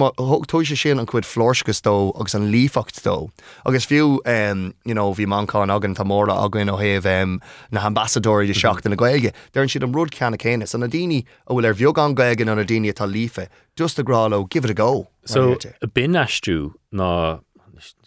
[0.47, 3.29] tú se sin an chud flósgus dó agus an lífacht dó.
[3.67, 7.39] Agus fiú um, you know bhí manán agan tá móra agan ó héh um,
[7.71, 8.89] na ambassadóir de seach mhm.
[8.89, 12.01] na gléige Deirn siad an rud ceanna chéine san na daine ó bhfuil ar bheog
[12.03, 15.07] an gaigen an na daine tá lífe just a gráló give it a go.
[15.25, 17.41] So a bin eistú ná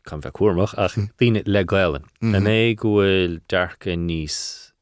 [0.06, 1.10] kann bheith cuamach ach hmm.
[1.18, 2.04] tíine le gailen.
[2.22, 2.32] Mhm.
[2.32, 4.72] Na mé gohfuil dearcha níos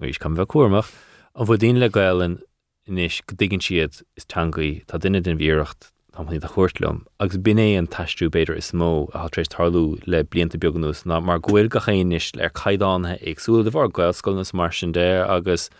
[0.00, 0.90] is kann bheith cuamach
[1.34, 2.40] an bfu dín le gailen
[2.88, 7.38] inis go digginn siad is tangaí tá duine den bhíirecht tá í a chuirtlumm, agus
[7.38, 11.40] bin é an taistú beidir is mó a trééis tarlú le blianta beagús ná mar
[11.40, 15.70] ghfuil go chéis le caidáthe agsúil de bhar gailscoilnas mar sin dé agus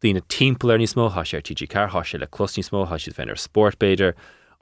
[0.00, 3.36] Dína timppla ní smó has ar TG car has le closní smó has si féidir
[3.36, 4.14] sportbéidir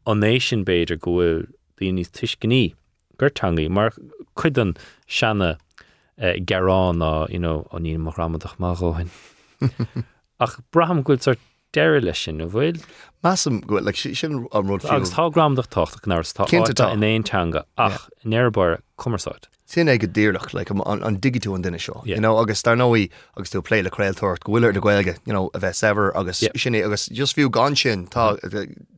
[0.04, 1.46] an nation béidir gohfuil
[1.78, 2.74] daon níos tuis gní
[3.22, 3.94] gurtangaí mar
[4.34, 4.74] chuidan
[5.06, 5.56] sena
[6.18, 9.10] uh, garrán á you know, an ní mar ramadach máóhain.
[10.40, 11.22] Ach braham goil
[11.76, 12.82] ar deir lei sin a bhfuil
[13.22, 15.14] Massam go like sin an rud agus fiú.
[15.14, 16.92] tá gramdach tocht ná tá Cinnte tá.
[16.92, 19.48] in éontanga ach nearbar cumaráid.
[19.66, 20.64] Sin é go ddíirlach le
[21.04, 22.02] an digitú an duine seo.
[22.06, 22.14] Yeah.
[22.14, 25.50] You know, agus tar nóí agus tú play le creaaltóirt gohfuir de ghilge you know,
[25.52, 28.38] a bheith sever agus sinné agus just fiú gan sin tá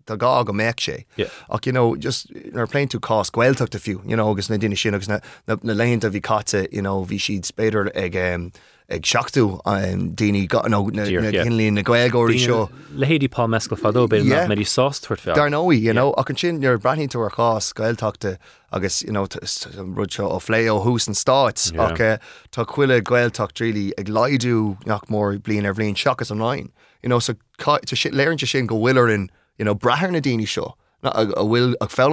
[0.06, 1.04] gá go méic sé.
[1.16, 1.28] Yeah.
[1.50, 4.58] ach you know, just nar plain tú cás gweilteach a fiú, you know, agus na
[4.58, 7.90] duine sin agus na, na, na leint a bhí catte you know, bhí siad spéidir
[7.96, 8.52] ag um,
[8.90, 11.44] ag seachú an daoine no, na, Dear, na yeah.
[11.44, 12.68] hinlín na gweilgóirí seo.
[12.96, 14.46] Lehéadí pá mescal fadó be Yeah.
[14.48, 15.32] me í sástfuirt fe.
[15.34, 18.36] Dar nóí, you know, ach an sin ar brethín tú ar chás gailteachta
[18.72, 21.70] agus you know, t- s- t- an rud seo ó phlé ó hús an stáit
[21.78, 22.18] ach
[22.50, 26.70] tá chuile gailteach trílí ag leidú nach mór blion ar bblionn seachas anráin.
[27.02, 30.18] You know, so ca- tá si- léirn sin go bhfuilar in you know, brethir na
[30.20, 30.74] daoine seo.
[31.02, 32.10] A Will, a bhfuil ag fel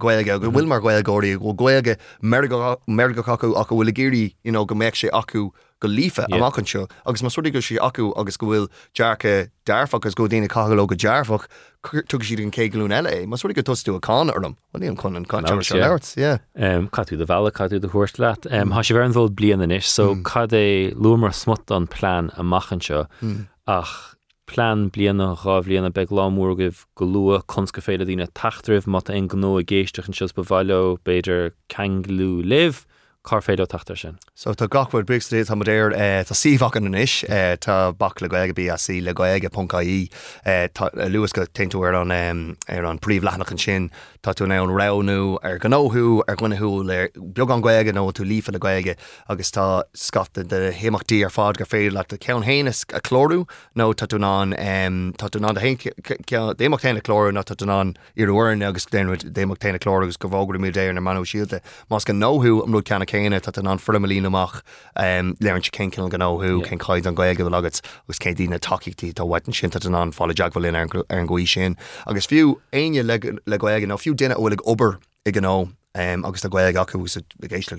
[0.00, 4.64] gweilge go bhfuil mar gweilgóirí go gweilge merga acu ach go bhfuil géirí you know,
[4.64, 5.50] go méid sé acu
[5.80, 6.40] go lífa Yeah.
[6.40, 10.26] amachchan seo agus mas ruí go sé acu agus go bhfuil dearcha dearfach agus go
[10.28, 11.46] dtíine cagaló go dearfach
[12.08, 15.16] tu siad an cégalún eile, Mas ruí go tosú a cá orm, í an chun
[15.16, 16.38] an áras, se yeah.
[16.56, 18.46] leirt, um, catú de bhela catú de thuirt leat.
[18.50, 20.24] Um, Tá sé bhar an bhil blian inis, so mm.
[20.24, 23.06] cad é lumar smut an plán a machchan seo
[23.68, 24.16] ach
[24.46, 29.28] plán blianana rá blianana be lámúr goh go lua consca féile dína tataribh mat an
[29.28, 32.86] gó a géisteach an sios bhhaile beidir ceanglú liv
[33.26, 34.18] car féile tatar sin.
[34.34, 35.92] So tá gachfuil Brigstad eh, tá modéir
[36.24, 40.08] tá síhach an inis eh, tá bach le goige bí a sí le goige Pcaí
[40.44, 43.90] eh, eh, luas go teintú ar an ar an príomh lenach an sin
[44.22, 48.52] tá tú an ranú ar ganóthú ar gcuineú le beag an goige nó tú lífa
[48.52, 48.96] le goige
[49.28, 53.46] agus tá scata de héachtaí ar fád gur féidir le de cean héananas a chlóú
[53.74, 57.78] nó tá tú ná déach téna chlóú ná ná
[58.16, 61.60] iarhhain agus déanú déach téna chlóú agus go bhógur mí déir na manú síílte
[61.90, 64.60] Más go nóthú am rú ceanna chéine tá an formlínaach
[65.40, 69.24] leann se gan nóthú cin caiid an goige bh agat agus cé dtína takeítí tá
[69.24, 71.76] bhain sin an fála deaghfuilín ar an gcuí sin.
[72.06, 76.50] Agus fiú aine le le nó fiú duine bhfuil ober i nó um, agus tá
[76.50, 77.00] gweig acu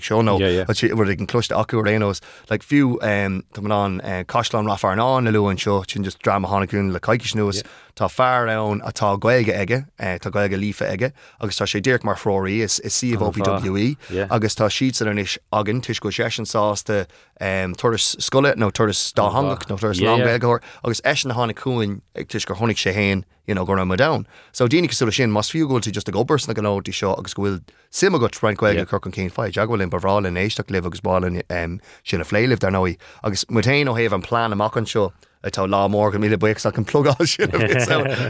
[0.02, 0.64] seóó Yeah, yeah.
[0.64, 2.20] bhar an cloiste acu rénos
[2.50, 6.48] le fiú um, tá an uh, caián rafar an an leúin seo sin just drama
[6.48, 7.62] hánaún le caiici nuas
[7.98, 12.04] tá fear ann atá goige aige uh, tá goige lífa aige agus tá sé ddíirk
[12.06, 13.96] mar fróí is is si OPWE
[14.30, 17.06] agus tá siad an is agin tuis go sé sásta
[17.40, 22.28] um, tuaras scoile nó tuaras dáhangach nó tuaras ná agus é na hána cúin ag
[22.28, 24.26] tuis gur tháinig sé héin you know, gona down.
[24.52, 27.62] So dínig sú sin mas fiúgóil tí just a gobers na ganátí seo agus gohfuil
[27.90, 28.84] sim go trein Yeah.
[28.84, 32.24] goige chu an céin fáid aghfuil barráil in éisteach liv agus báin um, sin a
[32.24, 35.12] phléileh dar nóí agus mutain ó héh an plán amach an seo
[35.44, 37.50] atá lá mór go míle buach an plugá sin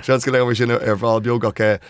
[0.03, 1.81] Se go le sin ar bháil beogacha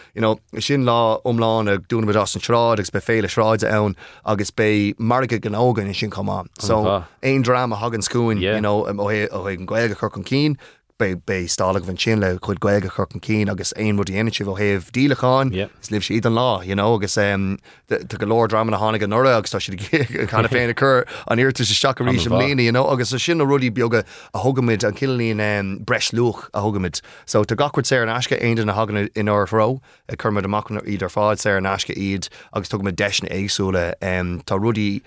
[0.61, 4.95] sin lá omláin ag dúna as an sráid agus be féle sráide ann agus bé
[4.99, 6.47] marga gan ágan sin comán.
[6.59, 7.09] So bha.
[7.23, 8.03] ein drama hagan
[8.41, 10.57] you know, um, ó hé ó hé an gweige chu an cín
[10.99, 14.45] be be stálag van sin le chud gweige chu an cín agus ein rudí energy
[14.45, 15.69] ó heh díleáin Yeah.
[15.81, 19.03] is lib siad an lá you know, agus um, tu go lór drama na hánig
[19.03, 22.41] an nora agus tá si chuna féin acur an irtu se seach rí sem bha.
[22.43, 26.11] léine you know, agus a sin a rudí beoga a thugamid an kilín um, breis
[26.13, 30.17] luch a thugamid so tá gachcuid sé an asce ein na hagan in árá a
[30.17, 35.01] chumid amachna idir fád sé an asce iad agus tugad deisna éagsúla um, tá rudí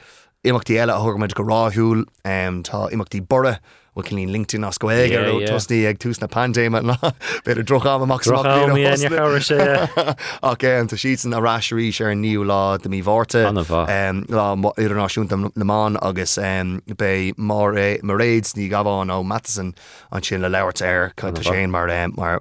[0.46, 3.60] imachtaí eile a thugamid go ráthúil um, tá imachtaí bore
[3.96, 5.52] bhil cin lín LinkedIn as go éige Yeah, ó yeah.
[5.52, 6.96] tosnaí ag tús na pandéime ná
[7.46, 9.58] beidir droch am amach Droch am, yeah, ní chabhar sé.
[10.42, 13.84] ach an tá siad an aráisií sé an níú lá de mí bhórte Anna bha.
[13.92, 14.48] um, lá
[14.80, 17.74] idirnáisiúnta naán agus bé mar
[18.04, 19.74] mar réids ní gabháin ó Matheson
[20.12, 21.88] an sin le leirt air chu sé mar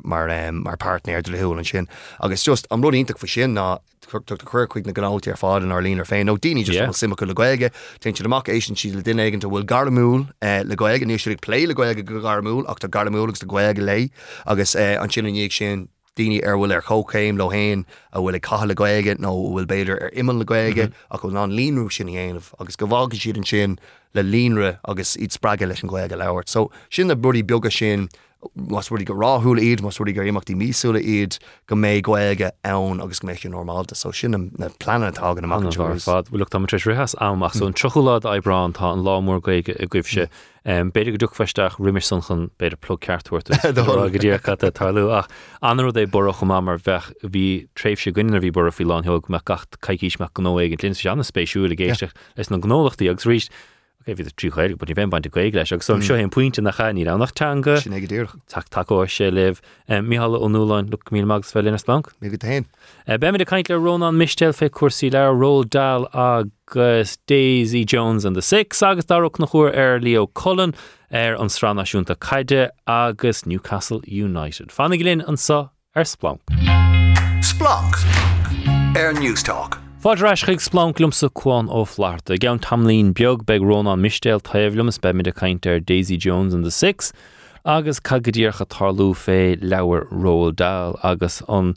[0.05, 1.89] mar partnéir do leúil an sin
[2.21, 3.79] agus just an rudíntaach fa sin ná
[4.11, 6.91] chuircuig na gnáiltí ar fád an ar línar féin nó daine just yeah.
[6.91, 10.77] simach le goige te si amach ééis si le duine aigen bhfuil garmúl eh, le
[10.77, 14.11] goige ní siú lé le goige go garmúl ach tá garmúlagus de goige lei.
[14.47, 15.87] Agus eh, an sin níag er er er mm-hmm.
[15.87, 19.33] sin daine ar bhfuil ar chocéim le héin a bhfuil ag caithe le goige nó
[19.37, 23.17] bhfuil beidir ar imime le goige a go ná línrú sin héanamh agus go bhága
[23.17, 23.79] siad an sin
[24.15, 26.49] le línre agus iad sppraige leis an goige.
[26.49, 28.09] So sin na budí bega sin
[28.55, 31.37] mas ruí go ráthúla iad, mas ruí gur imachtaí mísúla iad
[31.69, 35.77] go méid goige ann agus go méid normalta, so sin na- na planetágan An amach
[35.77, 37.77] bhar fad bhfuil am treéis rihas amach son mm.
[37.77, 40.29] trochulád ebrán tá an lámór goige a gcuibse
[40.65, 40.93] mm.
[40.93, 45.29] beidir go duchfeisteach rimir san chun beidir plug ceartúirta go dtíar cat talú ach.
[45.63, 49.41] Anú é borach chum mar bheith bhí tréifh se gine bhí bor fi láheog me
[49.45, 52.17] gacht caiiciis me gó igen linn anna spéisiúla géisteach.
[52.37, 53.53] Leis na gnólachtaí agus ríist
[54.15, 57.21] vi tríchéir, bud bhéim baint goig leis agus som seo hen puinte nach chaní an
[57.21, 59.55] nachtanga sin ag dúch tak takeá sé leh
[60.03, 62.13] míhall ónúlein lu mí mags fel innas bank.
[62.21, 62.67] mé go tain.
[63.07, 67.85] Be me a kaint le Ron an mistel fé cuasí le Roald Dahl agus Daisy
[67.85, 70.75] Jones an de Six agus darach nach chuir ar er Leo Cullen
[71.11, 74.69] er ar an stranaisiúnta caiide agus Newcastle United.
[74.69, 76.41] Fannig linn an sa ar er splank.
[77.43, 77.97] Splunk.
[78.97, 79.80] Air Newstalk.
[80.01, 84.97] Fáreis chuig splánlumm sa chuáin ó flaarta, gan tamlín beag beag rón an mistéil taobhlums
[84.99, 87.13] be mid a caiint ar Daisy Jones an the Six,
[87.67, 91.75] agus cagadíorcha tarlú fé leabhar Roald Dahl agus an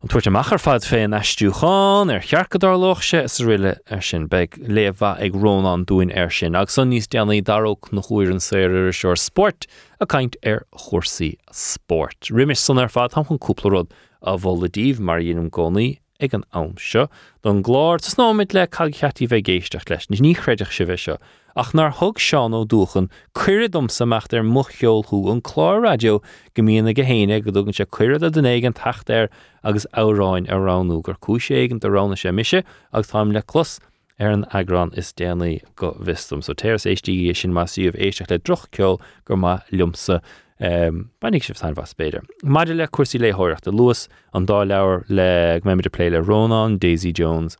[0.00, 4.46] an tuairte machar fad fé an eistúáin ar chearcadar se is riile ar sin be
[4.46, 8.40] léomh ag rón an dúin ar sin, agus san níos deannaí daróg na chuir an
[8.40, 9.66] séir seir sport
[10.00, 12.16] a caiint ar er chósaí sport.
[12.30, 13.92] Riimiis san ar fad ham chun cúplarod
[14.22, 17.08] a bhladíh mar dhéanam gcónaí ag an am seo
[17.42, 21.16] don gláir tas náid le caicheatí bheith géisteach leis, ní chreideach si bheith seo.
[21.56, 26.20] Ach nar thug seán ó dúchan cuiradm samach ar mucheolthú an chlár radio
[26.54, 29.28] gomíonna go héine go dúgann se cuiad a den éigen tacht ar
[29.62, 33.78] agus áráin arránú gur ciségant arrána sé miise agus táim le clos
[34.18, 38.66] ar an agrán is déanaí go bhistum so téras éistí sin masíomh éisteach le droch
[38.70, 40.22] ceol gur má lumsa
[40.64, 42.22] um, Banig sih san was beidir.
[42.42, 47.56] Maidir le cuasí léthireachta Lewis an dá leabhar le méimiidir pléile Ronan, Daisy Jones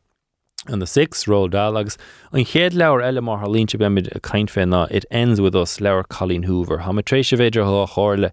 [0.67, 1.97] an the six roll dialogues
[2.31, 6.07] an chéad leabhar eile mar línte beimiid a caiint fé it ends with us leabhar
[6.07, 6.79] Colleen Hoover.
[6.79, 8.31] Ha trééis sé féidir há háirle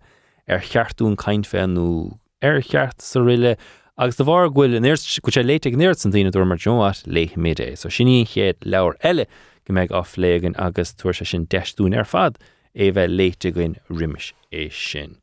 [0.49, 3.57] ar cheartún caiint fénú ar cheart sa riile
[3.99, 7.37] agus de bhar ghfuil in go sé léite neir san tíine dú mar Joat léith
[7.37, 9.27] midé, so sinní chéad leabhar eile
[9.67, 12.39] go méid álégan agus tuair se sin deistún ar fad
[12.75, 15.17] é bheith léite goin riimiis é sin.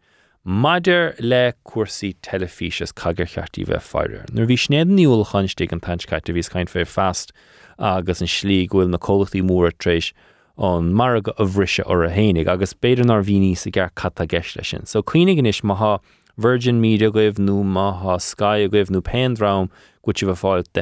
[0.45, 4.25] Maidir le cuasaí telefíses cagur cheartí bheith fearir.
[4.31, 7.33] Nuair bhí snéad níúil chansté an tanscaite bhís caiin fé fast
[7.77, 10.13] agus an slí gohfuil na cólachtaí mór trééis
[10.57, 14.85] an marga a bhrise or a agus beidirnar bhíní sa gar cat a sin.
[14.85, 15.99] So cuioine is maha
[16.37, 19.69] Virgin Media goibh nó maha Sky a goibh nó Penrám
[20.03, 20.81] go si bh fáil de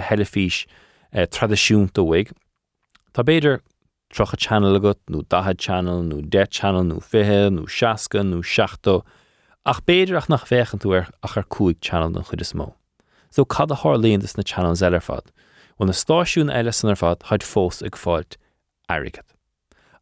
[1.13, 2.33] eh, tradiisiúnta.
[3.13, 3.61] Tá beidir
[4.09, 9.01] trocha channel agat nó dahad channel nó de channel nó fithe nó seaca nó seaachta
[9.65, 12.73] ach beidir ach nach féchan tú ar ach ar cuaig channel an chud is mó.
[13.29, 15.31] So cad a hálíonn is na channel eile fad.
[15.77, 18.37] bhil na stáisiún eile san fad haid fós ag fáilt
[18.89, 19.25] agad.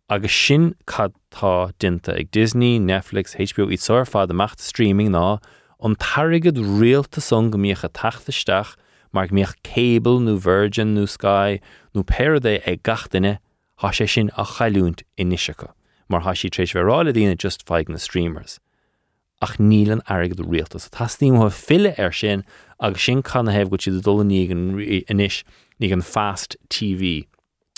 [0.08, 5.42] Agus sin cadtá dinta ag Disney, Netflix, HBO í soir fad amach streaming ná
[5.84, 8.76] an tarigad réalta son go míocha tataisteach
[9.12, 11.60] mar míoch cable nó Virgin nó Sky
[11.94, 13.40] nó Paradé ag gatainine
[13.82, 15.74] há sé sin a chaúnt inisecha,
[16.10, 18.60] mar há si trééis just feig na streamers.
[19.42, 20.90] ach nílan agad rialtas.
[20.90, 22.44] Tástíim ha fiile ar er sin
[22.80, 24.42] agus sin chuna hebh go siad dul ní
[25.10, 25.44] inis
[25.80, 27.28] ní fast TV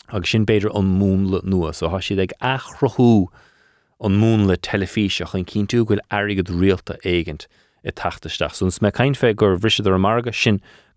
[0.10, 3.28] agus sin beidir an múnla nua, so há siad ag achrothú
[4.00, 7.48] an mún le telefíseach an cín tú gohfuil agad rialta éigent
[7.84, 8.56] i tataisteach.
[8.56, 9.58] Súns me caiin fé gur
[9.98, 10.32] marga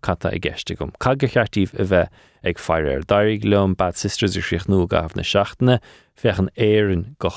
[0.05, 0.91] chatta i gceiste gom.
[0.99, 5.79] Caga cheartíh a bheith bad sisters ar sioch nó gah na seaachtainna
[6.15, 7.29] fechan éan go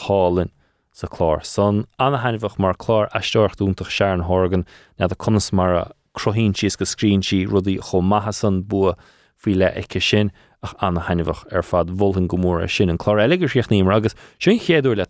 [0.92, 1.08] sa.
[1.42, 4.64] Son anna hainmfach mar chlár eisteocht úntaach sean hágan
[4.98, 8.96] na a conas mar a crohín sios go scrín si maithasan bua
[9.36, 10.30] fao le sin
[10.62, 14.14] ach anna hainmfach ar fad bhultan gomór a sin an chlár eilegur siocht níim agus
[14.38, 14.58] sin
[14.96, 15.06] le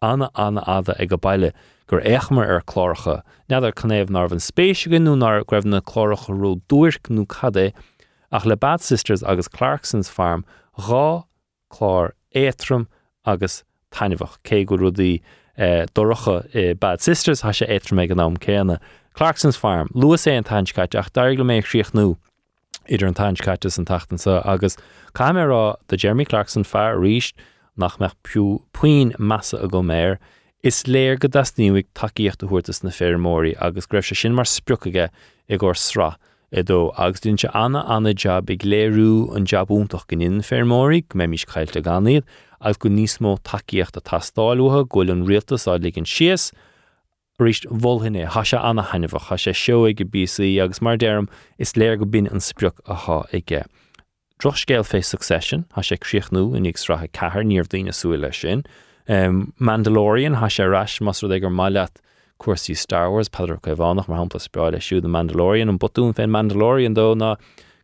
[0.00, 1.16] anna anna ada ag go
[1.88, 6.60] gur éachmar ar chláircha, neidir chunéomh nar an spéisiúgan nó nar greibh na chláiricha ró
[6.68, 7.72] dúirc cadé
[8.30, 10.44] ach le Bad Sisters agus Clarksons farm
[10.78, 11.24] rá
[11.72, 12.86] chlár étrum
[13.24, 15.20] agus tainehah cé go rudí
[15.56, 18.78] eh, doracha i Bad Sisters ha sé étra méid an.
[19.18, 22.16] Clarksons Farm, luas é an tainscait ach dair go méid chríoch nó
[22.88, 24.76] idir an tainscaitas an tatan sa agus
[25.12, 27.32] caiimrá de Jeremy Clarkson fear ríist
[27.76, 30.18] nach meach piú puin massa a go méir,
[30.62, 35.08] is léir go dasníigh takeíocht ahuatas na fémóí agus greibh se sin mar spruchaige
[35.48, 36.16] i ggur sra.
[36.50, 41.02] i dó agus dún se anna anna jab ag léirú an jabúntaach gan in fémóí
[41.14, 42.24] mé mis caiilte ganíad
[42.60, 46.50] agus go níos mó takeíocht a tastáúthe ghfuil an rialtas á ligin sios,
[47.38, 51.28] ríist bhhinné ha se anna hainmh cha sé seo go BC agus mar dearm
[51.58, 53.62] is léir go bin an spruch ath ige.
[54.40, 58.64] Droch scéil fé Succession ha sé críochnú in ag strathe cethir níor daine súile sin.
[59.08, 61.90] Um, Mandalorian ha sé ras mas ag
[62.38, 66.28] gur Star Wars peidir go bhánach mar hapla speáile siú de Mandalorian an botún féin
[66.28, 67.36] Mandalorian dó ná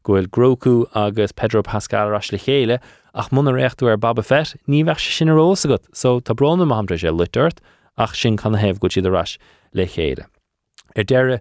[0.05, 2.79] gohfuil Grogu agus Pedro Pascal ras le chéile
[3.15, 6.67] ach muna réchtú ar Boba Fett, ní bheith se sin rósa go, so tá brona
[6.67, 7.59] hamdra sé litúirt
[7.97, 9.39] ach sin chuna heh go siad aráis
[9.73, 10.27] le chéile.
[10.95, 11.41] Er deire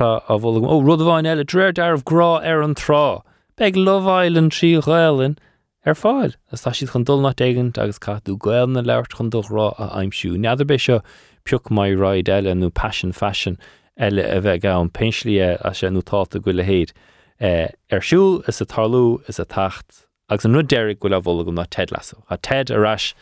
[0.00, 2.74] a bhla ó rudháin eile dréir dearbh grá ar an
[3.56, 5.38] Beg loháilen trí ghilin
[5.84, 9.30] ar fáil, as tá siad chun dul nach éigent agus catú gail na leirt chun
[9.30, 10.36] dorá a aimimsú.
[10.38, 11.00] Neadidir be seo
[11.44, 13.58] peoch mai raid eile nó passion fashion
[13.98, 16.92] eile a bheith ga an péinslí a sé nótáta go le héad.
[17.90, 22.22] Arsúl is a tarlú is a tacht agus an goile bhla go na Ted lasú.
[22.30, 23.14] A Ted arás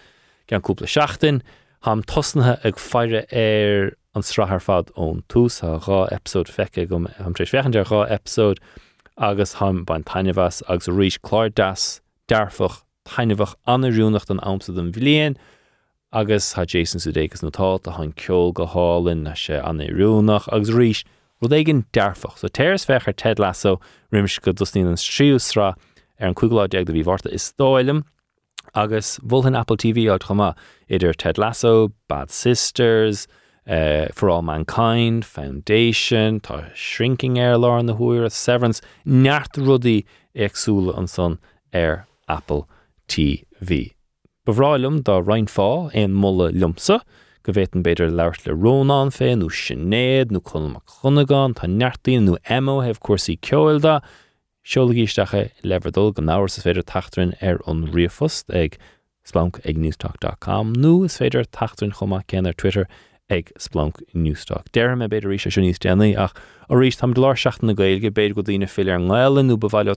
[0.47, 1.41] gan cúpla seachtain,
[1.83, 6.97] ham tosnathe ag feire ar an strathar fad ón tús a rá episód feice go
[6.97, 8.61] am trééis fechan rá episód
[9.17, 15.37] agus ham ban tainehas agus ríis chláir das dearfach tainehah anarúnacht an amsa den bhléon,
[16.12, 21.05] agus ha Jason Sudeikis natá a hain ceol go hálinn na sé anrúnach agus ríis
[21.43, 23.81] rud éigen dearfach, so téirs fechar Ted lasso
[24.12, 25.74] riimiis go dusní an stríúsrá
[26.20, 28.05] ar an cuiáideag do bhí is stáilem,
[28.74, 30.55] agus bhfuilhin Apple TV áid chumá
[30.89, 33.26] idir Ted Lasso, Bad Sisters,
[33.66, 40.05] uh, For All Mankind, Foundation, tá Shrinking Air lá an na Severance, neart rudaí
[40.37, 41.39] agsúla an son
[41.72, 42.68] ar Apple
[43.09, 43.95] TV.
[44.47, 47.01] Bhráilm dá rein fá éon mulla lumsa,
[47.43, 52.81] go bhétan beidir le Rónán fé nó sinnéad nó chunach chunagán tá nearttíín nó emo
[52.81, 54.01] heh cuasaí ceilda,
[54.64, 58.76] Seolagíistecha leverdul go náhar sa féidir tatarinn ar an riomfost ag
[59.24, 62.87] splank ag newstalk.com nó is féidir tatarinn chumach cean ar Twitter
[63.31, 64.70] ag splank newstalk.
[64.72, 65.81] Deir me beidir ríéis se níos
[66.16, 66.35] ach
[66.68, 69.97] a rís tam láir seach na gailge beidir go dtíine fi ar gáilen nó bhhaile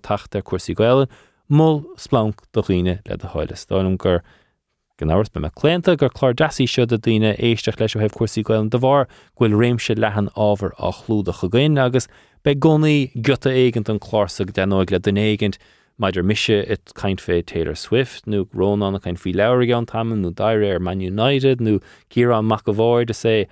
[1.50, 4.22] mó splank do riine le a háile Stáilm gur
[5.00, 8.70] Gnáhars be me lénta gur chlár deí seo a dtíine éisteach leis hebh cuasí gailen
[8.70, 12.08] de bhar ghfuil réimse lehan ábhar a chlúda chugéin agus
[12.44, 15.58] Be gonaí gota éigent an chlása denóid le den éigent
[16.00, 20.22] maididir mise it kaint fé Taylor Swift nó Rónán a kaint fi leir an tamman
[20.22, 23.48] nó daire ar Man United nó Kira an McAvoy de sé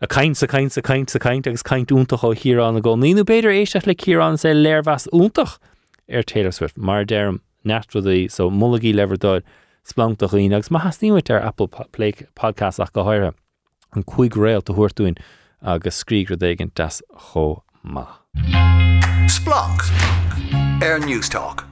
[0.00, 2.96] a kaint a kaint a kaint a kaint agus kaint úntaach ó hirán a go
[2.96, 5.58] níú beidir éisteach le Kirán sé leirhas úntaach
[6.10, 9.42] ar Taylor Swift mar derm netrudaí so mullagí leverdáid
[9.84, 13.32] splantach í agus má hasníhaid ar Apple Play podcast ach go háire
[13.92, 15.18] an chuig réil a thuirtúin
[15.62, 18.06] agus scrígur dégant das cho má.
[19.28, 19.84] Splunk
[20.82, 21.64] Air Newstalk.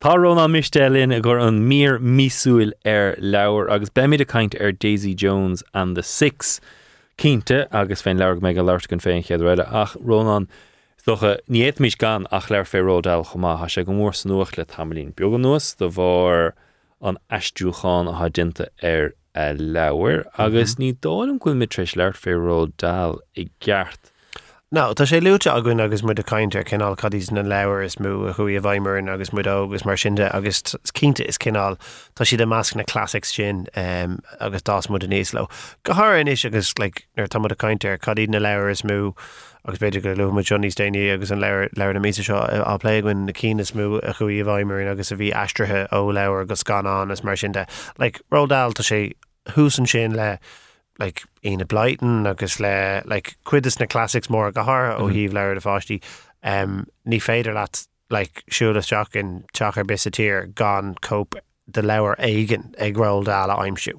[0.00, 4.72] Tárón an mistelinn a gur an mír mísúil ar leabhar agus beimiid a kaint ar
[4.72, 6.60] Daisy Jones and the Six
[7.18, 10.48] cínte agus féin leir mé go leir gon féin ach Rónán
[11.06, 15.12] Stocha níiad mís gan ach leir féródal chumá ha sé go mór nuach le tamlín
[15.14, 16.56] began nuas do bhar
[17.00, 22.18] an eistúáán a ha dinta ar a leabhar agus ní dálim gofuil mit treéis leir
[22.24, 24.10] féródal i gceart.
[24.72, 28.28] No, Tá sé lúte agann agus mu a caiinte cinál cadís na leir is mú
[28.28, 31.78] a chuí a bhaimimerin agus mu agus mar sinnde agus cínta is cinál
[32.16, 35.46] Tá si de measc na classics sin um, agus dás mu a níos le.
[35.84, 39.14] Gothir inis agus like, nar tam a caiinte cadí na leir is mú
[39.66, 43.26] agus beidir go lu Johnny Déine agus an leir leir na mí seo á léigann
[43.26, 47.10] na cínas mú a chuí a bhaimimerin agus a bhí astrathe ó leir agus ganán
[47.10, 47.66] as mar sinnte.
[47.98, 49.14] Like, Roald Dahl tá sé
[49.56, 50.38] húsan sin le
[50.98, 55.60] like ina blighten agus le like cuidas na classics mór gothir ó híh leir a
[55.60, 56.00] fátí
[56.42, 61.34] um, ní féidir leat like siúlas teach in teachar bis a tír gan cóp
[61.66, 63.98] de lewer aigen ag roll dála aimimsú.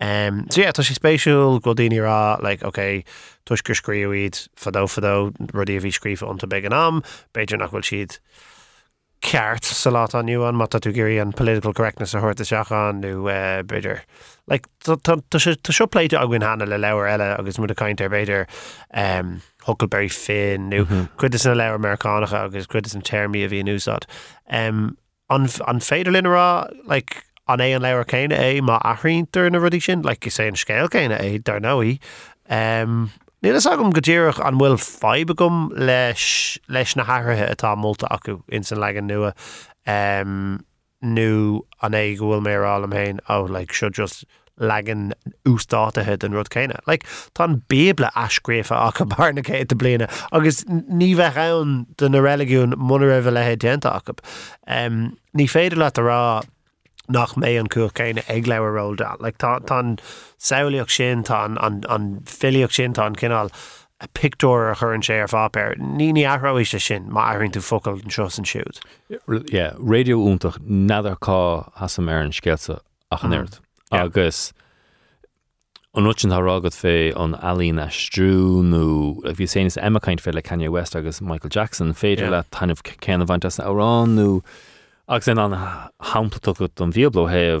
[0.00, 3.04] Um, so yeah, tá si spéisiúil go daine rá like, okay,
[3.46, 7.02] tuis gur scríúid fadó fadó rudí a bhí scrífa ananta be an am,
[7.34, 8.18] Beiidir nach bhfuil siad
[9.22, 13.12] ceart sa lá aniu an mat tú gurí an political correctness a thuirta seachán nó
[13.30, 14.02] uh, beidir.
[14.48, 18.10] Like, tá seo pléite a gin hána le leabhar eile agus mu a caiint ar
[18.10, 18.48] beidir
[18.92, 20.82] um, Huckleberry fin nó
[21.16, 24.10] chuid na leabhar Americanánacha agus chuid an termí a bhí úsad.
[24.50, 24.96] Um,
[25.34, 30.02] an féidir linnará like, an é an leabhar céine é má athrítar na rudí sin,
[30.02, 31.98] le like, is sé an scéil céine é dar nóí.
[32.48, 33.10] Um,
[33.42, 37.02] Nílas agam godéireach an bhfuil feib gom leis leis na
[37.74, 39.32] múlta acu in san legan nua
[39.84, 40.60] um,
[41.02, 44.24] nó an é gohfuil mérá am héin ó le seo just
[44.60, 45.12] legan
[45.48, 46.78] ústátathe den rud céine.
[46.86, 46.98] Le
[47.34, 52.18] tá béble ascréfa a go barna cé de bliana agus ní bheith ann den na
[52.18, 54.18] religiún muna rah lethe déanta acu.
[54.66, 55.90] Um, ní féidir le
[57.08, 59.16] nach mé an cuach céine ag leharróda.
[59.20, 59.60] Le tá
[60.38, 61.44] saoíoch sin tá
[61.88, 63.50] an filioch sin tá an cinál
[64.00, 65.78] a picúir a chur an sé ar fápéir.
[65.78, 68.80] Ní ní ahraéis se sin má tú focail an tro an siút.
[69.52, 72.32] Yeah, radioúntaach nadidir cá has sam ar an
[73.10, 73.16] a
[73.92, 74.04] chanéirt.
[74.04, 74.52] agus
[75.94, 79.60] an nutin thragad fé an alín a strúnú a bhí sé
[80.00, 84.42] caiint fé le Kanye West agus Michael Jackson féidir le tanmh céanana bhaint áránú
[85.06, 87.60] agus in an hapla go an bhíoblo heh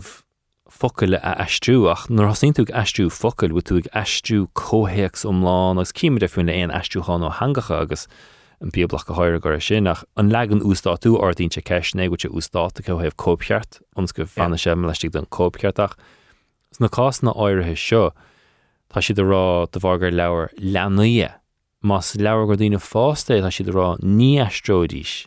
[0.72, 5.76] focail a eistú ach nar hasín tú eistú focail bú tú ag eistú cóhéex omláán
[5.76, 8.06] agus cíimiide fún na éon eistúáán ó hangacha agus
[8.62, 12.16] an bíblach go háir go sin nach an legan ústá tú ortín se ceisné go
[12.16, 16.00] se ústáta go heh cópcheart ons go fanna sem leistigh den cópcheartach.
[16.72, 18.10] S na cá na áirithe seo
[18.92, 21.28] tá si rá de bhargur leabhar leanaí
[21.82, 25.26] Mas leabhar go dtína fásta tá si rá ní eistródíis.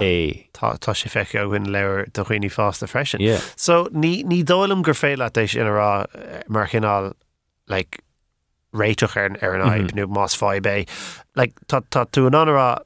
[0.00, 3.20] é tá sé feice a bhain leir do chuoine fásta freisin.
[3.20, 3.40] Yeah.
[3.56, 7.14] So ní ní dóm gur féile éis inará eh, mar chinál
[7.68, 7.84] le
[8.74, 9.96] réitoch ar ar an aib mm-hmm.
[9.96, 10.86] nó más fáibé.
[11.66, 12.78] tá tú an anrá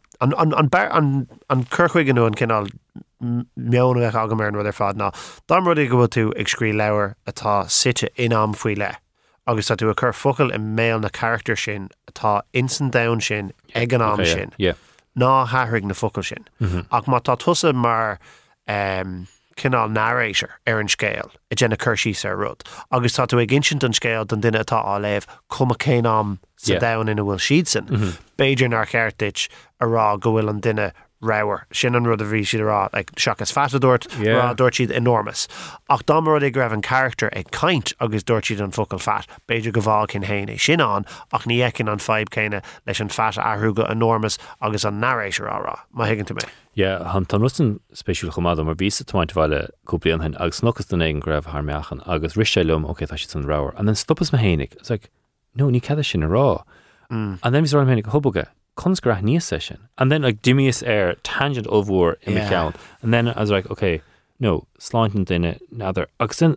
[1.49, 2.71] ancurchuig ganú an cinál
[3.23, 5.13] meonach agamar an ruidir fad ná.
[5.49, 8.93] Dám rud go bhfuil tú ag scrí leabhar atá site inam faoi le.
[9.47, 13.53] agus tá tú a chur focail i mé na charter sin atá insan da sin
[13.75, 14.53] ag an am sin.
[15.19, 16.45] Ná háthraigh na focail sin.
[16.93, 18.19] Ach má tá tusa mar
[18.69, 22.63] um, cinál narrator ar an scéal i d déna chuirsí ar rud.
[22.93, 26.73] agus tá tú ag insint an scéal don duine atá á léh cuma céám sa
[26.75, 26.79] Yeah.
[26.81, 27.87] da ina bhfuil siad san.
[28.39, 29.49] Béidir nar cheirtit
[29.81, 33.13] a rá go bhfuil an duine rawer sin an rud a bhí siad rá ag
[33.17, 34.41] seachas fatadúirt Yeah.
[34.41, 35.47] rá dúirt siad enormas.
[35.89, 39.27] Ach dá mar ag raibh an charter ag caiint agus dúirt siad an focail fat,
[39.49, 43.09] beidir go bháil cin héine sin an ach ní ecinn an feib céine leis an
[43.09, 45.81] fat ahrúga enormas agus an narrator árá.
[45.95, 46.49] Má higann tú mé.
[46.75, 51.01] Ja han tan russen spéisiúil chomad mar ví toint bhile cúplaíon hen agus nogus den
[51.01, 53.95] éigen greibh haar meachan agus ri sé lom oké tá si an ráwer an den
[53.95, 55.11] stoppas me hénig like,
[55.55, 56.63] no ní ce sin a rá
[57.11, 57.39] mm.
[57.43, 58.47] an then vis hénig hoboge
[58.83, 62.49] consgrach níos sé sin an then like, dimius air tangent óhór in Yeah.
[62.49, 64.03] count and then I was like okay
[64.39, 66.57] no sláintin duine nadir agus then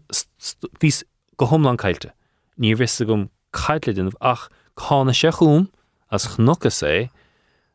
[0.84, 1.04] vís
[1.38, 2.12] go homlan caiilte
[2.60, 5.68] ní vis gom caiitle den ach chána se chuúm
[6.12, 7.10] as chnocha sé.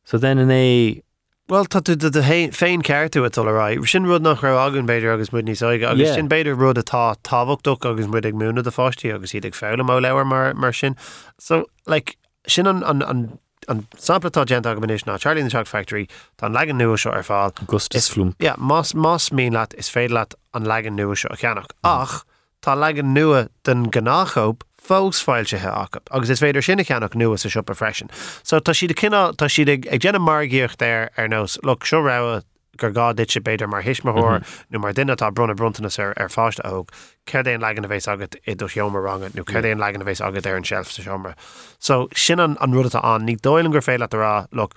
[0.04, 1.02] So then in é
[1.48, 2.10] Well tá tú de
[2.52, 3.88] féin ceirú a rá.
[3.88, 7.16] Sin rud nach ra agan beidir agus mu níos aige agus sin beidir rud atá
[7.24, 10.74] táhachtach agus mu ag múna a fátí agus iad ag fála má leabhar mar mar
[10.74, 10.94] sin.
[11.38, 13.38] So like, sin an, an, an,
[13.68, 16.08] an samplatá gent aganis ná Charlie in the Shock Factory
[16.38, 17.52] tá legan nua seo ar fáil.
[17.60, 21.36] Augustus flum Ja, más más mí leat is féad leat an legan nua seo a
[21.36, 21.70] cheannach.
[21.84, 22.02] Mm.
[22.02, 22.24] Ach
[22.62, 27.48] tá legan nua den gnáchób fós fáiltethe acu, agus is féidir sinna ceannach nua sa
[27.48, 28.10] siop freisin.
[28.42, 32.42] So tá siad cinál tá siad ag dénne margéocht ir ar nós lu seo ra
[32.78, 36.28] gur gá dit se beidir mar hisismathir nó mar duine tá brunna bruntanas ar ar
[36.28, 36.92] fáiste óg,
[37.28, 40.04] Ceir éon legan a bhééis agat i do seomar rangat, nó chuir éon legan a
[40.08, 41.34] bhééis agat ar an shelf sa seomra.
[41.78, 44.74] So sin an an rudatá an ní dóilen gur féile rá look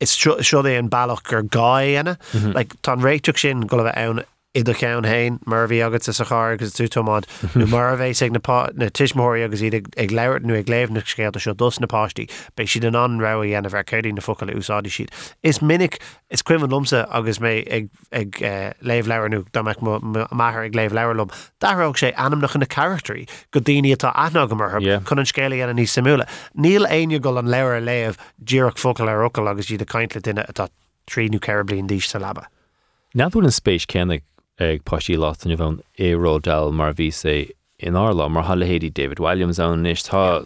[0.00, 2.16] is seo é an bailach gur gáana
[2.54, 6.52] le tá réiteach sin go bheith ann idir cean hain mar bhí agat sa char
[6.52, 10.10] agus tú tomád nó mar bhééis ag na tiismóí agus iad ag
[10.42, 12.26] nu ag léimnach scéad seo dus napátí,
[12.56, 15.10] Bei siad an an ra dhéana bhar ceirí na focail úsáidí siad.
[15.44, 17.62] Is minic is cuiimh lumsa agus mé
[18.10, 19.78] ag eh, léh leirnú dáach
[20.34, 21.30] maithir ag léh leirlumm.
[21.60, 25.86] Darrág sé anam nach na characterí go daine atá anagammar chun an scéala ana ní
[25.86, 26.26] simúla.
[26.58, 30.42] Níl aine go an leir léamh ddíach focail ar ocail agus iad a caiintle duine
[30.42, 30.66] atá
[31.06, 32.50] tríú ceir blin díos sa labba.
[33.14, 34.22] Naú an spéis cenig
[34.60, 37.36] ag postí látain bhn éródal mar bhí sé
[37.80, 40.44] in ála mar hallhéadí David Williams an is tá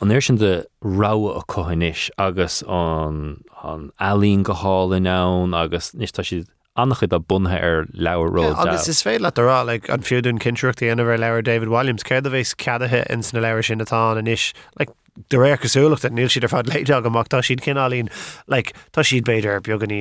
[0.00, 5.54] an ir sin de ra a chohanis agus an an alín go háil in nán
[5.54, 8.56] agus nistá siad annachchud a bunthe ar leabhró.
[8.56, 12.24] agus is fé le rá le an fiúdún cinseachtaí ana bhar leir David Williams céir
[12.24, 14.86] a bhééis cadathe in sna leir sin atá an isis le
[15.28, 18.08] de réir goúlacht a níl siad ar fad leideag amach tá siad cinálín
[18.48, 20.00] le tá siad beidir beganí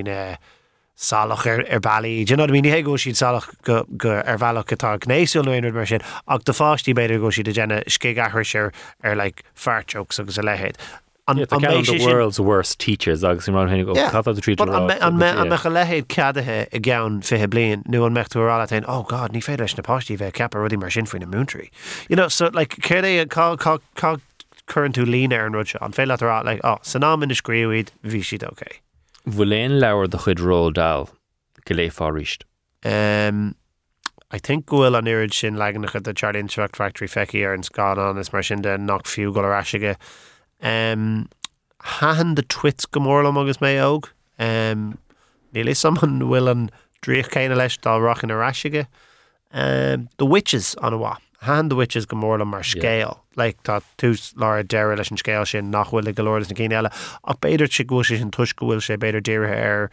[0.95, 5.43] salach ar ar bailí, Dú mí hé go siad salach go ar bhealach atá gnééisú
[5.43, 8.71] leonú mar sin ach de fátí beidir go er siad a ske ahir sé ar
[9.03, 10.75] er, le fartjokes agus a lehéid.
[11.25, 14.59] An, yeah, an the world's worst teachers agus ran hennig go trí
[15.01, 19.27] an mecha lehéid ceadathe i gceann fithe blion nu an mechtúrála tain ó oh gá
[19.31, 21.69] ní féidir leis na pátí bheith cepa rudí mar sin faoin na múntrí.
[22.09, 24.19] You know, so like, céir é
[24.67, 27.29] chuann tú lín ar an rud an fé lerá le á oh, san ná in
[27.29, 28.67] na scríúid bhí siad oké.
[28.67, 28.83] Okay.
[29.27, 31.09] Bhfuléon leabhar do chud ródal
[31.65, 32.43] go léá ríist.
[32.83, 33.55] Um,
[34.31, 38.19] I think gohfuil an irid sin leganach a Charlie Interact Factory feici ar an sáán
[38.19, 39.95] is mar sin de nach fiú go.
[40.61, 41.29] Um,
[41.79, 44.09] Hahan de twits gomórlam agus mé óog.
[44.39, 44.97] Um,
[45.53, 46.69] Ní lei samhan bhfuil an
[47.03, 47.93] dríoch céine leis dá.
[49.53, 51.17] Um, the witches an bhá.
[51.43, 55.71] Han de witches gomórla mar scéal, le tá túús lá deire leis an scéil sin
[55.71, 56.91] nachhfuil golódas na céile
[57.23, 59.89] ach beidir si go sin tuis gohfuil sé beidir déirithe ar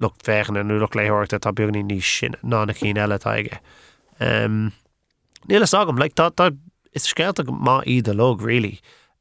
[0.00, 3.60] lu féchan an nuach léhorta tá beagní níos sin ná na cí eile taige.
[4.20, 4.72] Um,
[5.48, 6.10] Níle agam le
[6.92, 8.80] is scéalta má iad a log rilí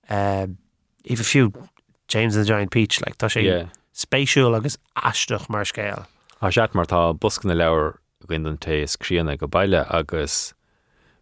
[0.09, 0.57] um,
[1.03, 1.53] if a fiú
[2.07, 3.69] James and the Giant Peach le tá sé yeah.
[3.93, 6.05] spéisiú agus eisteach mar scéal.
[6.41, 7.97] Tá seat mar tá buscanna leabhar
[8.27, 10.53] gin an taéisríanana go bailile agus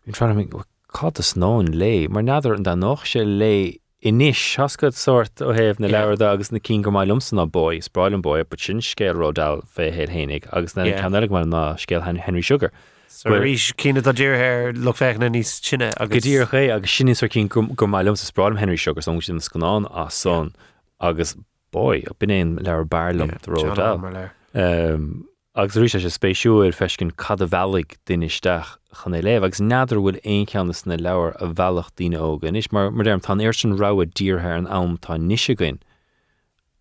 [0.05, 0.63] Bhín tra
[0.95, 5.51] cá a snáin lé, mar nadidir an den nach sé lé inis hascad sort ó
[5.51, 8.79] héh na leir agus na cí go mai lumsan na boi, spráilm boi, but sin
[8.79, 12.71] scéilródal fé hé hénig agus na ceannig mar ná scéil Henry Sugar.
[13.25, 17.49] rís cíine a ddíirthir le féna níos sinne a go dtír ché agus sinní cín
[17.49, 20.53] go mailm sa spráim Henry Sugar son sin scanán a son
[20.99, 21.35] agus
[21.71, 23.63] boi a bin éon leir bearlam ró
[25.55, 30.17] agus rí sé spéisiúil fescin cad a bheig duisteach chun é léh agus nadidir bhfuil
[30.23, 33.77] aon cheannas na leabhar a bhealach duine ógan is mar mar déirm tá air sin
[33.81, 35.79] ra a ddíorthir an am tá níisegain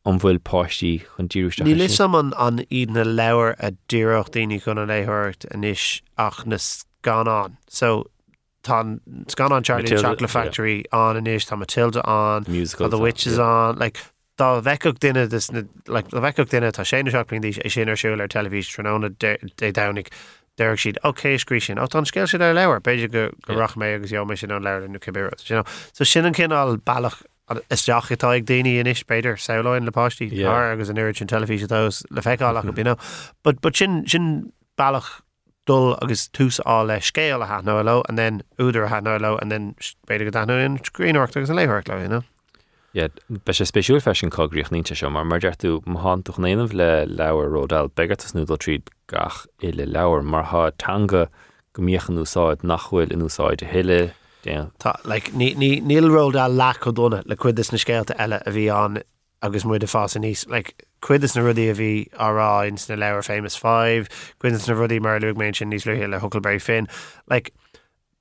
[0.05, 1.63] an bhfuil páistí chun dtíúiste.
[1.63, 5.61] Ní lei sam an an iad na leabhar a ddíoch daoine chun an éthirt a
[5.67, 6.59] níis ach na
[7.07, 7.93] ganán so
[8.65, 8.81] tá
[9.37, 11.11] gan an Charlie Chocolate Factory yeah.
[11.11, 13.39] an inis tá Matilda an musical the yeah.
[13.39, 14.03] on like
[14.37, 19.73] Tá bheiceh duine bheiceh duine tá séna seachping é sinar siúil ar televís tróna é
[19.73, 20.11] danig
[20.59, 20.99] deir siad
[21.39, 24.27] scrí sin á an scéil si ar leir, beidir go go rach mé agus jo
[24.35, 25.31] sin an leir nu cebé.
[25.93, 27.23] So sin an cinál bailach
[27.71, 32.73] isteachchatá ag daine inis beidir saoáin lepátí agus an iiri sin telefíos le feicáach go
[32.79, 32.99] bíine,
[33.43, 35.23] but but sin sin bailach
[35.67, 39.37] dul agus tús á le scéal a hána le an den úidir a hána le
[39.39, 39.75] an den
[40.09, 42.25] beidir go dain screenart agus an léhart le, you know?
[42.95, 47.91] Be sé spéisiúil fesin cágriíoch nínte se mar mar deirú háach néanamh le leabhar ródáil
[47.91, 51.27] begartas núdal tríd gach i le leabhar mar há tanga
[51.75, 54.15] go míochan úsáid nachhfuil in úsáid a heile
[54.79, 59.03] Tá nílródá le go donna le chuidir na scéalta eile a bhí an
[59.43, 60.47] agus muid a fása níos
[61.03, 65.19] cuidas na rudí a bhí árá ins na leabhar famous 5, cuidas na rudí mar
[65.19, 66.87] luúg mé sin níos le Huckleberry Finn.
[67.27, 67.53] Like,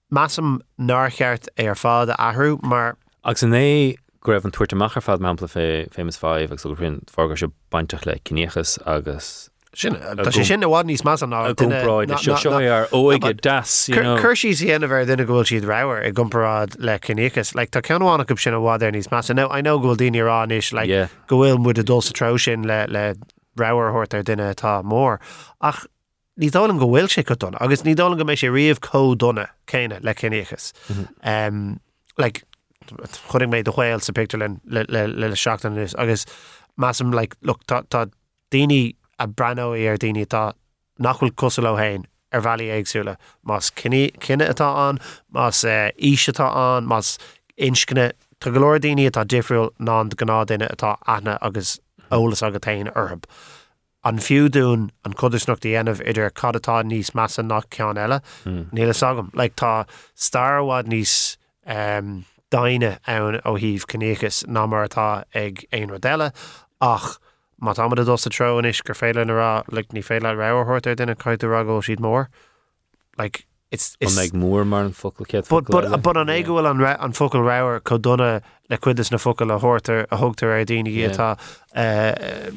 [0.10, 5.50] Massam nácheart ar fád a ahrú mar agus é go raibh an tuairteachchar fad mempla
[5.52, 9.96] fé fémas 5 agus go rinn fágur se baintach le cinnéchas agus sin
[10.32, 13.90] sin bhád níos más an áráid ar óige das
[14.22, 18.36] Cursí héana bhar duna ghfuil siad rahar i gomparrád le cinnéchas, le tá ceanhána go
[18.36, 21.72] sin bhád ar níos más nó I know ghfuil daine ránis le go bhfuil mu
[21.72, 23.16] a dulsa tro sin le le
[23.58, 25.20] rahairt ar duine tá mór.
[25.62, 25.86] Ach
[26.40, 29.18] ní dálan go bhfuil sé go donna, agus ní dálan go mééis sé riomh có
[29.18, 30.72] donna céine le cinnéchas.
[30.90, 31.08] Mhm.
[31.24, 31.80] Um,
[32.92, 36.26] Like chuing méid do chhil sa picú le le seachtain is agus
[36.78, 37.28] massam le
[37.68, 38.10] tá
[38.52, 40.54] daoine a brano ar daine tá
[41.00, 43.16] nachhfuil cos le hain ar bhelí éagsúla
[43.46, 45.00] más cinenne atá an
[45.34, 45.64] más
[46.12, 47.18] ís atá an más
[47.58, 51.80] inscinne tá golóir daine atá difriúil ná gná duine atá ana agus
[52.12, 53.26] ólas agad tain orb.
[54.04, 59.50] An fiúdún an cudisnacht dhéanamh idir cadatá níos massa nach cean eile níle sagam, le
[59.50, 59.86] tá
[60.16, 65.08] starhád níos um, daine ann ó híh cnéchas ná martá
[65.44, 66.32] ag éon rodile
[66.82, 67.18] ach
[67.64, 70.96] má tá a dos a tro is gur féile rá le ní féile rahairt ar
[70.96, 72.28] duna caiú ragó siad mór.
[73.18, 76.70] Like, it's, An it's, ag mór mar an focail cé But but but an éigeil
[76.70, 80.52] an ra- an focail rawer co donna le cuidas na focail a hortar a hogtar
[80.52, 81.10] ar Yeah.
[81.10, 81.38] atá
[81.76, 82.50] eh,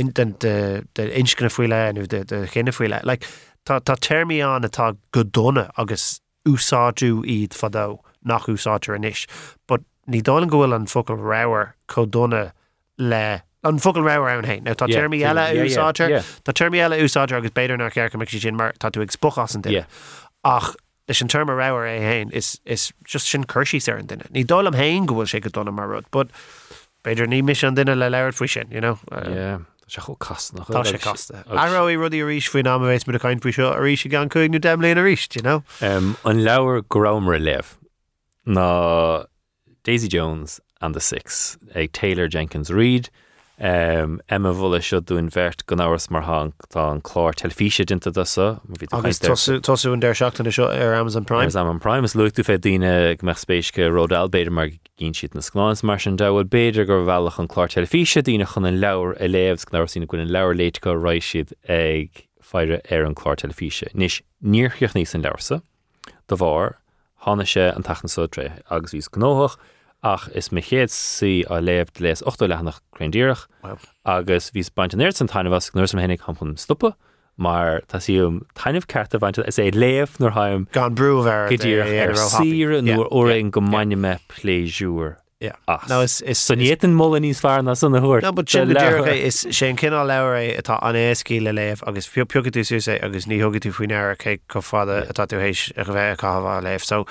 [0.00, 3.00] in den de de inscinna fuiile nu de chinine fuiile.
[3.04, 3.26] Like
[3.64, 9.26] tá termíán atá go donna agus úsáú iad fadó nach úsátar an isis.
[9.66, 12.52] But ní dálan gohfuil an focail rawer co donna
[12.98, 14.64] le an focail rawer an hain.
[14.64, 16.22] Now tá Yeah, termí yeah, eile yeah, yeah, yeah.
[16.44, 19.54] Tá termí eile úsátar agus beidir nach cear me sin mar tá tú ag spuchas
[19.54, 19.84] an Yeah.
[20.44, 20.76] ach
[21.08, 24.28] leis an term rawer é hain is is just sin chuirsí sé an duine.
[24.30, 26.28] Ní dóm hain gohfuil sé go donna mar rud, but
[27.04, 28.98] beidir ní mis an duine le leir fao sin, you know.
[29.10, 31.44] Uh, se cho casnach Tá sé costa.
[31.48, 34.04] Aró í rudí a ríis faoin am bhééis mu a caiin fao seo a ríis
[34.10, 35.62] gan chuigh demléon a ríist, you know.
[35.80, 37.60] Um, an leabhar gorámar leh
[38.48, 39.26] ná
[39.84, 43.10] Daisy Jones and the Six ag Taylor Jenkins Reid
[43.60, 48.12] um, Emma bhla seo dún bhirt go áhas mar hang tá an chlár telefíe dinta
[48.26, 48.60] sa
[48.92, 51.50] Agus tosú an deir seachtainna seo ar Amazon Prime.
[51.54, 55.34] am an Prime is luú fé díine go meach spéisce Rodal beidir mar ginn siad
[55.34, 59.16] na sláins mar an dahfuil beidir gur bhealach an chlár telefíe díine chun an leabhar
[59.20, 63.14] a léhs gná sína gon an leabhar léit go roiis siad ag feire ar an
[63.14, 63.92] chlár telefíe.
[63.94, 65.62] Nis níorchioch níos an leabharsa
[66.28, 66.78] do bhar
[67.26, 69.56] hána sé an tachan sótré agus vís gnóach
[70.02, 73.78] ach is me chéad si a léh leis 8 lenach crendíireach Wow.
[74.04, 76.92] agus vís baintnéir an tainine was nuair sem hennig hampun stoppe
[77.36, 81.82] mar tá siúm tainineh carta bhainte is é léh nar haim Gan brú bhar Gidíir
[82.06, 85.88] ar sire nuair óing go maine me pléisiúr as.
[85.88, 88.22] No, is is San éan molla níos fear na san nahuiir.
[88.22, 92.08] No, but sin dearcha is sé cinál leir é atá an écí le léh agus
[92.08, 95.38] fiú piúcha tú sé agus ní thugad tú faoin air ché go fada atá tú
[95.38, 97.06] hééis a go bheith cáhá léh so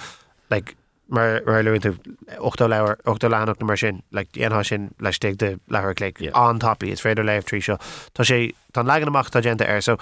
[0.50, 0.76] like,
[1.08, 1.96] mar mar luú tú
[2.38, 6.32] 8 leir 8 leach na mar sin le dhéaná sin leis de lehar lé Yeah.
[6.36, 7.78] an tapí is féidir léh trí seo
[8.14, 9.96] Tá sé tá legan amach tá genta air so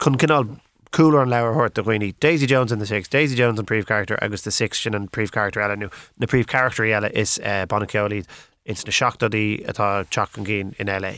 [0.00, 0.48] chun cinál
[0.92, 3.08] cooler an lewer hort a roioine Daisy Jones in the six.
[3.08, 6.26] Daisy Jones an príomh character agus the six sin an príomh character eile nu na
[6.26, 8.24] príomh character eile is uh, Bonacoli
[8.64, 11.14] ins na seachtaí atá teach an cín in LA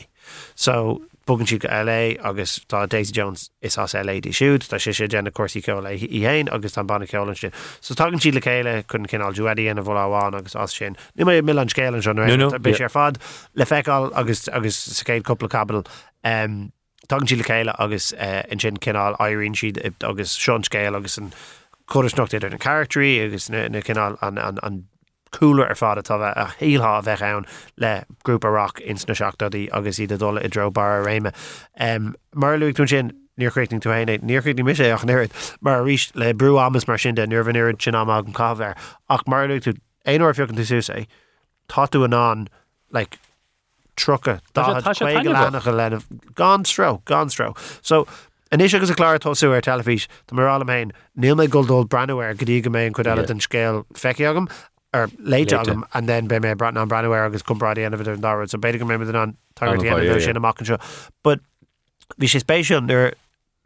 [0.55, 4.79] so bugan si go LA agus tá Daisy Jones is as LA dí siúd tá
[4.79, 8.21] sé sé dénne cuasí ce le i héin agus tá banna celan sin so tágann
[8.21, 11.59] si le chéile chun cinál juí an a bhháin agus as sin ní mé mill
[11.59, 12.87] an scéan sin No, no, be yeah.
[12.87, 13.19] sé fad.
[13.55, 15.83] Le feáil agus agus sacéid coppla cabal
[16.23, 16.71] um,
[17.07, 21.33] Tugann sí le chéile agus an sin cinál airíonn siad agus sean scéil agus an
[21.87, 24.87] chorisnocht idir an characterí agus na, na cinál an,
[25.35, 27.47] cooler ar fád atá bheith a híá bheith ann
[27.83, 27.91] le
[28.23, 31.33] grúpa rock ins na seachtaí agus iad dóla i dro bar a réime.
[31.79, 36.15] Um, mar luúigh tún sin níorcréting tú haine níorchéting mis ach nuid mar a ríist
[36.15, 38.75] le brú amas mar sin de nuirhanir sin am an cáhar
[39.09, 39.75] ach mar luú tú
[40.05, 41.05] éonir fiocan tú sú é
[41.67, 42.47] tá tú an an
[42.91, 43.19] like
[43.95, 45.33] trucha Tá sé- tá sé tainineh.
[45.33, 45.99] lánach a lena
[46.35, 48.05] gan stro gan stro so
[48.51, 52.35] Anis agus a chláir tosú ar telefís Tá mar am hain níl mé goldul brenuir
[52.37, 54.47] go dtí go mé chud eile den scéil feici agam
[54.93, 55.59] ar léite Léite.
[55.59, 58.79] agam an den be mé brat an brenuir agus cumbráí an an dá so beidir
[58.79, 60.77] go mé an An tartí bhá, yeah, sin amach an seo
[61.23, 61.39] but
[62.19, 63.13] hí sé spéisiún ar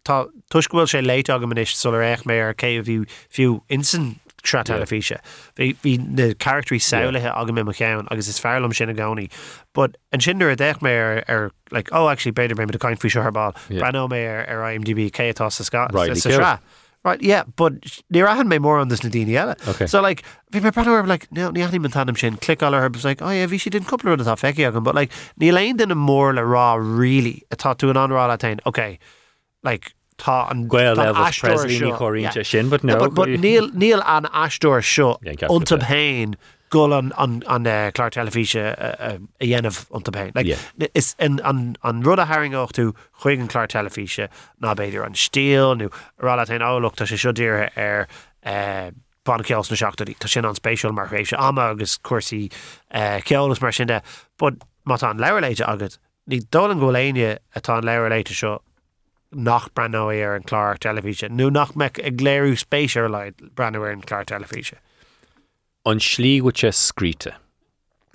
[0.06, 4.64] tá tuisgóil sé léite agam is sul éich mé ar cé bhú fiú insan tre
[4.64, 5.20] telefíe.
[5.56, 9.28] Bhí na characterí saolathe agam mé cheann agus is fearlam sin a.
[9.74, 12.99] But an sinar a deich mé ar ar like, oh, actually beidir mé a caiin
[12.99, 13.56] fao searbal.
[13.70, 13.82] Yeah.
[13.82, 15.94] Brano mé ar IMDb cétá sa Scott.
[15.94, 16.60] Riley sa.
[17.02, 17.80] Right, yeah, but
[18.11, 19.56] ní rahan mé mór an this na daine eile.
[19.70, 19.88] Okay.
[19.88, 23.06] So like, bhí mé brano like, no, aní man tanm sin, click all her, was
[23.06, 25.10] like, oh yeah, si den couple of atá feici agam, but like,
[25.40, 28.99] ní leon den mór le rá really, atá tú an anrá a tain, okay,
[29.64, 32.99] like, tá an Gweil tá levels astóir Presley ní seo, choírte sin, but No, no.
[33.09, 35.87] but, but níl, níl an astóir seo Yeah, Captain unta Bear.
[35.89, 36.35] hain
[36.69, 40.31] go an an an uh, Clark telefíe uh, uh, a dhéanamh unta hain.
[40.35, 40.87] Like, Yeah.
[40.93, 42.93] is an an an rud a haing auch tú
[43.23, 44.27] chuig an Clark telefíe
[44.61, 45.89] ná beidir an stíl nu
[46.21, 48.07] rála tain álaach tá sé siúdíir ar
[48.45, 48.91] uh,
[49.25, 52.51] ban ceos na seachtaí Tá sin an spéisiúil mar rééis ama agus cuasaí
[52.93, 54.01] uh, ceolalas mar sin de,
[54.37, 54.53] but
[54.87, 55.97] má tá an leirléite agad
[56.29, 58.59] ní dul an ggóléine atá an leirléite seo
[59.31, 61.30] nach brandó ar an chlár telefíe.
[61.30, 64.77] nó nach me ag léirú spéisiir le brandó ar an chlár telefíe.
[65.85, 67.34] An slí go se scríte.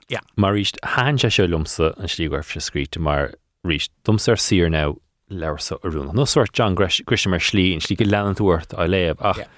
[0.09, 0.21] Yeah.
[0.37, 3.35] Mar ríist há se se lumsa an slíhar se scríte mar
[3.65, 4.97] ríist dumsar sir ná
[5.31, 6.53] leirsa arúna.
[6.53, 9.49] John Grisham mar slí in slí go leanúirt a léamh ach Yeah.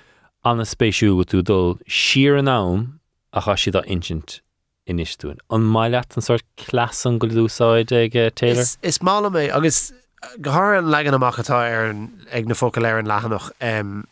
[0.45, 3.01] anna spéisiú go tú dul siar an nám
[3.33, 4.41] a cha siad a insint
[4.87, 5.39] inistún.
[5.51, 8.61] An maiile an sort clasan go dúsáid ag uh, Taylor?
[8.61, 9.93] Is, is mála mé agus
[10.23, 14.07] gthir an legan amachchatá ar an ag na focail ar an lehanach um,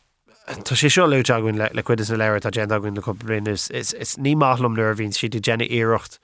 [0.44, 3.70] Tá sé seo leúte aún le cuidas na leir a gen aún le cupblin is
[3.70, 6.18] is ní málumm nar vín si de dénne éirecht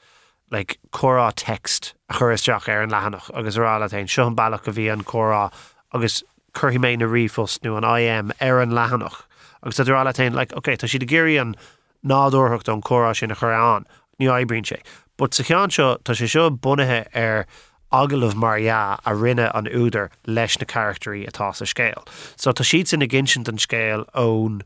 [0.51, 4.73] le chorá text a chuiristeach ar an lehanach agus rála tain seo an bailach go
[4.73, 5.51] bhí an chorá
[5.94, 9.23] agus chuhí mé na rifos nó an IM ar an lehanach
[9.62, 11.57] agus tá rála tain le oké tá si de géirí an
[12.05, 13.86] nádúthacht an chorá sin na chorán
[14.20, 14.82] ní ebrin sé,
[15.16, 17.47] But sa chean seo tá sé seo bunathe ar
[17.92, 22.06] agalh marja a rinne an úder leis na characterí atá sa scéil.
[22.36, 24.62] So tá siad sin na ginint an scéil ón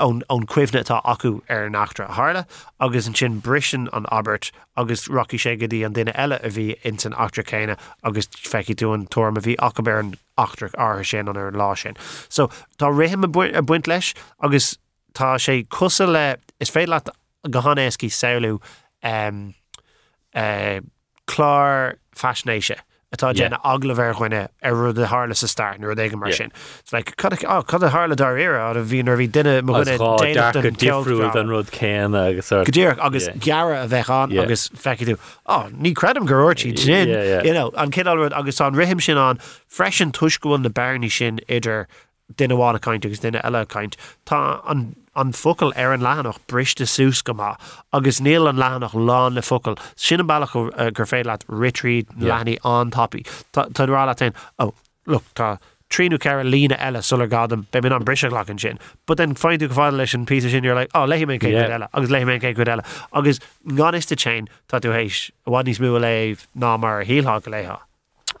[0.00, 2.46] ón cuiimhne tá acu ar nachtra hála,
[2.80, 6.78] agus an sin brisin an Albert agus Rocky sé godí an duine eile a bhí
[6.82, 11.04] in san achtra chéine agus feici tú an tom a bhí acabar an achtrach á
[11.04, 11.94] sin an ar lá sin.
[12.28, 12.48] So
[12.78, 14.78] tá réhim a buint leis agus
[15.14, 17.00] tá sé cusa is fé le
[17.48, 18.60] gohannécí saoú
[19.02, 19.54] um,
[20.34, 20.80] uh,
[21.26, 22.80] chlár fashionéise.
[23.14, 26.50] atá déna aglaver chuine ar rud a hála sa star nu ige mar sin.
[26.92, 32.16] Oh, cad a hála dar ire a bhíon ar bhí duine difriú an rud céan
[32.16, 37.08] agus Godíir agus geara a bheitán agus feici tú oh, ní credum goirtí sin.
[37.10, 39.38] an cinálrad agus an rihim sin an
[39.68, 41.86] freisin tuisgóin na bearní sin idir
[42.34, 43.94] duine bhána caiint agus duine eile caiint
[44.26, 47.54] Tá an an focail ar an lehanach briste sús go má
[47.92, 52.58] agus níl an lehanach lán le focail sinna bailach uh, gur fé leat ritríd lehanní
[52.64, 54.72] an tapí Tárá tain ó
[55.06, 55.58] look tá
[55.90, 59.34] tríú cear lína eile sular gadam be min an brise le an sin, but den
[59.34, 62.40] feinú go fáil leis an pí sin you're like, oh, leihí cé eile agus leihí
[62.40, 62.84] cé eile.
[63.12, 67.78] Agus ganiste chain tá tú hééis bhhaní smú léh ná mar híá go léha.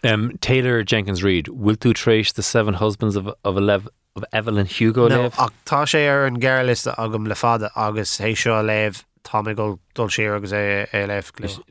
[0.02, 4.66] Um, Taylor Jenkins Reid, will tú trace the seven husbands of, of, Elev, of Evelyn
[4.66, 9.04] Hugo no, ach tá sé ar an geirliste agam le fada agus hé seo léh
[9.24, 11.20] tá go dul sé agus é é leh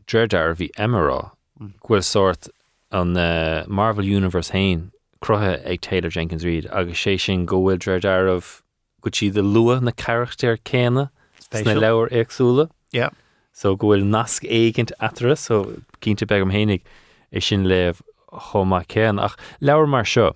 [0.08, 2.48] Dredar bhí ghfuil sort
[2.92, 4.92] an uh, Marvel Universe hain
[5.22, 8.62] cruthe ag Taylor Jenkins Reid agus sé sin gohfuil dredarmh
[9.02, 11.10] go si de lua na charachtéir céna
[11.52, 13.10] na leabhar agsúla yeah.
[13.52, 16.82] so gohfuil nasc éigent atra so cínta begam hénig
[17.34, 17.94] é sin leh
[18.32, 19.20] chomá céan.
[19.20, 20.36] Ach leabhar mar seo.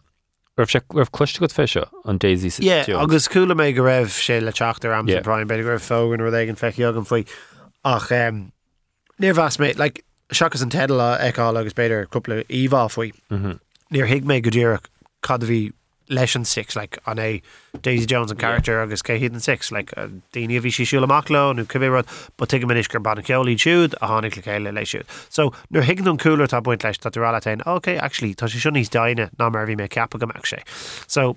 [0.59, 5.05] Raibh cluiste go feise an Daisy agus coolla mé go raibh sé le teachtar am
[5.23, 7.25] Brian be gur fógan ru an feici agam faoi
[7.83, 9.91] ach níor bhas mé le
[10.31, 13.59] seachas an tedal eáil agus beidir cúpla íhá faoi mhm.
[13.91, 14.87] níor hiic mé go ddíach
[15.21, 15.71] cad bhí
[16.09, 17.41] leis an six like an é
[17.81, 18.83] Daisy Jones an character yeah.
[18.83, 22.07] agus cé an six like uh, daine bhí si siúlaachlo nó cubérad,
[22.37, 25.05] ba tu minis gur ban ceolí siúd a hánig le chéile lei siúd.
[25.29, 28.73] So nuair higann an coolir tá buint leis tárála tain, ok, actually tá sé sin
[28.73, 30.63] níos daine ná mar bhí mé ceappa goach sé.
[31.07, 31.35] So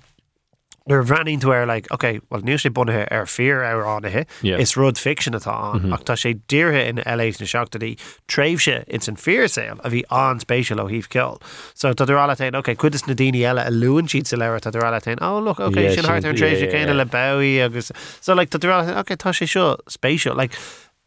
[0.89, 4.25] nuair bhreanín tú ar like, ok, well níos sé bunathe ar fear ar ánathe
[4.59, 7.93] is rud fiction atá an ach tá sé ddíirthe in LAs na seachtaí
[8.27, 11.39] tréimhse in san fearsail a bhí an spéisial ó híh ceol.
[11.73, 14.73] So tá rálatain, ok, chud is na daine eile a luúan siad sa leir tá
[14.75, 18.59] rálatain, ó look, ok, sin hart an trééis chéine le baí agus so like, tá
[18.99, 20.57] ok, tá sé seo spéisial like,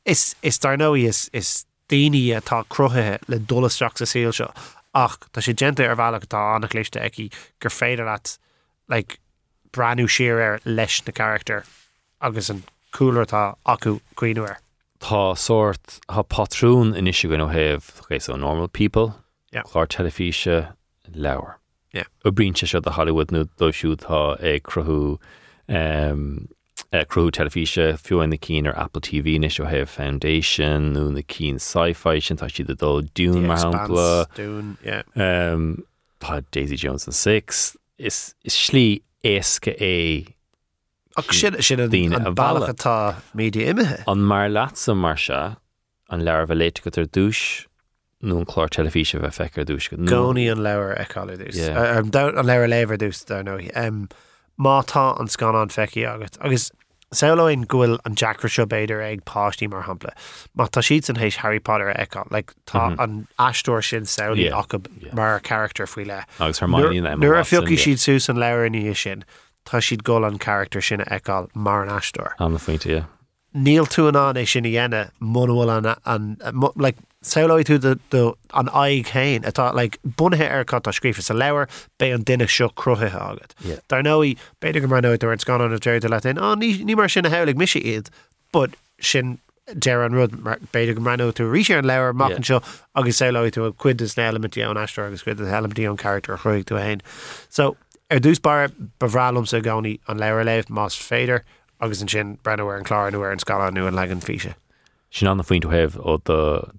[0.06, 4.48] is is dar nóí is is daine atá cruthethe le dolasteach sa síl seo
[4.94, 7.20] ach tá sé gente ar bhealach tá annach léiste ag
[7.60, 8.38] gur féidir at
[8.88, 9.18] like,
[9.76, 11.64] breú siir ar leis na charter
[12.20, 14.56] agus an coolirtá acu cuioinúir.
[15.00, 17.50] Tá sort ha patrún in isisiú gan ó
[18.02, 19.14] okay, so normal people
[19.52, 19.62] yeah.
[19.62, 20.74] chlár telefíe
[21.14, 21.56] lewer.
[21.92, 22.04] Yeah.
[22.24, 25.18] O brínse se a Hollywood nu dóisiútá ag cruthú
[25.68, 26.48] um,
[26.92, 32.20] cruú telefíe fiúin na cín ar Apple TV is heh Foundation nó na cín sci-fi
[32.20, 34.26] sin tá siad dul dún mar hapla
[35.16, 35.84] um,
[36.20, 39.94] Tá Daisy Jones an 6 is, is slí éasca é
[41.16, 42.96] ach sin sin daine an bailachatá
[43.34, 44.02] média imethe.
[44.06, 45.40] An mar lása mar se
[46.10, 47.42] an leir bh léite go ar dúis
[48.22, 52.68] nó an chlár telefíe bheith fechar dúis go Gcóí an leir eáú dús an leir
[52.74, 53.58] léhar dús nó
[54.58, 56.38] mátá an scan an feici agat.
[56.40, 56.70] Agus
[57.14, 60.10] Saoin ghfuil an Jackra seo beidir ag pátí mar hapla.
[60.58, 62.98] Má tá siad an hééis Harry Potter eá, le tá Mhm.
[63.00, 65.14] an asúir sin saoí Yeah, acu yeah.
[65.14, 66.24] mar character faoi le.
[66.40, 67.84] agus Hermione and Emma Nuair a Watson, fiocí yeah.
[67.94, 69.24] siad sús an leir ní sin,
[69.64, 72.32] tá siad ggó an character sinna eáil mar an asúir.
[72.40, 73.04] An na faointe, yeah.
[73.56, 79.46] Níl tú an an é sin dhéine mhfuil an like, saoláid tú an aig chéin
[79.48, 81.68] atá le bunathe ar cat a scrífa sa leabhar
[81.98, 83.54] be an duine seo cruthe agat.
[83.64, 83.80] Yeah.
[83.88, 86.96] Dar nóí beidir go mar nóid ar an scan an déir de letain á ní
[86.96, 88.10] mar na heigh mis iad,
[88.52, 89.38] bud sin
[89.78, 92.62] dear an rud mar beidir go mar nó tú rí an leabhar mac an seo
[92.94, 96.36] agus saoláid tú a cuid is na elementí an astra agus cuid elementí an character
[96.36, 97.02] chuig tú hain.
[97.48, 97.76] So
[98.10, 98.68] ar dús bar
[99.00, 101.42] bhrálum sa gáí an leir léh más féidir
[101.80, 104.54] agus an sin brennhar an chláir nuair an scala nu an legan fiise.
[105.10, 106.16] sin anna faoint heh ó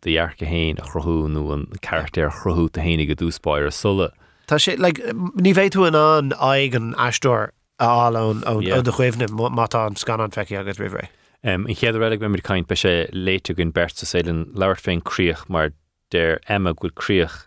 [0.05, 4.11] dehearcha héin a chrothúnú an charactéir chrothú a hénig go dúspáir a sulle.
[4.47, 9.27] Tá sé ní bhéit tú an an aig an eúir áán ó de chuimhne
[9.61, 11.09] mátá an scanan feici agus rire.
[11.43, 14.45] Um, I chéad réleg be mir caiint be sé léite gunn bert sa sé an
[14.53, 15.71] leir féin críoch mar
[16.11, 17.46] déir Emma goilríoch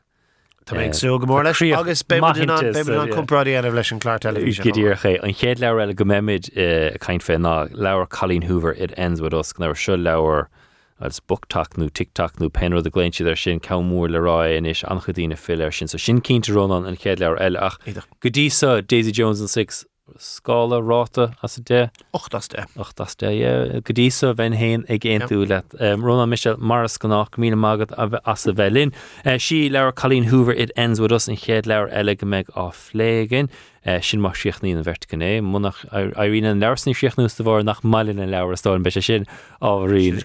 [0.66, 4.64] Tá ag sú go mór leis agus be an compráí an leis an chlár televísion.
[4.64, 6.50] Gidíché an chéad leir eile go méid
[7.00, 9.58] caiint fé ná leabhar Colleen Hoover it ends with us.
[9.58, 10.46] Nar se leabhar
[11.00, 15.88] als booktaknú tiktaknú pen a gléintí ar sin camúór le rá inis anchadína fiir sin.
[15.88, 17.78] So sin Ronán an chéad leir eile ach.
[18.20, 19.86] Godísa Daisy Jones an 6
[20.18, 22.34] scála ráta as dé 8
[22.76, 27.92] 8 dé go dísa bhain héin ag géú le Rna mis maras gannach mí mágad
[28.24, 28.92] as a bhelinn.
[29.38, 32.70] sí leir chalín húver it ends with us in chéad leir eile go méid á
[32.72, 33.48] flégin.
[33.82, 38.20] Eh, sin mar siochní an vertcanné, munach aíon an leirsaní siochnús a bhór nach mailin
[38.20, 39.24] an leir stáin be sin
[39.62, 40.20] áhríú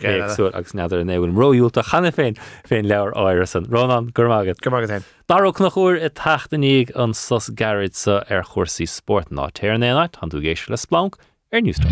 [0.52, 1.32] agus neidir an éhfuil.
[1.32, 2.36] Roiúilta chana féin
[2.68, 5.08] féin leir áir san Rán gurmágad gomagad.
[5.32, 10.30] Darach nach chuir i tataníigh an sos garid sa ar chósaí sport ná téirnéid an
[10.30, 11.16] tú géisi le splánk
[11.54, 11.88] ar newstra.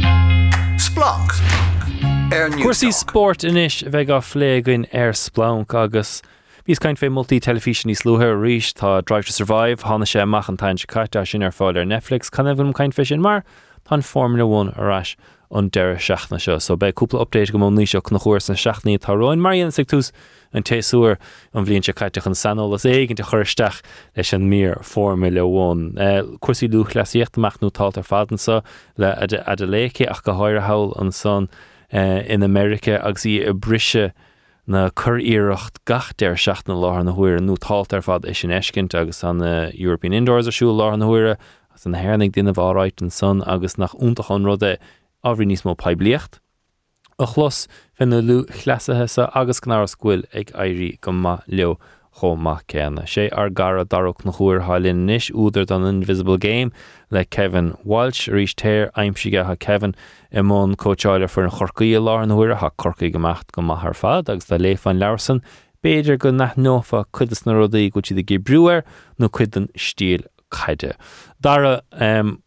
[0.76, 1.32] Splánk
[2.34, 6.24] Cuasaí sport inis bheith á phléagain ar splánk agus,
[6.64, 10.80] Bís caiint fé multi telefísin ní slúthe ríis tá Drive to Survive hána sé machchantain
[10.80, 13.44] se caiite sin ar fáil ar Netflix canna bhfuil caiint fi sin mar
[13.84, 15.18] tá Formula 1 arráis
[15.52, 18.96] an deire seachna seo, so be cúpla update go mní seo na chuir san seachnaí
[18.98, 20.14] táráin maríon sig túús
[20.54, 21.18] an téúr
[21.54, 23.84] an bblionn se caiiteach an sanolalas éigen de chuirteach
[24.16, 26.00] leis an mír Formula 1.
[26.00, 28.64] Eh, Cuasí lú leíochtach nó tal ar fadansa
[28.96, 31.50] le a de ach go háir hail an son
[31.92, 34.14] eh, in America agus í a brise,
[34.66, 38.40] na chur íirecht gach déir seach na láth na huiir nó talt ar fad is
[38.40, 41.36] sin ecint agus an uh, European Indoors asú lá na huiire
[41.76, 44.78] as an hernig duine bhráit an son agus nach úntachan rudde
[45.24, 46.40] áhrí níos mó peblicht.
[47.20, 51.78] A chlos fin lú chleasathe sa agus gnar scuil ag éirí go ma leo
[52.20, 53.06] chomach céanna.
[53.06, 56.72] sé ar gara darach na chuir hálinn níis úidir an Invisible Game
[57.10, 59.96] le Kevin Walsh ríéis téir aimimsige ha Kevin
[60.32, 64.30] i món cóteáile fur an chorcaí lá an thuair ha corcaí gomacht go maithar fad
[64.30, 65.42] agus le léfáin lesan,
[65.84, 68.84] béidir go nach nófa chudas na rudaí go si de gé breúir
[69.20, 70.94] nó chuid an stíl chaide.
[71.42, 72.43] Dara um,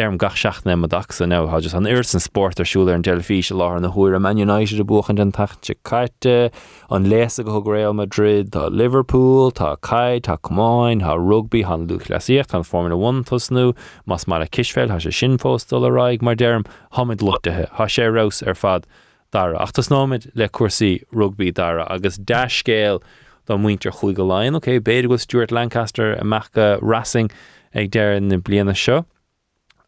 [0.00, 3.54] derm gach seachna a dacha ná ha an ir san sport arsúler an delfí se
[3.54, 6.50] lá na thuair a Man United a buchan den tachte caiite
[6.88, 12.08] an léasa go Real Madrid tá Liverpool tá caiid tá cumáin tá rugby han luch
[12.08, 16.34] leíocht an Formula 1 tosnú mas mar a kisfeil ha se sinfóstal a raig mar
[16.34, 18.86] derm hamid lutathe ha sé ras ar fad
[19.32, 23.02] dara achtas nóid le cuasaí rugby dara agus dascéil
[23.46, 27.30] dá muintear chuig go láin, okay, beidir go Stuart Lancaster a mecha Racing
[27.74, 29.04] ag deir na bliana seo.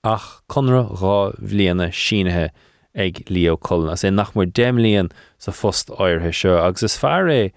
[0.02, 2.50] Ach conra rá bbliana sinathe
[2.94, 7.52] ag lío colna é nach mar déimlíonn sa fust áirthe seo agus is fear é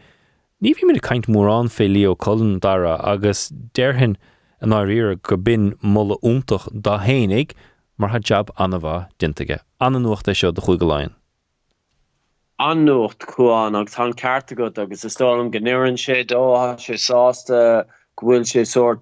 [0.62, 4.14] ní bhí mid caiint mór an fé lío collan dara agus déirhin
[4.62, 7.58] an áíire go bin molle úntaach dá hénig
[7.98, 11.18] mar ha jab bh dinteige an nuachta seo do chuig goláin.
[12.60, 16.46] Annocht chuáin agus tá ceartta go agus is stálam gnéann sé dó
[16.78, 19.02] sé sásta gohfuil sé sort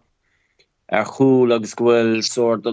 [0.87, 2.71] ar chuúil agus gohfuil sort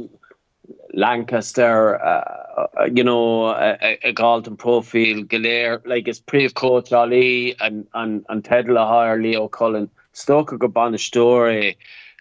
[0.94, 7.86] Lancaster uh, uh, you know a, Galton profil galéir like is pref coach Ali an
[7.94, 9.88] and, an tedal a Leo Cullen.
[10.14, 11.76] Stoka go ban story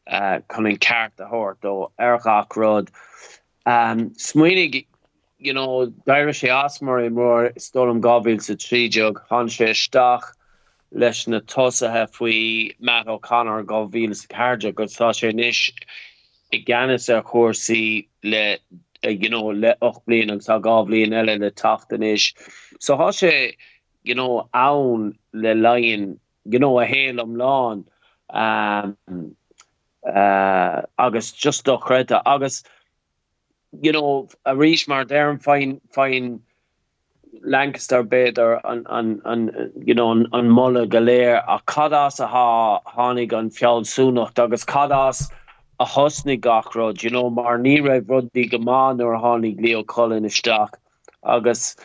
[0.09, 2.89] uh kon in kart a hort do erach rod
[3.65, 4.85] um smuoinnig
[5.37, 10.33] you know sé asmar mór stolum gobil sa trí jog han stach
[10.91, 14.85] leis na tosathe faoi Matt O'Connor go víle sa carja go
[16.51, 18.57] i gannis a chósaí le
[19.05, 22.33] uh, you know le och blian an sa gá eile le tatan is.
[22.79, 23.55] So ha sé
[24.03, 27.83] you know ann le lein you know a héel am lá
[28.29, 29.35] um
[30.07, 32.63] uh agus just do chreta agus
[33.81, 36.39] you know a ris mar derm fein fein
[37.43, 42.81] Lancaster beidir an an an you know an an molle galéir a cadas a ha
[42.85, 45.29] hánig an fiallsúnacht agus cadas
[45.79, 50.73] a hosnig gachrod you know mar ní raibh rudí goán ar hánig leo colin isteach
[51.35, 51.75] agus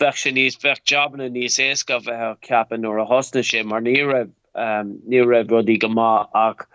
[0.00, 3.96] ve se níos fech jobna níos éca bheit ceapan or a hosna sé mar ní
[4.12, 6.10] raibh um, ní raibh rudí gomá
[6.44, 6.66] ach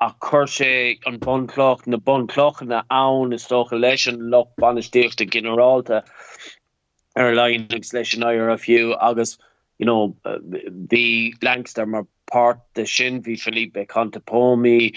[0.00, 5.20] a chur sé an boncloch na boncloch na ann is stocha leis an loch banistíocht
[5.26, 6.02] a generalta
[7.16, 9.38] ar leins leis an air a fiú agus
[9.78, 10.16] you know
[10.94, 14.94] the Langster mar part de sin vi Felipe Contepomi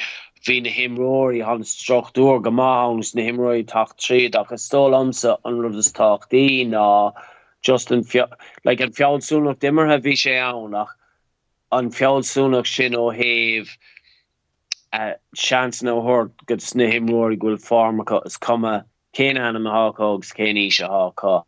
[0.49, 5.75] hí na himróí han strachtúr go máhans na himróí tacht tríd agus stólamsa an rud
[5.75, 7.13] is tachtí ná
[7.61, 8.03] just an
[8.63, 10.93] like an fiáilsúnach dimmer ha bhí sé annach
[11.71, 13.65] an fiáilsúnach sin ó héh
[15.45, 18.83] sean nó hort go sna himróir ghfuil farmcha is komme
[19.17, 21.43] céine anam háágus céine se háá.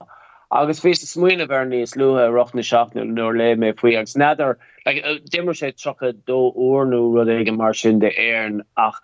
[0.50, 4.56] Agus fé smuoine bhar níos luthe rochna seachna nuair le mé faoi agus neidir
[4.86, 9.02] uh, dimmer sé trocha dó ornú rud ige mar sin de éan ach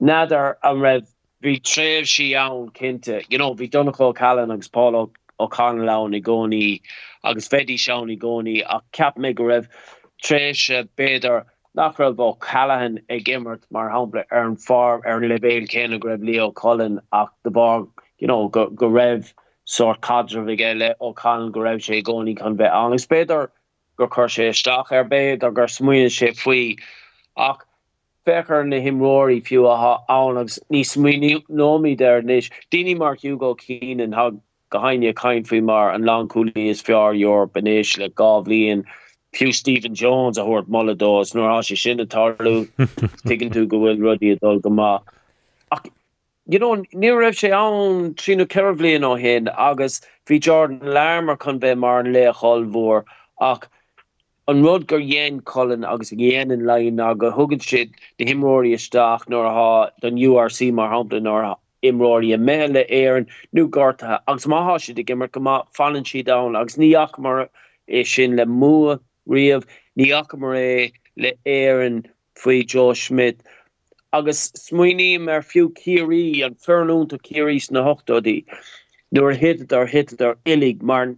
[0.00, 1.06] neidir an raibh
[1.44, 3.22] hí tréh si ann cinnte.
[3.28, 6.80] You know hí donnaá callan agus Paul ó can le i gcóí
[7.22, 9.68] agus fedí seán i gcóí ach cap mé go raibh
[10.20, 11.44] tréise beidir
[11.74, 16.26] nach raibh ó callahan ag gimmert mar hapla ar an farm ar céna go raibh
[16.30, 17.86] Leo Cullen ach de bar
[18.18, 19.32] you know go go raibh
[19.64, 22.74] sort cadre vi geile ó can go raibh sé gcóí chun bheith.
[22.74, 23.48] An beidir
[23.96, 26.76] gur chuir sé staach ar beit a gur smuoine sé faoi.
[27.36, 27.64] Ach
[28.26, 34.00] fechar na himróí fiú a ánagus ní smuoine nóí der níis Dine mar Hugo Keen
[34.00, 34.30] an ha
[34.70, 38.84] gohaine kaint fao mar an langcoolí is fiar Joor benéis le gáhlíon
[39.32, 42.68] Pew Stephen Jones a hort molledós nor a se sinnne tarlú.
[43.26, 44.98] Tegin tú go bhfuil rudí adul go ma.
[46.52, 49.94] You know ni raibh sé an tríú ceblion ó hen agus
[50.30, 53.04] hí Jordan lemer chun be mar an le chollhór
[53.50, 53.62] ach
[54.52, 57.80] an rud gur yen colin agus yen in lein a go hugad si
[58.18, 59.70] de himróí isteach nor ha
[60.02, 61.48] den URC mar hapla nor
[61.90, 66.38] imróí a méle éan nu garta agus máá si de gimmer go fallen si da
[66.62, 67.48] agus níach mar
[67.88, 68.98] é sin le mua
[69.36, 69.64] riamh
[69.98, 72.04] níach mar é le éan
[72.36, 73.42] faoi Joe Schmidt.
[74.12, 78.44] Agus smuoine mar fiú kií an fernúnta kirís na hochtdodí
[79.16, 81.14] nuair hit ar hit ar ilig mar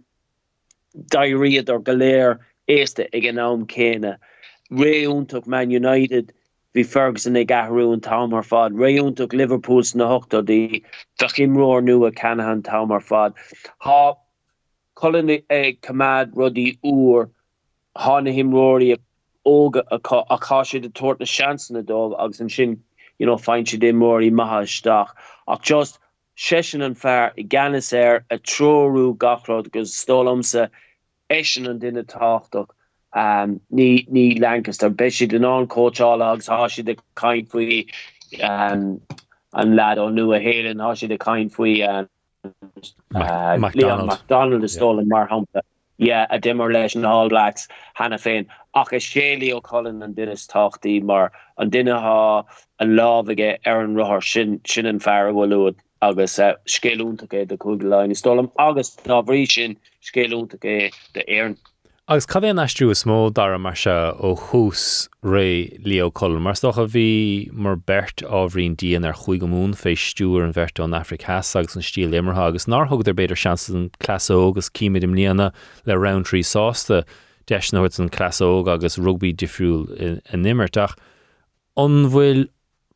[1.15, 4.15] dairíad ar galéir éiste ag an nám céine.
[4.71, 6.33] Réúntaach Man United
[6.75, 8.73] hí Ferguson ag gahrún tamar fad.
[8.73, 10.83] Réúntaach Liverpools na hochtdodí
[11.19, 13.33] fach imróir nu a Canahan tamar fad.
[13.81, 14.15] Há
[14.95, 17.29] Colin ag cumad rudí úr
[17.95, 18.95] hána himróí
[19.45, 22.81] óga a cá si de toort na seansen adul agus an sin
[23.19, 25.13] you know fein si dé mór í mahaisteach
[25.47, 25.99] ach just
[26.35, 30.69] sechen an fer i gannis air a trorú gachrod gus stolamse
[31.29, 32.73] echen an dinne tachtach
[33.13, 37.85] um, ní ní Lancaster be si den an coachálagus há si de kaint faoi
[38.41, 39.01] um,
[39.53, 42.09] an lad an nu a hélen há si de kaint faoi um,
[43.15, 44.09] uh, McDonald.
[44.09, 45.61] McDonald is stolen mar hampa.
[45.97, 50.13] yeah, a dimmer leis an All Blacks hanna féin ach is sélí ó Colin an
[50.13, 51.31] dunas tochttaí mar.
[51.57, 52.43] An duine ha
[52.79, 58.51] an láige ar an rothir sin sin an fearhúd agus uh, scéúntaché de is stolam
[58.59, 61.57] agus náhrí sin scéúntaché de éan.
[62.07, 64.35] Agus cad éon eistú is smó dar mar se ó
[65.23, 70.03] ré leo colm, mar stocha bhí mar bert áhrín díon ar chuig go mún fééis
[70.13, 73.89] stúr an bheirt an Africas agus an stíl immartha agus náthg ar beidir sean an
[73.99, 75.51] clasó agus cíimiidir líana
[75.85, 77.05] le roundtrí sásta
[77.49, 80.95] deisnahuiid an clasóg agus rugbí difriúil in nimmerteach.
[81.75, 82.45] an bhfuil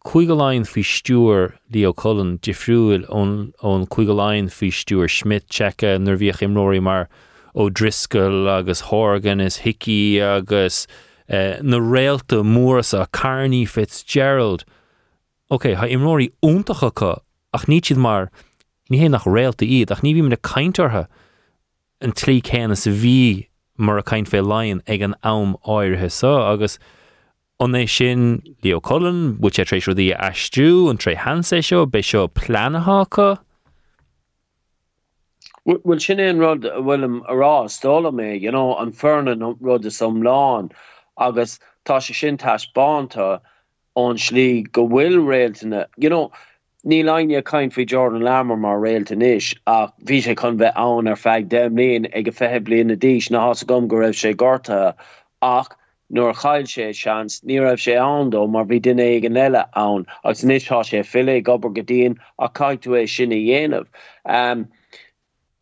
[0.08, 7.10] chuigeáin fi stúr Leo Cullen difriúil ón chuigeáin fi stúr Schmidt checkcha nervhíoch imróí mar
[7.54, 10.88] ó driscoil agus hágan is hií agus
[11.28, 14.64] uh, na réalta móras a Carní Fitzgerald.
[15.52, 17.12] Ok, ha imróí úntacha chu
[17.52, 18.32] ach ní siad mar
[18.90, 21.08] ní hé nach réalta iad ach ní bhí na caiintartha
[22.00, 23.49] an tlí chéna sa bhí
[23.80, 26.80] mar a caiin fé lein ag an am agus
[27.62, 32.02] an é sin Leo Cullen, bu sé trééis ruí eistú an tré hansa seo be
[32.02, 33.40] seo planaá
[35.66, 40.72] Well sin éon rud bhfuilm ará stála mé know, an fernan rud is som lán
[41.18, 43.42] agus tá se sin tais bananta
[43.96, 46.32] an slí go bhfuil réaltainine you know,
[46.86, 51.08] ní leine caiin fi Jordan Larmour mar réalta isis ach bhí sé chun bheith ann
[51.08, 54.32] ar feig déimlíon ag go fethe blion na díis na has gom go raibh sé
[55.42, 55.76] ach
[56.10, 60.06] nuair chail sé seans ní raibh sé andó mar bhí duine ag an eile ann
[60.24, 63.88] agus níostá sé fiile gobar go dtíon a caiitú é sinna dhéanamh.
[64.26, 64.68] Um,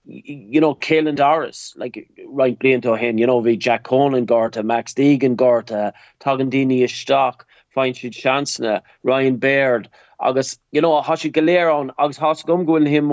[0.06, 4.94] you know Caelan Doris like right blianto hen you know vi Jack Conan garta Max
[4.94, 9.89] Deegan garta tagandini is stock fein si chancena Ryan Baird
[10.19, 13.10] agus you know has si galéir an agus has gom goin him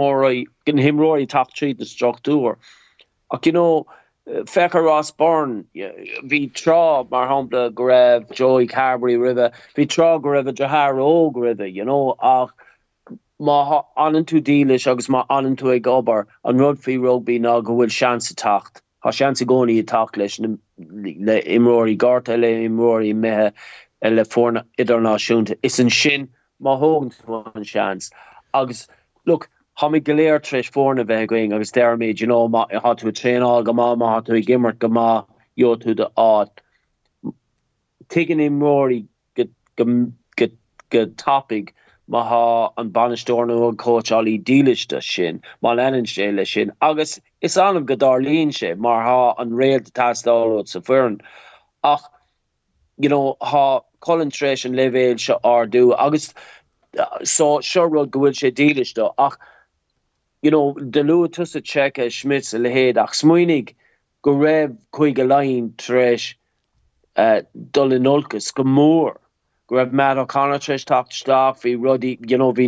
[0.66, 2.56] gin him roi top treat the structúr
[3.32, 3.86] ach you know
[4.30, 10.18] uh, fecha Ross Byrne hí tra mar hapla go raibh Joey Carbery rive hí tra
[10.18, 12.50] go raibh Jahar ó rive you know ach
[13.40, 17.76] má anan tú dílis agus má anan tú ag gobar an rudfií rugbí ná go
[17.76, 18.80] bhfuil seansa tacht.
[19.04, 23.52] Tá seansa gcóí tacht leis le imróí garta le imróí methe
[24.02, 26.28] le fórna idirnáisiúnta is an sin
[26.62, 27.12] má hógan
[27.56, 28.10] an seans
[28.52, 28.86] agus
[29.26, 33.12] look ha mi goléir treéis fórna bheith going agus derméid you know ma hat tú
[33.20, 35.26] tréá go má má hat tú gimmert go má
[35.56, 36.50] jo tú de ád
[38.08, 39.06] tegin i mórí
[39.76, 41.74] go topic
[42.06, 47.20] ma ha an banistorno an coach allí dílichte sin má lennen sé lei sin agus
[47.40, 50.36] is an godar lín sé mar ha an réel tasdá
[50.68, 51.20] sa fern
[51.82, 52.04] ach
[52.98, 56.34] you know ha Colintration levéil se ardú agus
[57.22, 59.38] so sure gohfuil sé dílichte ach
[60.42, 63.74] you know de lu tusse check e schmitz a lehéad ach smuoinnig
[64.22, 66.34] go raibh chuig go lein treis
[67.16, 67.40] uh,
[67.72, 68.64] dul in olkas go
[69.66, 72.66] go raibh me ó kannna treis hí rudi you know hí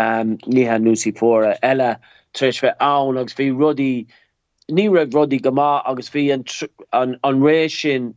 [0.00, 1.96] um, ní ha nusi fóra eile
[2.34, 4.06] treis fe an agus hí rudi
[4.70, 6.44] ní raibh rudi goma agus hí an,
[6.92, 8.14] an, an rééis sin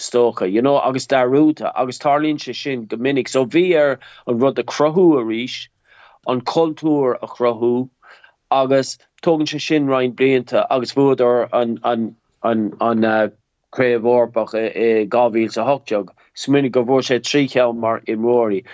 [0.00, 4.58] stocha you know agus darúta agus tarlín se sin gomininic so bhí ar an rud
[4.58, 5.68] a crothú a ríis
[6.26, 7.88] an kultúr a chrothú
[8.50, 13.32] agus tógann se sin rein blianta agus búidir an an an an
[13.72, 18.64] kréhórpach uh, i gavíil a hojog sminnig go bhór sé trícheall mar i móí.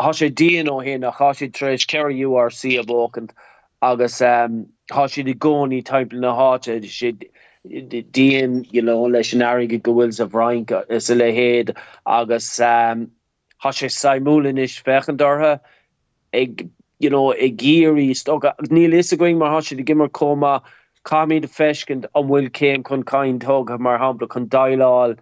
[0.00, 3.34] Tá sé dían ó hin a cha si treéis ceir URC a bókant
[3.82, 7.12] agus um, há si de gcóí timppla na háte si
[7.68, 11.76] dían you know, leis an aige gohfuil a bhrainca le héad
[12.06, 13.10] agus um,
[13.62, 15.60] há sé saimúlin is fechan
[16.32, 20.62] ag you know, ag géirí sto ní is going mar há si de gimmer koma
[21.04, 25.18] kamí de fekent an bhfuil céim chun kaint tog mar hapla chun dailáil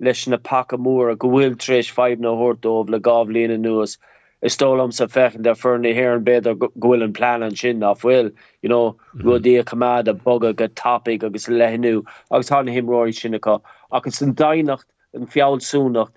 [0.00, 3.98] leis na pakamúr a gohfuil treéis feib na hortóh le gabhlína nuas.
[4.42, 8.32] Is stolam sa fechen der ferne her an beder gohfuil an plan an sin nachhfuil
[8.62, 9.28] you know mm-hmm.
[9.28, 13.60] rudí a kamad a boga go tapig agus lehenú agus han himróí sinnneá
[13.92, 16.12] agus an dainacht an fiáilsúnacht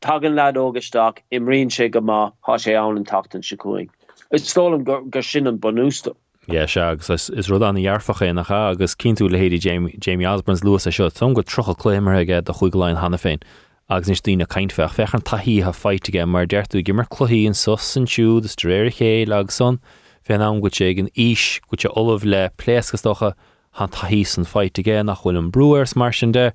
[0.00, 3.88] tagan lad ógusach im rion sé go má há sé an an tatan secuing.
[4.32, 6.14] Is stolam gur sin an bonústa.
[6.48, 10.86] Ié se agus is rud an dhearfacha nach agus cinú le héidir Jamie Osborns Lewis
[10.86, 13.42] a seo som go trocha léimeige a chuiglein hanna féin.
[13.90, 18.04] Agus is tína caiintfeach fechan taí ha feitiige mar deirú gimar chluí an sos san
[18.06, 19.80] siú is réir ché ag son.
[20.24, 23.32] Fé an go sé an is go se olah le pléascastocha
[23.72, 26.52] han taí san feitiige nach chuil an breúers mar sin de.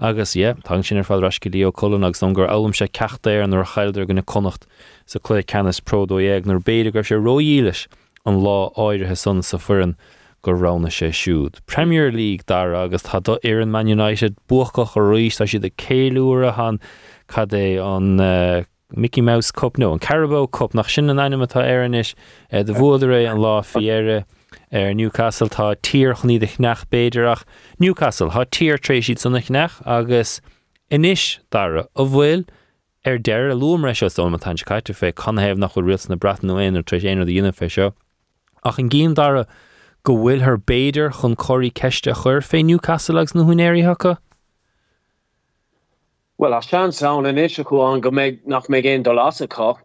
[0.00, 3.44] Agus é tan sin ar fád rasci lío colún agus an gur elam sé ceachtéir
[3.44, 4.64] an ar chaidir gona connacht
[5.04, 7.88] sa clé canis pródóéag nar béidir gur sé roiíles
[8.24, 9.96] an lá áirithe san sa furin.
[10.42, 11.60] Go rana sé siúd.
[11.66, 15.64] Premier League dar agus tá do ar an Man United buchach a roiís tá siad
[15.64, 16.80] a céúr han
[17.28, 18.64] cad é an uh,
[18.96, 22.14] Mickey Mouse Cup nó an Carabao Cup nach sin an animatá airis
[22.52, 24.24] uh, de bhdar an lá fiére
[24.72, 27.44] ar Newcastle tá tíoch ní nach béidirach
[27.78, 30.40] Newcastle há tíirtrééis siad sanna nach agus
[30.90, 32.44] inis dara a bhfuil
[33.04, 36.40] ar deir a luúmre se ó tan caiite fé chuhéh nach chu ri na brat
[36.42, 37.92] nó éonar tre éanaar dhéana fé seo
[38.64, 39.46] ach an ggéim dara
[40.04, 44.16] go bhfuil th béidir chun choirí ceiste chur fé Newcastlegus na hunéiríthecha?
[46.38, 49.40] Well a sean saon in is go an go méid nach mé géon do las
[49.40, 49.76] aá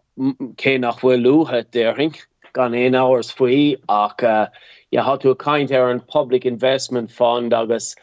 [0.62, 2.16] cé nach bhfuil luthe déing
[2.54, 4.46] gan é áhars faoí ach uh,
[4.90, 7.94] ja hat tú kaint ar an public investment fund agus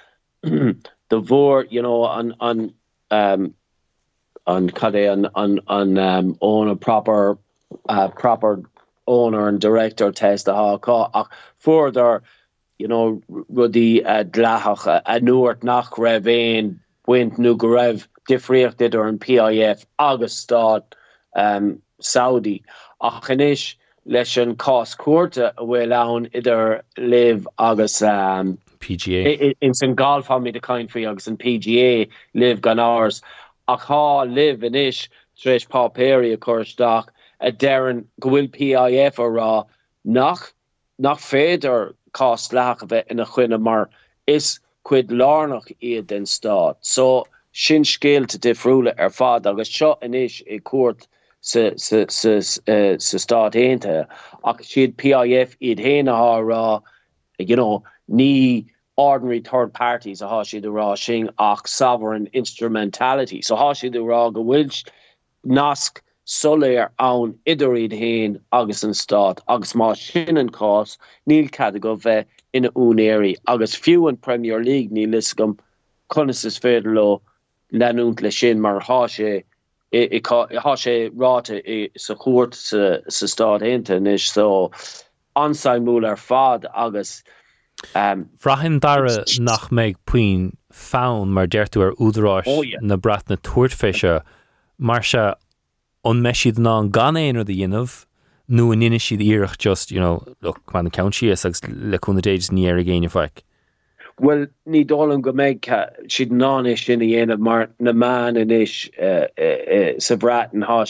[0.43, 2.73] de voor you know an an
[3.11, 3.53] um
[4.45, 7.37] an cadé an an an um own a proper
[7.89, 8.61] uh proper
[9.07, 11.29] owner and director test a ha ach
[11.63, 12.23] further
[12.77, 18.77] you know rudi uh, dlachach a, a nuert nach ravéin wint nu go raibh difriocht
[18.77, 20.47] dit or an PIF agus
[21.35, 22.63] um, Saudi.
[23.01, 23.75] Ach chanis
[24.05, 24.93] leis an cás
[25.37, 29.95] a bhfuil ann idir liv agus um, PGA in san
[30.43, 33.21] mi de kaint fri agus an PGA liv gan árs
[33.67, 35.07] ach há liv in isis
[35.39, 37.05] treéis papéri a
[37.39, 39.65] a deran gohfuil PIF a rá
[40.03, 40.53] nach
[41.03, 43.89] nach féidir cost leach a bheith ina chuine mar
[44.35, 44.59] is
[44.89, 47.07] cuid lánach iad den stad so
[47.63, 51.07] sin scéalte difriúle ar fad agus seo inis i cuat
[51.51, 51.63] sa
[53.25, 53.97] stad héinte
[54.51, 56.63] ach siad PIF iad héanaá rá
[57.39, 58.65] you know ní
[58.95, 60.87] ordinary third parties a há siad rá
[61.39, 63.41] ach sovereign instrumentality.
[63.41, 64.89] So há siad rá go bhfuil
[65.45, 70.97] nasc soléir ann idiríd héin agus an stát agus má sin an cás
[71.27, 75.57] níl cad go bheith ina únéirí agus fiú an Premier League ní lis gom
[76.09, 77.21] conas is féidir lo
[77.73, 79.43] leút le sin mar há sé
[79.93, 84.71] há sé ráte sa chót sa stad hénta is so
[85.35, 87.23] ansaimú ar fad agus
[87.95, 92.79] um, Frahin dare nach méid puin fán mar deirú ar údráis oh, yeah.
[92.81, 94.21] na brat na tuairtfeise
[94.77, 95.33] mar se
[96.03, 98.05] an ná an gan éonar de dhéanamh
[98.47, 102.69] nu in inine siad íireach just you know look man countí agus leúna déidir ní
[102.69, 103.43] ar a géine feic.
[104.19, 109.27] Well ní dólan go méid siad náis sinna dhéanamh mar na man in is uh,
[109.37, 110.83] uh, uh, sa brat an há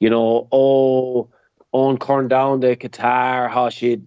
[0.00, 1.28] you know ó
[1.72, 4.04] ón corn down de Qatar há siad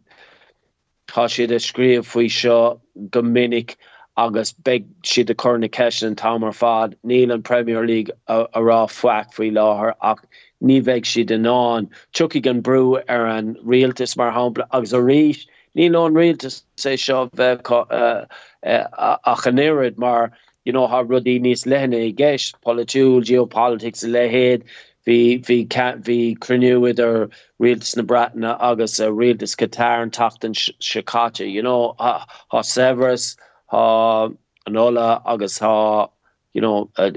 [1.09, 2.79] há siad a scríomh faoi seo
[3.09, 3.75] go minic
[4.17, 8.61] agus be siad a chuna ce an tamar fad níl an Premier League a, a
[8.61, 10.21] rá foiic faoi láthair ach
[10.61, 14.97] ní bheith siad an ná tuki gan brú ar an rialtas mar hapla agus a
[14.97, 15.45] ríis
[15.75, 18.25] ní ná rialtas sé seo bheith uh,
[18.63, 20.31] uh, a chanéad mar
[20.65, 24.67] you know ha rudí níos lenne i gceis polúil geopolitics a lehéad
[25.07, 25.17] hí
[25.47, 27.17] hí hí cruniuid ar
[27.59, 33.35] rialtas na bratna agus a rialtas Qatar an tatan Chicago you know ha, ha Severus
[33.73, 34.29] ha
[34.69, 36.07] anola agus ha
[36.53, 37.11] you know uh,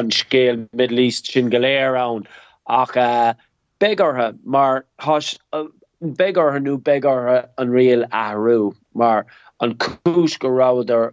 [0.00, 2.26] an scéal Middle East sin galéir an
[2.66, 3.34] ach uh,
[3.80, 5.64] begarthe mar has uh,
[6.22, 9.26] begar nu begarthe an réel ahrú mar
[9.60, 11.04] an cis go ráidir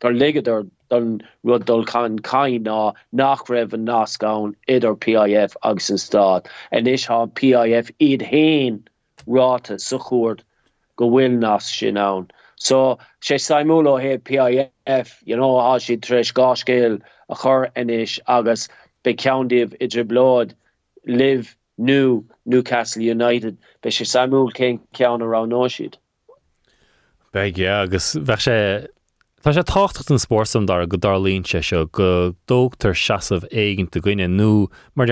[0.00, 1.10] gur ligadidir don
[1.50, 2.78] rudul kann kain ná
[3.20, 6.48] nach raibh an nácáin idir PIF agus an stad
[6.80, 8.80] en is ha PIF iad héin
[9.38, 10.42] ráta sa chót
[10.96, 12.30] go bhfuil nás sin an.
[12.62, 18.68] So sé saimúlo hé PIF you know, há si treis gácéil a chur inis agus
[19.02, 20.54] be ceandíh idir blod
[21.04, 25.98] live nu Newcastle United be sé Samuel cé cean ará náisiid.
[27.32, 28.58] Beige agus bhe sé
[29.42, 33.98] Tá sé tácht an spórsam dar go darlíonn sé seo go dógtar seaamh éigen do
[33.98, 35.10] gine nó mar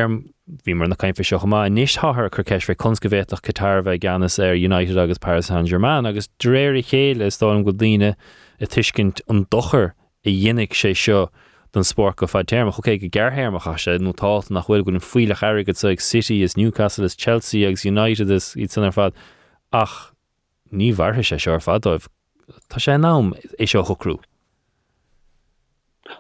[0.65, 4.39] bhí mar na caiimfa seo má níos ththir chu ceis fé conscavéach catar bheith ganas
[4.39, 8.15] ar United agus Paris Saint Germain agus dréir chéile is dám go dtíine
[8.61, 9.93] i tuiscint an dochar
[10.25, 11.29] i dhénig sé seo
[11.73, 15.37] den sport go fá termach chuké go gerhéirmacha sé nó tá nach bhfuil gon fuiile
[15.39, 19.15] airigad so ag City is Newcastle is Chelsea agus United is í san ar fad.
[19.73, 20.13] Ach
[20.73, 22.09] ní bharthe sé seo fadóibh
[22.69, 24.19] Tá sé nám é seo chocrú.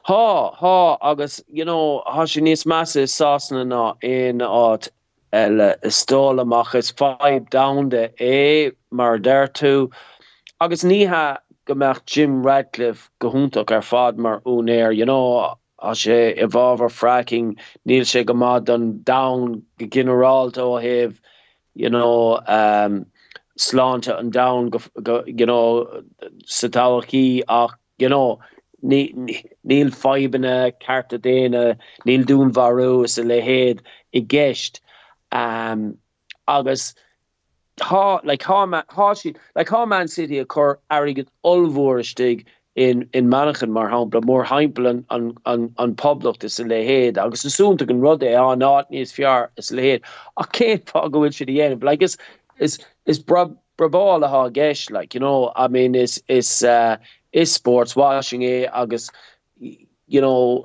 [0.06, 4.88] Tá há agus you know, há sin níos meas ná in áit
[5.32, 9.90] eile istólamach is feib damde é mar d tú.
[10.60, 16.46] Agus níthe gomeach Jim Ratcliffe gohúntaach ar fad mar únéir you know a sé i
[16.46, 17.56] fracking
[17.86, 21.10] níl sé go don da go generalt heh
[21.74, 23.06] you know um,
[23.58, 26.02] sláinte an go you know
[26.46, 28.38] satáí ach you know
[28.85, 33.81] níl febanne carta déine níl dún varú is a lehéad
[34.12, 34.81] i gist
[35.32, 35.97] um,
[36.48, 36.94] agus
[37.81, 42.44] ha like ha si like ha man city a chor agad olvorstig
[42.77, 47.44] in in manchen mar hapla mór heimpelen an an an poblocht is se lehéad agus
[47.44, 50.02] asúnta an rud é an ná níos fiar is lehéad
[50.36, 52.16] a ké pa gohfuil si dhéanam like is
[52.59, 56.97] is is bra brabal a ha geis like you know I mean is is uh
[57.32, 59.11] is sports washing é agus
[59.59, 60.65] you know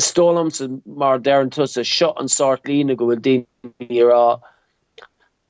[0.00, 0.50] stolam
[0.86, 4.38] mar deran tu a shot an sort lína gohfuil dé ra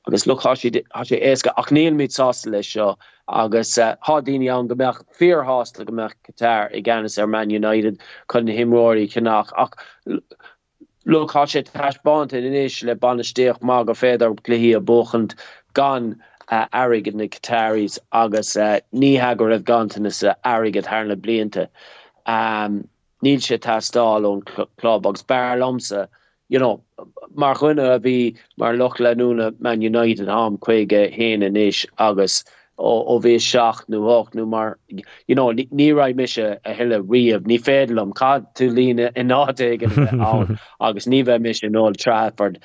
[0.07, 0.83] agus lu sé
[1.31, 2.95] éca ach níl mit sásta lei seo
[3.27, 8.01] agus hádíine uh, an gombeach fearhásla gombeach Qatar i gceannis ar Man United
[8.31, 9.73] chun himróí cenach ach
[11.05, 15.35] Luá sé taisbant in inis le banisteoch má go féidir léhí a bochant
[15.73, 16.15] gan
[16.49, 21.67] uh, aigad na Qataris agus uh, ní hagur raibh gantainna sa aigad thna blianta.
[22.25, 22.87] Um,
[23.23, 24.45] Níl sé tastáil ón
[24.77, 26.07] club agus bearlamsa.
[26.49, 26.83] you know
[27.33, 32.43] mar chuine a bhí mar loch leúna man United am chuige héana inis agus
[32.77, 34.77] ó bhí seach nó hocht nó mar
[35.27, 39.87] you know ní ra mis a heile riamh ní fédalm cad tú lína in áige
[40.89, 42.59] agus ní bheith mis an Old Trafford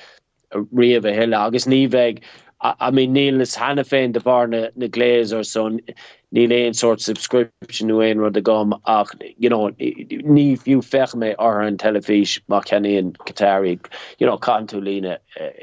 [0.53, 2.19] riamh a heile agus ní bheith
[2.61, 5.79] I mean Neil is hanna féin de na, na léir son
[6.33, 11.15] ní éon sort subscription nu éon rud a gom ach you know ní fiú fech
[11.15, 13.79] mé ar an telefís ceníon Qatári
[14.19, 15.17] you know can tú lína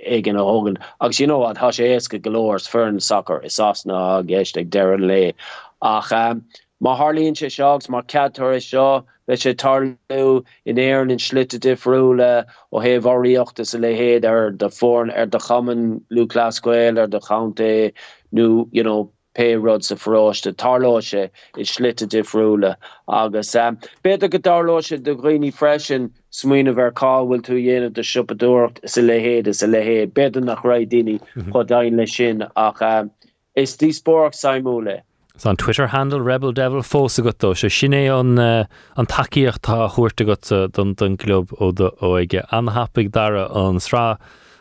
[0.04, 0.78] igen a hogan.
[1.18, 5.34] You know wat ha sé galors fern soccer is asna a geist ag
[5.80, 6.44] ach um,
[6.82, 12.46] má Harlíonn sé segus mar cetar seo le sé tarlú in éan in slitte difriúle
[12.72, 17.18] ó heh áíochtta sa le héad ar de fórn ar de chaman lulascuil ar de
[17.18, 17.92] chaunté
[18.30, 22.76] nu you know pérod sa frochte tarlóse is slitte difriúle
[23.08, 28.80] agus um, beidir go darlóse de greení freschen smuoine ver cáhfuil tú dhéanamh de sipadúcht
[28.88, 31.18] sa lehéad is a lehéad beidir nach raidíine
[31.52, 33.10] chu dain le sin ach um,
[33.56, 35.02] is tí spóach saimúle.
[35.46, 36.82] An Twitter handle Rebel Devil.
[36.82, 38.64] Fósa gotó se sinné an uh,
[38.96, 44.18] an takeíocht tá chuirta go don club ó ó ige anhapig dara an srá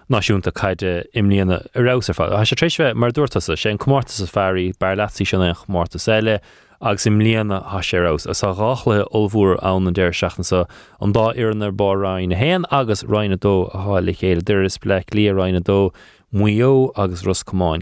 [0.09, 2.29] náisiúnta caiide imlíana arásar fá.
[2.31, 4.95] A sé trééis mar dúirtasa sé an cummórta sa fearí bar
[6.07, 6.39] eile
[6.79, 10.67] agus im líana ha sérás a sa ráchla olbhúr an an déir seachna
[11.01, 14.45] an dá an ar báráin na héan agus roiine dó a hála chéile
[15.15, 15.91] lí roiine dó
[16.31, 17.25] muo agus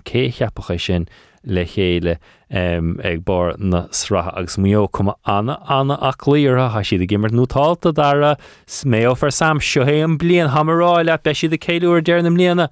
[0.05, 0.31] cé
[0.79, 1.07] sin
[1.45, 2.17] le chéile
[2.51, 7.31] um, ag bar na srathe agus mó cum anna anna ach líortha ha siad gimmar
[7.31, 8.37] nótáta dara
[8.85, 12.69] méo far sam seohé an blion haráile be siad a céúir déirnam líana,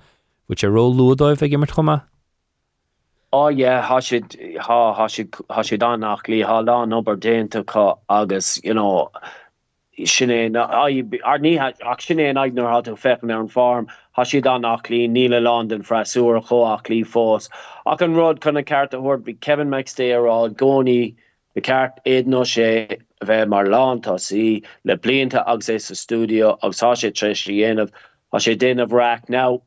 [0.48, 2.04] bú sé ró lúdóibh a gimmar chuma?
[3.34, 4.00] Á é ha
[5.64, 9.10] si annach lí há lá ober dénta chu agus you know,
[10.00, 13.88] sinné ní ach sinné eignar hat fechan ar an farm.
[14.14, 17.50] Ha si an nach lí níle London freisúr choach lí fós
[17.86, 21.16] ach an rud chuna ceart a hort be Kevin McStay ará gcóí
[21.54, 26.58] be ceart éad nó sé bheith mar látá sí le blianta agus é sa studioú
[26.62, 27.92] agus há sé tre dhéanamh
[28.32, 29.62] ha sé déanamh raach ná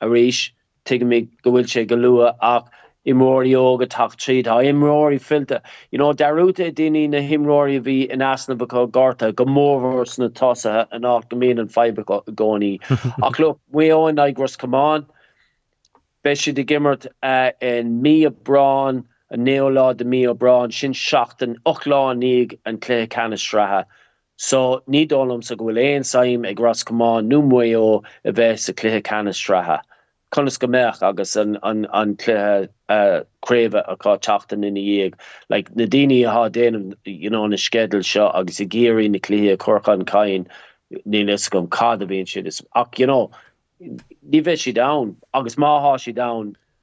[0.00, 0.50] a ríis
[0.84, 2.66] tu mé gohfuil sé go lua ach
[3.08, 5.60] imóí óga tacht tríd ha imróí filte.
[5.90, 10.86] You know, derúte daine na himróí bhí in asna beá garta go mórhars na tosathe
[10.92, 12.72] an nach gomén an feibe gcóí.
[13.22, 15.06] Alu muáin ag gros cumán,
[16.24, 20.70] Bei si de gimmert uh, in mí a brain a neolá de mí a brain
[20.70, 23.84] sin seachtain ochláníig an clé canistrathe.
[24.36, 28.58] So ní dólam sa gohfuil éon saim ag gras cumán nu mu ó a bheith
[28.58, 29.80] sa clé canistrathe.
[30.30, 35.14] Conas go meach agus an an an kréve uh, a cá tatan in dhéag
[35.48, 39.56] like na déine ha déanam you know na skedul seo agus i géirí na clí
[39.56, 40.46] chochan caiin
[41.06, 43.30] ní les gom cad a bhíon si is ach you know
[43.80, 44.90] ní bheith si da
[45.34, 46.30] agus máá si da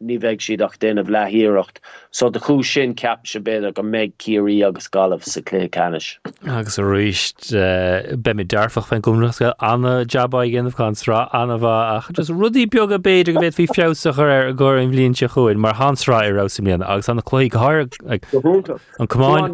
[0.03, 1.79] ní bheith siad ach déanamh lehíirecht,
[2.11, 6.17] so de chuú sin ceap se beidir go méid ciirí agus galh sa clé canis.
[6.45, 11.57] Agus a riist uh, eh, be mé dearfach fan gúnachcha anna jobba ggéanamh churá anna
[11.57, 14.83] bh ach just rudí beag a beidir go bhéh hí fiosach ar er a ggóir
[14.83, 17.87] an bblionn se chuin mar hansrá ar sem líana agus anna chluí háir
[18.99, 19.51] an cumáin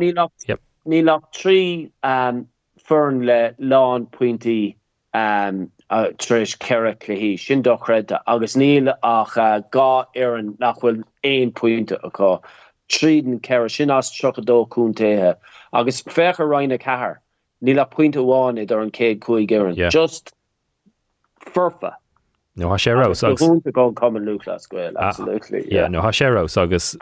[0.85, 1.91] ní le trí
[2.87, 4.75] fern le lán pointí
[5.91, 9.35] um, tris ceire hí sin dochreide agus níle ach
[9.75, 12.39] gá an nachhfuil éon puinte aá
[12.89, 15.35] tríden ceir sin as trodóúntéthe
[15.73, 17.17] agus fecha reinine cehar
[17.61, 20.33] ní le puinte bháin idir an céad chuig gean just
[21.53, 21.95] furfa.
[22.55, 22.91] No ha sé
[23.71, 24.93] go lulascuil
[25.89, 26.25] no ha sé
[26.63, 26.97] agus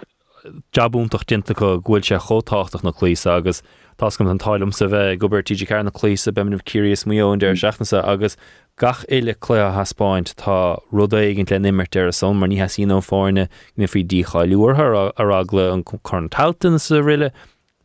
[0.74, 3.62] jobúntaach dinta go ghfuil sé chotáach na clís agus
[4.00, 8.02] tascom an talm sa bheith gobar TG cear na clísa beminmh curious muon deir seachna
[8.14, 8.38] agus
[8.80, 12.86] gach éile clé a haspáint tá ruda ginn le nimmert ar son mar ní hasí
[12.88, 17.32] ó fáinine na fao díchaúorth aragla an chun taltain sa riile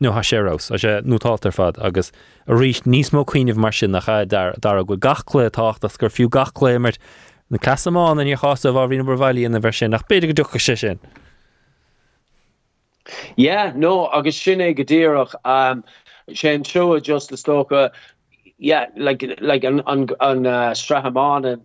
[0.01, 2.11] nó ha sérás a sé nótátar fad agus
[2.47, 6.09] a ríist níos mó cuioineh mar sin nach dar a go gachlé tácht a gur
[6.09, 6.97] fiú gachléimmert
[7.49, 10.77] na casáin in chaá bh hína bhhaí in bhar sin nach beidir go ducha sé
[10.77, 10.99] sin.
[13.37, 15.83] Ja, no agus sinné godéach um,
[16.31, 17.91] sé tro just le stoka
[18.57, 21.59] yeah like like an on, an uh, strahamán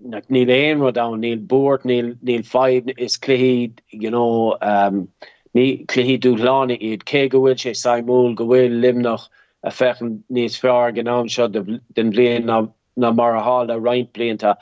[0.00, 5.08] like níl éon ru da níl board níl níl five is cléhid you know um
[5.54, 9.28] ní cléhí dú lána iad cé gohfuil sé saimúl gohfuil limnach
[9.62, 12.66] a fechen níos fear gan am seo den blion na
[12.96, 14.56] na mar a hall a reinint blianta.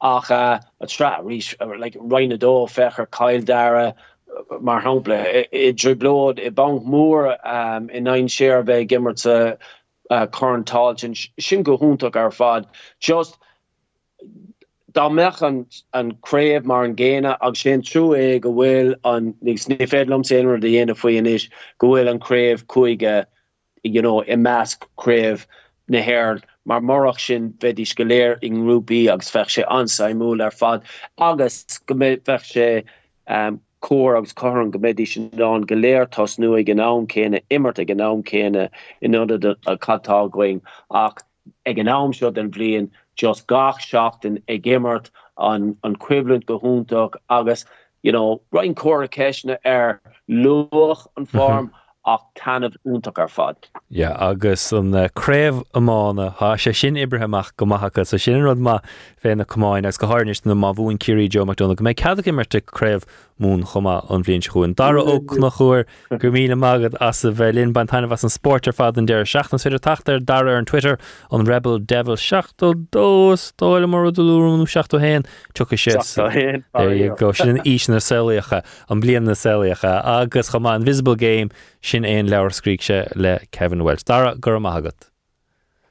[0.00, 1.38] Ach uh, a stra rí
[1.78, 3.94] like reinine dó fechar caiil dare
[4.60, 5.18] mar hapla
[5.52, 9.56] i driblód i bank mór um, in ein séir bheith gimmerte
[10.10, 12.66] uh, chotáil sin go húntaach ar fad.
[13.00, 13.38] Just
[14.92, 15.64] dá mechan
[15.94, 20.60] anréibh mar an ggéine ag sin trú é go bhfuil an níos sní félum séar
[20.60, 21.48] de dhéana is
[21.78, 23.26] go bhfuil anréibh chuige
[23.82, 25.46] you know, i meascréibh
[25.90, 30.82] nahéir mar marach sin bheitdí goléir in grúpi agus fech sé ansaimú ar fad
[31.18, 32.84] agus go fech sé
[33.28, 37.86] um, choor agus cho an gomedi an geléir tos nu ag gen naam kéne immert
[37.86, 38.68] gen naam kéne
[39.00, 41.22] in a katáing ach
[41.66, 47.14] ag gen naam se den vlieen just gach seachchten ag immert an an equivalent gohúntak
[47.28, 47.64] agus
[48.02, 51.70] you know rein cho kene er loch an form.
[52.06, 53.56] ach tanmh úntaach ar fad.
[53.90, 58.78] Ja agus anréimh amána há sé sin ibrehamach go maithacha sa sin rud má
[59.22, 62.60] féna cumáin agus go háirnis na má bhún cií Jo McDonald go méid cead immerte
[62.60, 63.08] kréibh
[63.40, 64.74] mún chuma an bblionn chuún.
[64.74, 65.84] Dar ó nach chuir
[66.18, 69.60] gur míle mágad as sa bhelín ban tainine was an sportar fad an deir seachna
[69.60, 70.98] féidir tatar dar ar an Twitter
[71.30, 75.96] an Rebel Devil 16 dós dáile mar doúú 16 héin tu sé
[77.18, 79.34] go sin ís na celiacha an blian na
[80.20, 81.50] agus chumá an visible game
[81.82, 84.02] sin éon leabhar scríse le Kevin Wells.
[84.02, 85.15] Dara gur maigad.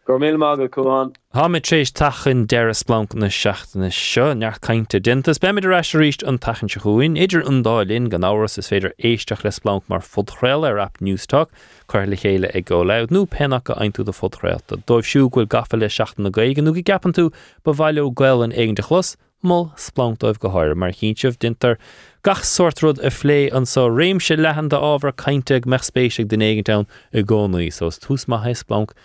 [0.08, 5.40] Mé mágad chuáin Tá mé trééis tachan deras blanc na seaachtainna seo neart caiinte dintas.
[5.40, 9.44] Be mid reis ríist an tachan se chuin, idir andáilinn gan áras is féidir éisteach
[9.44, 11.50] les blanc mar fudréil ar app Newstalk
[11.90, 14.78] chuir le chéile ag go leid nó pennacha ein tú a fudréilta.
[14.86, 17.34] Dóibh siú ghfuil gafa le seachtain na gaige nó go gapan tú
[17.64, 20.76] ba bhaile ghil an éigen de chlos, mó splantáibh go háir.
[20.76, 21.78] Mar chinseomh dintar.
[22.22, 27.22] Gach sortrod a phlé an so réimse lehan de ábhar caiinteag mechspéisiach den éigentown i
[27.22, 27.74] gcónaí.
[27.74, 28.96] Sos tús blanc ba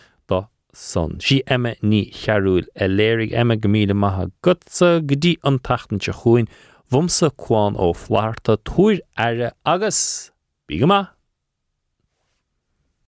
[0.74, 1.18] son.
[1.20, 6.48] Si emme ní chearúil a léirigh emme gomíle maithe gutsa gotí an tatan se chuin,
[6.90, 10.30] bhumsa chuáin ó flaharta túir aire agus
[10.66, 11.00] bí go ma.